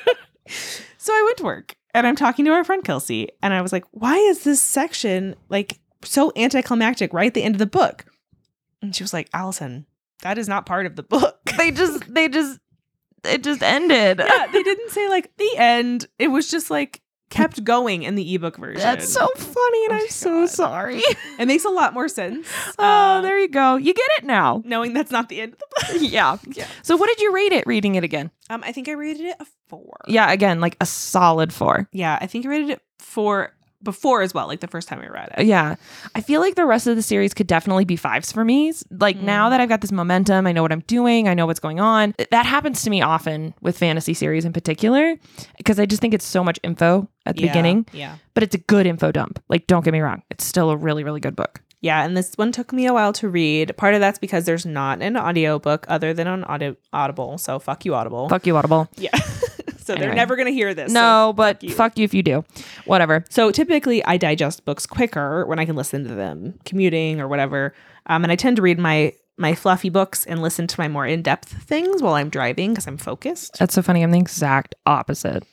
So 1.08 1.13
I 1.13 1.24
went 1.24 1.38
to 1.38 1.46
work, 1.46 1.78
and 1.93 2.06
I'm 2.06 2.17
talking 2.17 2.43
to 2.43 2.52
our 2.52 2.65
friend 2.65 2.84
Kelsey, 2.84 3.30
and 3.41 3.54
I 3.54 3.62
was 3.62 3.72
like, 3.72 3.86
why 3.91 4.17
is 4.17 4.43
this 4.43 4.60
section 4.60 5.38
like 5.48 5.80
so 6.04 6.34
anticlimactic 6.36 7.13
right 7.13 7.28
at 7.28 7.34
the 7.34 7.43
end 7.43 7.56
of 7.56 7.60
the 7.60 7.65
book? 7.65 8.04
And 8.82 8.93
she 8.93 9.06
was 9.06 9.13
like, 9.13 9.30
Alyson, 9.34 9.86
that 10.24 10.38
is 10.38 10.50
not 10.50 10.65
part 10.65 10.86
of 10.86 10.98
the 10.98 11.04
book. 11.04 11.39
they 11.58 11.72
just 11.72 12.13
they 12.13 12.28
just 12.28 12.60
it 13.24 13.41
just 13.41 13.63
ended. 13.63 14.20
yeah, 14.20 14.48
they 14.52 14.62
didn't 14.62 14.89
say 14.89 15.08
like 15.08 15.32
the 15.38 15.50
end. 15.56 16.08
It 16.20 16.28
was 16.28 16.52
just 16.52 16.70
like 16.70 17.00
kept 17.30 17.63
going 17.63 18.04
in 18.04 18.16
the 18.16 18.36
ebook 18.36 18.58
version. 18.58 18.82
That's 18.82 19.12
so 19.12 19.28
funny 19.36 19.86
and 19.86 19.94
Oh 19.94 19.96
I'm 19.96 20.02
my 20.02 20.08
so 20.08 20.46
sorry. 20.46 21.02
It 21.40 21.48
makes 21.48 21.66
a 21.66 21.70
lot 21.70 21.94
more 21.94 22.08
sense. 22.08 22.48
oh, 22.80 22.84
uh, 22.84 23.22
there 23.22 23.40
you 23.40 23.48
go. 23.48 23.76
You 23.76 23.94
get 23.94 24.10
it 24.18 24.24
now. 24.24 24.62
knowing 24.66 24.94
that's 24.94 25.12
not 25.12 25.30
the 25.30 25.42
end 25.42 25.54
of 25.54 25.60
the 25.60 25.66
book. 25.70 26.02
yeah. 26.12 26.38
Yeah. 26.52 26.68
So 26.82 26.96
what 26.98 27.08
did 27.08 27.20
you 27.20 27.34
rate 27.34 27.52
it 27.52 27.68
reading 27.68 27.96
it 27.96 28.04
again? 28.04 28.32
Um, 28.50 28.63
I 28.66 28.72
think 28.72 28.90
I 28.90 28.94
rated 28.94 29.26
it 29.26 29.36
a 29.40 29.46
four. 29.68 29.98
Yeah, 30.08 30.32
again, 30.32 30.60
like 30.62 30.78
a 30.82 30.86
solid 30.86 31.54
4. 31.54 31.90
Yeah, 31.92 32.18
I 32.20 32.28
think 32.28 32.46
I 32.46 32.50
rated 32.50 32.70
it 32.72 32.82
four 33.00 33.54
before 33.84 34.22
as 34.22 34.34
well, 34.34 34.48
like 34.48 34.60
the 34.60 34.68
first 34.68 34.88
time 34.88 35.00
I 35.02 35.08
read 35.08 35.30
it. 35.38 35.46
Yeah. 35.46 35.76
I 36.16 36.22
feel 36.22 36.42
like 36.42 36.56
the 36.56 36.66
rest 36.66 36.88
of 36.88 36.96
the 36.96 37.02
series 37.02 37.34
could 37.34 37.48
definitely 37.48 37.86
be 37.86 37.96
fives 37.96 38.32
for 38.32 38.44
me. 38.44 38.74
Like 38.90 39.18
Mm. 39.18 39.24
now 39.24 39.50
that 39.50 39.62
I've 39.62 39.70
got 39.70 39.82
this 39.82 39.92
momentum, 39.92 40.48
I 40.48 40.52
know 40.52 40.62
what 40.63 40.72
I'm 40.72 40.82
doing, 40.88 41.28
I 41.28 41.34
know 41.34 41.46
what's 41.46 41.60
going 41.60 41.80
on. 41.80 42.16
That 42.32 42.46
happens 42.46 42.82
to 42.84 42.90
me 42.90 43.02
often 43.02 43.54
with 43.62 43.78
fantasy 43.78 44.13
series 44.13 44.46
in 44.46 44.54
particular 44.54 45.16
because 45.58 45.80
I 45.80 45.86
just 45.86 46.02
think 46.02 46.13
it's 46.13 46.26
so 46.26 46.44
much 46.44 46.60
info 46.63 47.08
at 47.26 47.36
the 47.36 47.44
Yeah, 47.44 47.48
beginning, 47.50 47.86
Yeah. 47.94 48.16
but 48.34 48.44
it's 48.44 48.56
a 48.56 48.60
good 48.60 48.88
info 48.88 49.12
dump. 49.12 49.42
Like 49.50 49.68
don't 49.68 49.86
get 49.86 49.92
me 49.94 50.00
wrong, 50.02 50.24
it's 50.32 50.44
still 50.46 50.70
a 50.72 50.76
really 50.78 51.04
really 51.04 51.20
good 51.20 51.36
book. 51.36 51.62
Yeah, 51.80 52.04
and 52.04 52.18
this 52.18 52.34
one 52.38 52.52
took 52.52 52.74
me 52.74 52.88
a 52.88 52.94
while 52.94 53.13
to 53.13 53.30
read. 53.30 53.78
Part 53.78 53.94
of 53.94 54.00
that's 54.00 54.18
because 54.18 54.46
there's 54.46 54.66
not 54.66 55.00
an 55.04 55.16
audiobook 55.16 55.86
other 55.88 56.12
than 56.12 56.28
on 56.28 56.44
audio- 56.46 56.76
Audible. 56.92 57.38
So 57.38 57.60
fuck 57.60 57.86
you, 57.86 57.94
Audible. 57.94 58.28
Fuck 58.30 58.48
you 58.48 58.58
Audible. 58.58 58.90
Yeah. 58.98 59.12
so 59.88 59.95
they're 59.95 60.13
never 60.13 60.36
going 60.36 60.45
to 60.47 60.54
hear 60.54 60.73
this. 60.73 60.93
so 60.93 61.00
No, 61.00 61.34
but 61.36 61.63
you. 61.63 61.71
fuck 61.71 61.97
you 61.97 62.04
if 62.04 62.13
you 62.13 62.21
do. 62.21 62.45
Whatever. 62.86 63.23
So 63.30 63.52
typically, 63.52 64.04
I 64.06 64.17
digest 64.17 64.63
books 64.65 64.86
quicker 64.86 65.45
when 65.45 65.58
I 65.60 65.65
can 65.65 65.76
listen 65.76 66.08
to 66.08 66.13
them 66.13 66.60
commuting 66.65 67.19
or 67.19 67.28
whatever. 67.28 67.73
Um, 68.06 68.23
and 68.23 68.32
I 68.32 68.36
tend 68.36 68.58
to 68.58 68.62
read 68.62 68.78
my 68.80 69.13
my 69.39 69.54
fluffy 69.54 69.89
books 69.89 70.26
and 70.26 70.41
listen 70.41 70.65
to 70.67 70.80
my 70.80 70.88
more 70.88 71.06
in 71.06 71.21
depth 71.21 71.50
things 71.63 72.02
while 72.02 72.15
I'm 72.15 72.30
driving 72.30 72.71
because 72.71 72.88
I'm 72.88 72.97
focused. 72.97 73.58
That's 73.60 73.73
so 73.76 73.82
funny. 73.82 74.02
I'm 74.04 74.12
the 74.12 74.17
exact 74.19 74.73
opposite. 74.86 75.43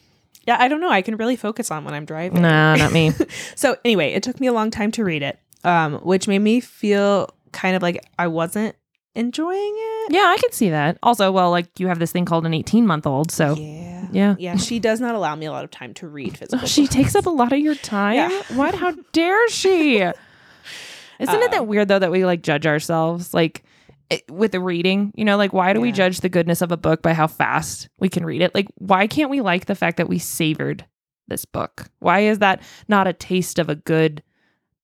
Yeah, 0.47 0.57
I 0.59 0.69
don't 0.69 0.81
know. 0.81 0.91
I 0.91 1.03
can 1.03 1.17
really 1.17 1.37
focus 1.37 1.71
on 1.71 1.85
when 1.85 1.95
I'm 1.95 2.05
driving. 2.05 2.43
Nah, 2.43 2.77
not 2.77 2.93
me. 2.93 3.13
So 3.57 3.77
anyway, 3.85 4.13
it 4.13 4.23
took 4.23 4.41
me 4.41 4.47
a 4.47 4.53
long 4.53 4.71
time 4.71 4.91
to 4.93 5.05
read 5.05 5.23
it, 5.23 5.39
um, 5.65 5.95
which 6.01 6.29
made 6.29 6.41
me 6.41 6.61
feel 6.61 7.31
kind 7.53 7.77
of 7.77 7.83
like 7.83 8.03
I 8.19 8.27
wasn't 8.27 8.75
enjoying 9.15 9.75
it. 9.77 10.13
yeah, 10.13 10.27
I 10.27 10.37
can 10.41 10.53
see 10.53 10.71
that. 10.71 10.99
Also, 11.03 11.31
well, 11.33 11.51
like 11.51 11.79
you 11.79 11.87
have 11.89 11.99
this 11.99 12.13
thing 12.13 12.25
called 12.25 12.47
an 12.47 12.55
18 12.55 12.87
month 12.87 13.07
old, 13.07 13.31
so 13.31 13.55
Yeah. 13.55 14.07
yeah. 14.13 14.35
Yeah, 14.39 14.57
she 14.57 14.79
does 14.81 15.01
not 15.01 15.15
allow 15.15 15.35
me 15.37 15.47
a 15.47 15.53
lot 15.53 15.65
of 15.65 15.71
time 15.71 15.95
to 15.95 16.09
read 16.09 16.37
physical. 16.39 16.67
She 16.67 16.83
books. 16.83 16.95
takes 16.95 17.15
up 17.17 17.27
a 17.27 17.31
lot 17.31 17.53
of 17.53 17.59
your 17.59 17.75
time. 17.77 18.15
Yeah. 18.15 18.43
What? 18.57 18.75
How 18.75 18.93
dare 19.13 19.49
she? 19.51 19.99
Isn't 21.21 21.35
it 21.43 21.49
Uh, 21.49 21.49
that 21.49 21.67
weird 21.67 21.89
though 21.89 21.99
that 22.01 22.11
we 22.11 22.25
like 22.25 22.43
judge 22.43 22.67
ourselves 22.67 23.33
like 23.33 23.63
it, 24.11 24.29
with 24.31 24.53
the 24.53 24.61
reading? 24.61 25.13
You 25.15 25.25
know, 25.25 25.37
like 25.37 25.53
why 25.53 25.73
do 25.73 25.81
we 25.81 25.93
judge 25.93 26.21
the 26.21 26.29
goodness 26.29 26.61
of 26.61 26.73
a 26.73 26.77
book 26.77 27.03
by 27.03 27.13
how 27.15 27.27
fast 27.29 27.89
we 27.99 28.09
can 28.09 28.25
read 28.27 28.43
it? 28.43 28.55
Like 28.55 28.67
why 28.77 29.07
can't 29.07 29.31
we 29.31 29.41
like 29.41 29.67
the 29.67 29.75
fact 29.77 29.97
that 29.99 30.09
we 30.09 30.19
savored 30.19 30.85
this 31.29 31.45
book? 31.45 31.87
Why 32.01 32.21
is 32.21 32.41
that 32.41 32.63
not 32.89 33.07
a 33.07 33.13
taste 33.13 33.59
of 33.61 33.69
a 33.69 33.77
good 33.77 34.23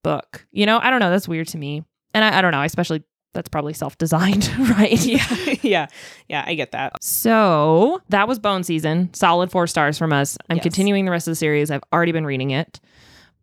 book? 0.05 0.47
You 0.53 0.66
know, 0.66 0.79
I 0.81 0.88
don't 0.90 1.01
know. 1.01 1.11
That's 1.11 1.29
weird 1.29 1.49
to 1.49 1.59
me, 1.59 1.83
and 2.14 2.25
I, 2.25 2.38
I 2.38 2.43
don't 2.43 2.53
know. 2.53 2.61
I 2.61 2.64
Especially 2.64 3.03
that's 3.33 3.49
probably 3.49 3.73
self-designed, 3.73 4.49
right? 4.71 5.01
yeah, 5.05 5.27
yeah, 5.62 5.87
yeah. 6.29 6.45
I 6.47 6.55
get 6.55 6.73
that. 6.73 6.93
So 7.03 8.01
that 8.09 8.27
was 8.29 8.38
Bone 8.38 8.62
Season. 8.64 9.12
Solid 9.14 9.51
four 9.51 9.66
stars 9.66 9.99
from 9.99 10.12
us. 10.12 10.37
I'm 10.49 10.57
Yes. 10.57 10.64
continuing 10.64 11.05
the 11.05 11.11
rest 11.11 11.29
of 11.29 11.33
the 11.33 11.37
series. 11.37 11.71
I've 11.71 11.83
already 11.93 12.12
been 12.12 12.27
reading 12.27 12.51
it, 12.51 12.81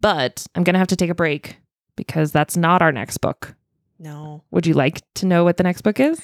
but 0.01 0.45
I'm 0.55 0.63
going 0.63 0.73
to 0.73 0.79
have 0.79 0.89
to 0.89 0.95
take 0.95 1.09
a 1.09 1.15
break 1.15 1.57
because 1.95 2.31
that's 2.31 2.57
not 2.57 2.81
our 2.81 2.91
next 2.91 3.17
book. 3.19 3.55
No. 3.99 4.43
Would 4.51 4.67
you 4.67 4.73
like 4.75 5.01
to 5.15 5.25
know 5.25 5.43
what 5.43 5.57
the 5.57 5.63
next 5.63 5.81
book 5.81 5.99
is? 5.99 6.21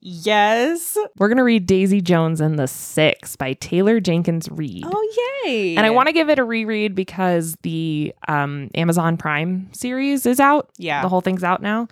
Yes. 0.00 0.96
We're 1.18 1.28
going 1.28 1.38
to 1.38 1.44
read 1.44 1.66
Daisy 1.66 2.00
Jones 2.00 2.40
and 2.40 2.56
the 2.58 2.68
Six 2.68 3.34
by 3.34 3.54
Taylor 3.54 3.98
Jenkins 3.98 4.48
Reid. 4.50 4.84
Oh 4.86 5.42
yay! 5.44 5.74
And 5.76 5.84
I 5.84 5.90
want 5.90 6.06
to 6.06 6.12
give 6.12 6.30
it 6.30 6.38
a 6.38 6.44
reread 6.44 6.94
because 6.94 7.56
the 7.62 8.14
um, 8.28 8.70
Amazon 8.76 9.16
Prime 9.16 9.68
series 9.72 10.24
is 10.24 10.38
out. 10.38 10.70
Yeah. 10.78 11.02
The 11.02 11.08
whole 11.08 11.20
thing's 11.20 11.42
out 11.42 11.62
now. 11.62 11.88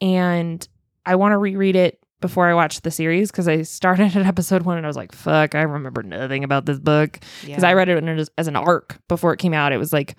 And 0.00 0.66
I 1.04 1.16
want 1.16 1.32
to 1.32 1.38
reread 1.38 1.76
it 1.76 2.00
before 2.20 2.48
I 2.48 2.54
watch 2.54 2.80
the 2.80 2.90
series 2.90 3.30
because 3.30 3.48
I 3.48 3.62
started 3.62 4.16
at 4.16 4.26
episode 4.26 4.62
one 4.62 4.76
and 4.76 4.86
I 4.86 4.88
was 4.88 4.96
like, 4.96 5.12
fuck, 5.12 5.54
I 5.54 5.62
remember 5.62 6.02
nothing 6.02 6.44
about 6.44 6.66
this 6.66 6.78
book. 6.78 7.18
Because 7.44 7.64
I 7.64 7.74
read 7.74 7.88
it 7.88 8.02
as, 8.02 8.30
as 8.38 8.48
an 8.48 8.56
arc 8.56 8.98
before 9.08 9.32
it 9.32 9.38
came 9.38 9.54
out. 9.54 9.72
It 9.72 9.78
was 9.78 9.92
like 9.92 10.16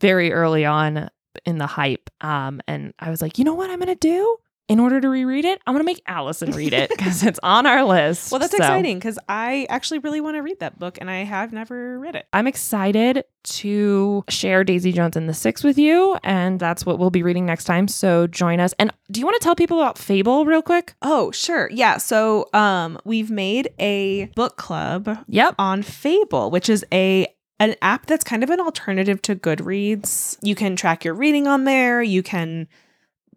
very 0.00 0.32
early 0.32 0.64
on 0.64 1.10
in 1.44 1.58
the 1.58 1.66
hype. 1.66 2.10
Um, 2.20 2.60
and 2.66 2.94
I 2.98 3.10
was 3.10 3.22
like, 3.22 3.38
you 3.38 3.44
know 3.44 3.54
what 3.54 3.70
I'm 3.70 3.78
going 3.78 3.88
to 3.88 3.94
do? 3.94 4.36
In 4.68 4.80
order 4.80 5.00
to 5.00 5.08
reread 5.08 5.46
it, 5.46 5.62
I'm 5.66 5.72
going 5.72 5.80
to 5.80 5.86
make 5.86 6.02
Alyson 6.06 6.52
read 6.54 6.74
it 6.74 6.90
because 6.90 7.22
it's 7.22 7.40
on 7.42 7.64
our 7.66 7.84
list. 7.84 8.30
Well, 8.30 8.38
that's 8.38 8.52
So- 8.52 8.58
exciting 8.58 8.98
because 8.98 9.18
I 9.26 9.66
actually 9.70 10.00
really 10.00 10.20
want 10.20 10.36
to 10.36 10.42
read 10.42 10.60
that 10.60 10.78
book 10.78 10.98
and 11.00 11.10
I 11.10 11.24
have 11.24 11.54
never 11.54 11.98
read 11.98 12.14
it. 12.14 12.26
I'm 12.34 12.46
excited 12.46 13.24
to 13.44 14.24
share 14.28 14.64
Daisy 14.64 14.92
Jones 14.92 15.16
and 15.16 15.26
the 15.26 15.32
Six 15.32 15.64
with 15.64 15.78
you, 15.78 16.18
and 16.22 16.60
that's 16.60 16.84
what 16.84 16.98
we'll 16.98 17.08
be 17.08 17.22
reading 17.22 17.46
next 17.46 17.64
time. 17.64 17.88
So 17.88 18.26
join 18.26 18.60
us. 18.60 18.74
And 18.78 18.92
do 19.10 19.20
you 19.20 19.26
want 19.26 19.40
to 19.40 19.44
tell 19.44 19.56
people 19.56 19.80
about 19.80 19.96
Fable 19.96 20.44
real 20.44 20.60
quick? 20.60 20.94
Oh, 21.00 21.30
sure. 21.30 21.70
Yeah. 21.72 21.96
So, 21.96 22.46
um, 22.52 22.98
we've 23.06 23.30
made 23.30 23.70
a 23.78 24.26
book 24.34 24.56
club 24.58 25.18
Yep. 25.28 25.54
on 25.58 25.82
Fable, 25.82 26.50
which 26.50 26.68
is 26.68 26.84
a 26.92 27.26
an 27.60 27.74
app 27.82 28.06
that's 28.06 28.22
kind 28.22 28.44
of 28.44 28.50
an 28.50 28.60
alternative 28.60 29.20
to 29.22 29.34
Goodreads. 29.34 30.36
You 30.42 30.54
can 30.54 30.76
track 30.76 31.04
your 31.04 31.14
reading 31.14 31.46
on 31.48 31.64
there. 31.64 32.00
You 32.02 32.22
can 32.22 32.68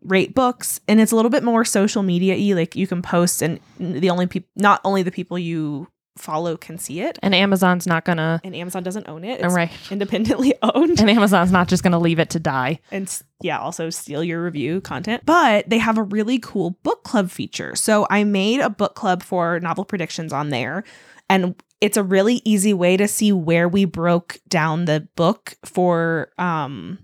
rate 0.03 0.33
books, 0.33 0.79
and 0.87 0.99
it's 0.99 1.11
a 1.11 1.15
little 1.15 1.31
bit 1.31 1.43
more 1.43 1.63
social 1.65 2.03
media 2.03 2.35
y. 2.35 2.53
Like 2.57 2.75
you 2.75 2.87
can 2.87 3.01
post, 3.01 3.41
and 3.41 3.59
the 3.79 4.09
only 4.09 4.27
people, 4.27 4.49
not 4.55 4.81
only 4.83 5.03
the 5.03 5.11
people 5.11 5.37
you 5.37 5.87
follow, 6.17 6.57
can 6.57 6.77
see 6.77 6.99
it. 7.01 7.17
And 7.23 7.33
Amazon's 7.33 7.87
not 7.87 8.03
gonna. 8.05 8.41
And 8.43 8.55
Amazon 8.55 8.83
doesn't 8.83 9.07
own 9.07 9.23
it. 9.23 9.39
It's 9.41 9.53
right. 9.53 9.71
independently 9.91 10.53
owned. 10.61 10.99
And 10.99 11.09
Amazon's 11.09 11.51
not 11.51 11.67
just 11.67 11.83
gonna 11.83 11.99
leave 11.99 12.19
it 12.19 12.29
to 12.31 12.39
die. 12.39 12.79
and 12.91 13.21
yeah, 13.41 13.59
also 13.59 13.89
steal 13.89 14.23
your 14.23 14.43
review 14.43 14.81
content. 14.81 15.23
But 15.25 15.69
they 15.69 15.77
have 15.79 15.97
a 15.97 16.03
really 16.03 16.37
cool 16.39 16.71
book 16.83 17.03
club 17.03 17.31
feature. 17.31 17.75
So 17.75 18.05
I 18.09 18.23
made 18.23 18.59
a 18.59 18.69
book 18.69 18.95
club 18.95 19.23
for 19.23 19.59
novel 19.61 19.85
predictions 19.85 20.31
on 20.33 20.49
there, 20.49 20.83
and 21.29 21.55
it's 21.79 21.97
a 21.97 22.03
really 22.03 22.41
easy 22.45 22.73
way 22.73 22.97
to 22.97 23.07
see 23.07 23.31
where 23.31 23.67
we 23.67 23.85
broke 23.85 24.39
down 24.47 24.85
the 24.85 25.07
book 25.15 25.55
for 25.65 26.31
um 26.37 26.99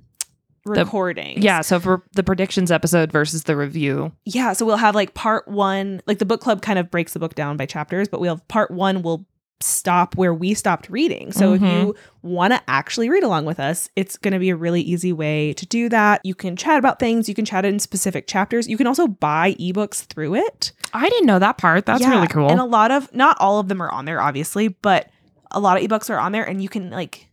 recordings. 0.67 1.43
Yeah. 1.43 1.61
So 1.61 1.79
for 1.79 2.03
the 2.13 2.23
predictions 2.23 2.71
episode 2.71 3.11
versus 3.11 3.43
the 3.43 3.55
review. 3.55 4.11
Yeah, 4.25 4.53
so 4.53 4.65
we'll 4.65 4.77
have 4.77 4.95
like 4.95 5.13
part 5.13 5.47
1, 5.47 6.01
like 6.07 6.19
the 6.19 6.25
book 6.25 6.41
club 6.41 6.61
kind 6.61 6.77
of 6.79 6.91
breaks 6.91 7.13
the 7.13 7.19
book 7.19 7.35
down 7.35 7.57
by 7.57 7.65
chapters, 7.65 8.07
but 8.07 8.19
we'll 8.19 8.35
have 8.35 8.47
part 8.47 8.71
1 8.71 9.01
will 9.01 9.25
stop 9.59 10.15
where 10.15 10.35
we 10.35 10.53
stopped 10.53 10.87
reading. 10.87 11.31
So 11.31 11.53
if 11.53 11.61
Mhm. 11.61 11.71
you 11.71 11.95
want 12.21 12.53
to 12.53 12.61
actually 12.67 13.09
read 13.09 13.23
along 13.23 13.45
with 13.45 13.59
us, 13.59 13.89
it's 13.95 14.15
going 14.15 14.33
to 14.33 14.39
be 14.39 14.51
a 14.51 14.55
really 14.55 14.81
easy 14.81 15.11
way 15.11 15.53
to 15.53 15.65
do 15.65 15.89
that. 15.89 16.21
You 16.23 16.35
can 16.35 16.55
chat 16.55 16.77
about 16.77 16.99
things, 16.99 17.27
you 17.27 17.33
can 17.33 17.43
chat 17.43 17.65
in 17.65 17.79
specific 17.79 18.27
chapters. 18.27 18.67
You 18.67 18.77
can 18.77 18.85
also 18.85 19.07
buy 19.07 19.55
ebooks 19.59 20.05
through 20.05 20.35
it. 20.35 20.73
I 20.93 21.09
didn't 21.09 21.25
know 21.25 21.39
that 21.39 21.57
part. 21.57 21.87
That's 21.87 22.01
Yeah, 22.01 22.11
really 22.11 22.27
cool. 22.27 22.49
And 22.51 22.59
a 22.59 22.65
lot 22.65 22.91
of 22.91 23.11
not 23.15 23.35
all 23.39 23.59
of 23.59 23.67
them 23.67 23.81
are 23.81 23.89
on 23.89 24.05
there 24.05 24.21
obviously, 24.21 24.67
but 24.67 25.09
a 25.49 25.59
lot 25.59 25.81
of 25.81 25.83
ebooks 25.89 26.09
are 26.11 26.19
on 26.19 26.33
there 26.33 26.43
and 26.43 26.61
you 26.61 26.69
can 26.69 26.91
like 26.91 27.26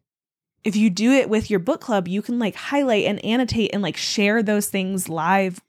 if 0.64 0.74
you 0.77 0.90
do 0.90 1.12
it 1.12 1.29
with 1.29 1.50
your 1.50 1.61
book 1.61 1.81
club, 1.81 2.09
you 2.09 2.22
can 2.22 2.38
like 2.38 2.55
highlight 2.55 3.05
and 3.05 3.24
annotate 3.24 3.70
and 3.72 3.83
like 3.83 3.96
share 3.96 4.42
those 4.42 4.68
things 4.68 5.09
live 5.09 5.61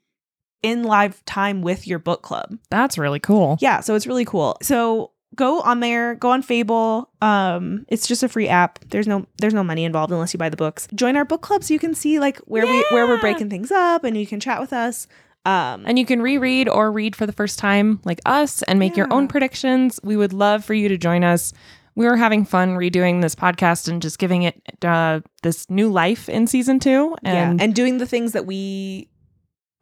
in 0.62 0.82
live 0.82 1.24
time 1.26 1.62
with 1.62 1.86
your 1.86 1.98
book 1.98 2.22
club. 2.22 2.58
That's 2.70 2.98
really 2.98 3.20
cool. 3.20 3.58
Yeah, 3.60 3.80
so 3.80 3.94
it's 3.94 4.06
really 4.06 4.24
cool. 4.24 4.56
So 4.62 5.12
go 5.34 5.60
on 5.60 5.80
there, 5.80 6.14
go 6.14 6.30
on 6.30 6.40
Fable. 6.42 7.10
Um, 7.20 7.84
it's 7.88 8.08
just 8.08 8.22
a 8.22 8.28
free 8.28 8.48
app. 8.48 8.78
There's 8.88 9.06
no 9.06 9.26
there's 9.38 9.54
no 9.54 9.62
money 9.62 9.84
involved 9.84 10.12
unless 10.12 10.32
you 10.32 10.38
buy 10.38 10.48
the 10.48 10.56
books. 10.56 10.88
Join 10.94 11.14
our 11.16 11.24
book 11.26 11.42
club 11.42 11.62
so 11.62 11.74
you 11.74 11.80
can 11.80 11.94
see 11.94 12.18
like 12.18 12.38
where 12.40 12.66
we 12.66 12.84
where 12.90 13.06
we're 13.06 13.20
breaking 13.20 13.50
things 13.50 13.70
up 13.70 14.02
and 14.02 14.16
you 14.16 14.26
can 14.26 14.40
chat 14.40 14.60
with 14.60 14.72
us. 14.72 15.06
Um, 15.44 15.84
And 15.86 15.96
you 15.96 16.04
can 16.06 16.20
reread 16.22 16.68
or 16.68 16.90
read 16.90 17.14
for 17.14 17.24
the 17.24 17.32
first 17.32 17.60
time, 17.60 18.00
like 18.04 18.20
us, 18.26 18.62
and 18.62 18.80
make 18.80 18.96
your 18.96 19.12
own 19.12 19.28
predictions. 19.28 20.00
We 20.02 20.16
would 20.16 20.32
love 20.32 20.64
for 20.64 20.74
you 20.74 20.88
to 20.88 20.98
join 20.98 21.22
us. 21.22 21.52
We 21.96 22.06
were 22.06 22.16
having 22.16 22.44
fun 22.44 22.76
redoing 22.76 23.22
this 23.22 23.34
podcast 23.34 23.88
and 23.88 24.00
just 24.00 24.18
giving 24.18 24.42
it 24.42 24.60
uh, 24.84 25.20
this 25.42 25.68
new 25.70 25.90
life 25.90 26.28
in 26.28 26.46
season 26.46 26.78
two. 26.78 27.16
And 27.24 27.58
yeah, 27.58 27.64
and 27.64 27.74
doing 27.74 27.98
the 27.98 28.06
things 28.06 28.32
that 28.32 28.46
we 28.46 29.08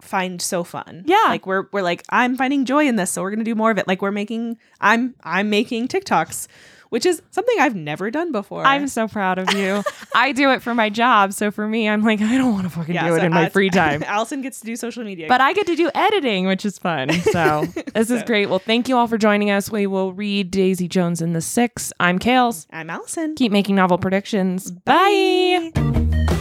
find 0.00 0.40
so 0.40 0.64
fun. 0.64 1.02
Yeah. 1.06 1.24
like 1.28 1.46
we're 1.46 1.64
we're 1.72 1.82
like 1.82 2.04
I'm 2.10 2.36
finding 2.36 2.64
joy 2.64 2.86
in 2.86 2.96
this, 2.96 3.10
so 3.10 3.22
we're 3.22 3.30
gonna 3.30 3.44
do 3.44 3.54
more 3.54 3.70
of 3.70 3.78
it. 3.78 3.88
Like 3.88 4.00
we're 4.00 4.12
making 4.12 4.58
I'm 4.80 5.14
I'm 5.24 5.50
making 5.50 5.88
TikToks, 5.88 6.46
which 6.94 7.04
is 7.04 7.20
something 7.32 7.56
I've 7.58 7.74
never 7.74 8.08
done 8.12 8.30
before. 8.30 8.64
I'm 8.64 8.86
so 8.86 9.08
proud 9.08 9.40
of 9.40 9.52
you. 9.52 9.82
I 10.14 10.30
do 10.30 10.52
it 10.52 10.62
for 10.62 10.76
my 10.76 10.90
job. 10.90 11.32
So 11.32 11.50
for 11.50 11.66
me, 11.66 11.88
I'm 11.88 12.04
like, 12.04 12.20
I 12.20 12.38
don't 12.38 12.52
want 12.52 12.62
to 12.66 12.70
fucking 12.70 12.94
do 12.94 13.16
it 13.16 13.18
so 13.18 13.26
in 13.26 13.32
my 13.32 13.48
free 13.48 13.68
time. 13.68 14.04
Alyson 14.06 14.42
gets 14.42 14.60
to 14.60 14.66
do 14.66 14.76
social 14.76 15.02
media, 15.02 15.26
But 15.26 15.40
I 15.40 15.54
get 15.54 15.66
to 15.66 15.74
do 15.74 15.90
editing, 15.92 16.46
which 16.46 16.64
is 16.64 16.78
fun. 16.78 17.10
So 17.34 17.64
this 17.94 18.10
is 18.10 18.22
great. 18.22 18.48
Well, 18.48 18.60
thank 18.60 18.88
you 18.88 18.96
all 18.96 19.08
for 19.08 19.18
joining 19.18 19.50
us. 19.50 19.72
We 19.72 19.88
will 19.88 20.12
read 20.12 20.52
Daisy 20.52 20.86
Jones 20.86 21.20
and 21.20 21.34
the 21.34 21.40
Six. 21.40 21.92
I'm 21.98 22.20
Kales. 22.20 22.66
I'm 22.70 22.90
Alyson. 22.90 23.34
Keep 23.34 23.50
making 23.50 23.74
novel 23.74 23.98
predictions. 23.98 24.70
Bye. 24.70 25.72
Bye. 25.74 26.33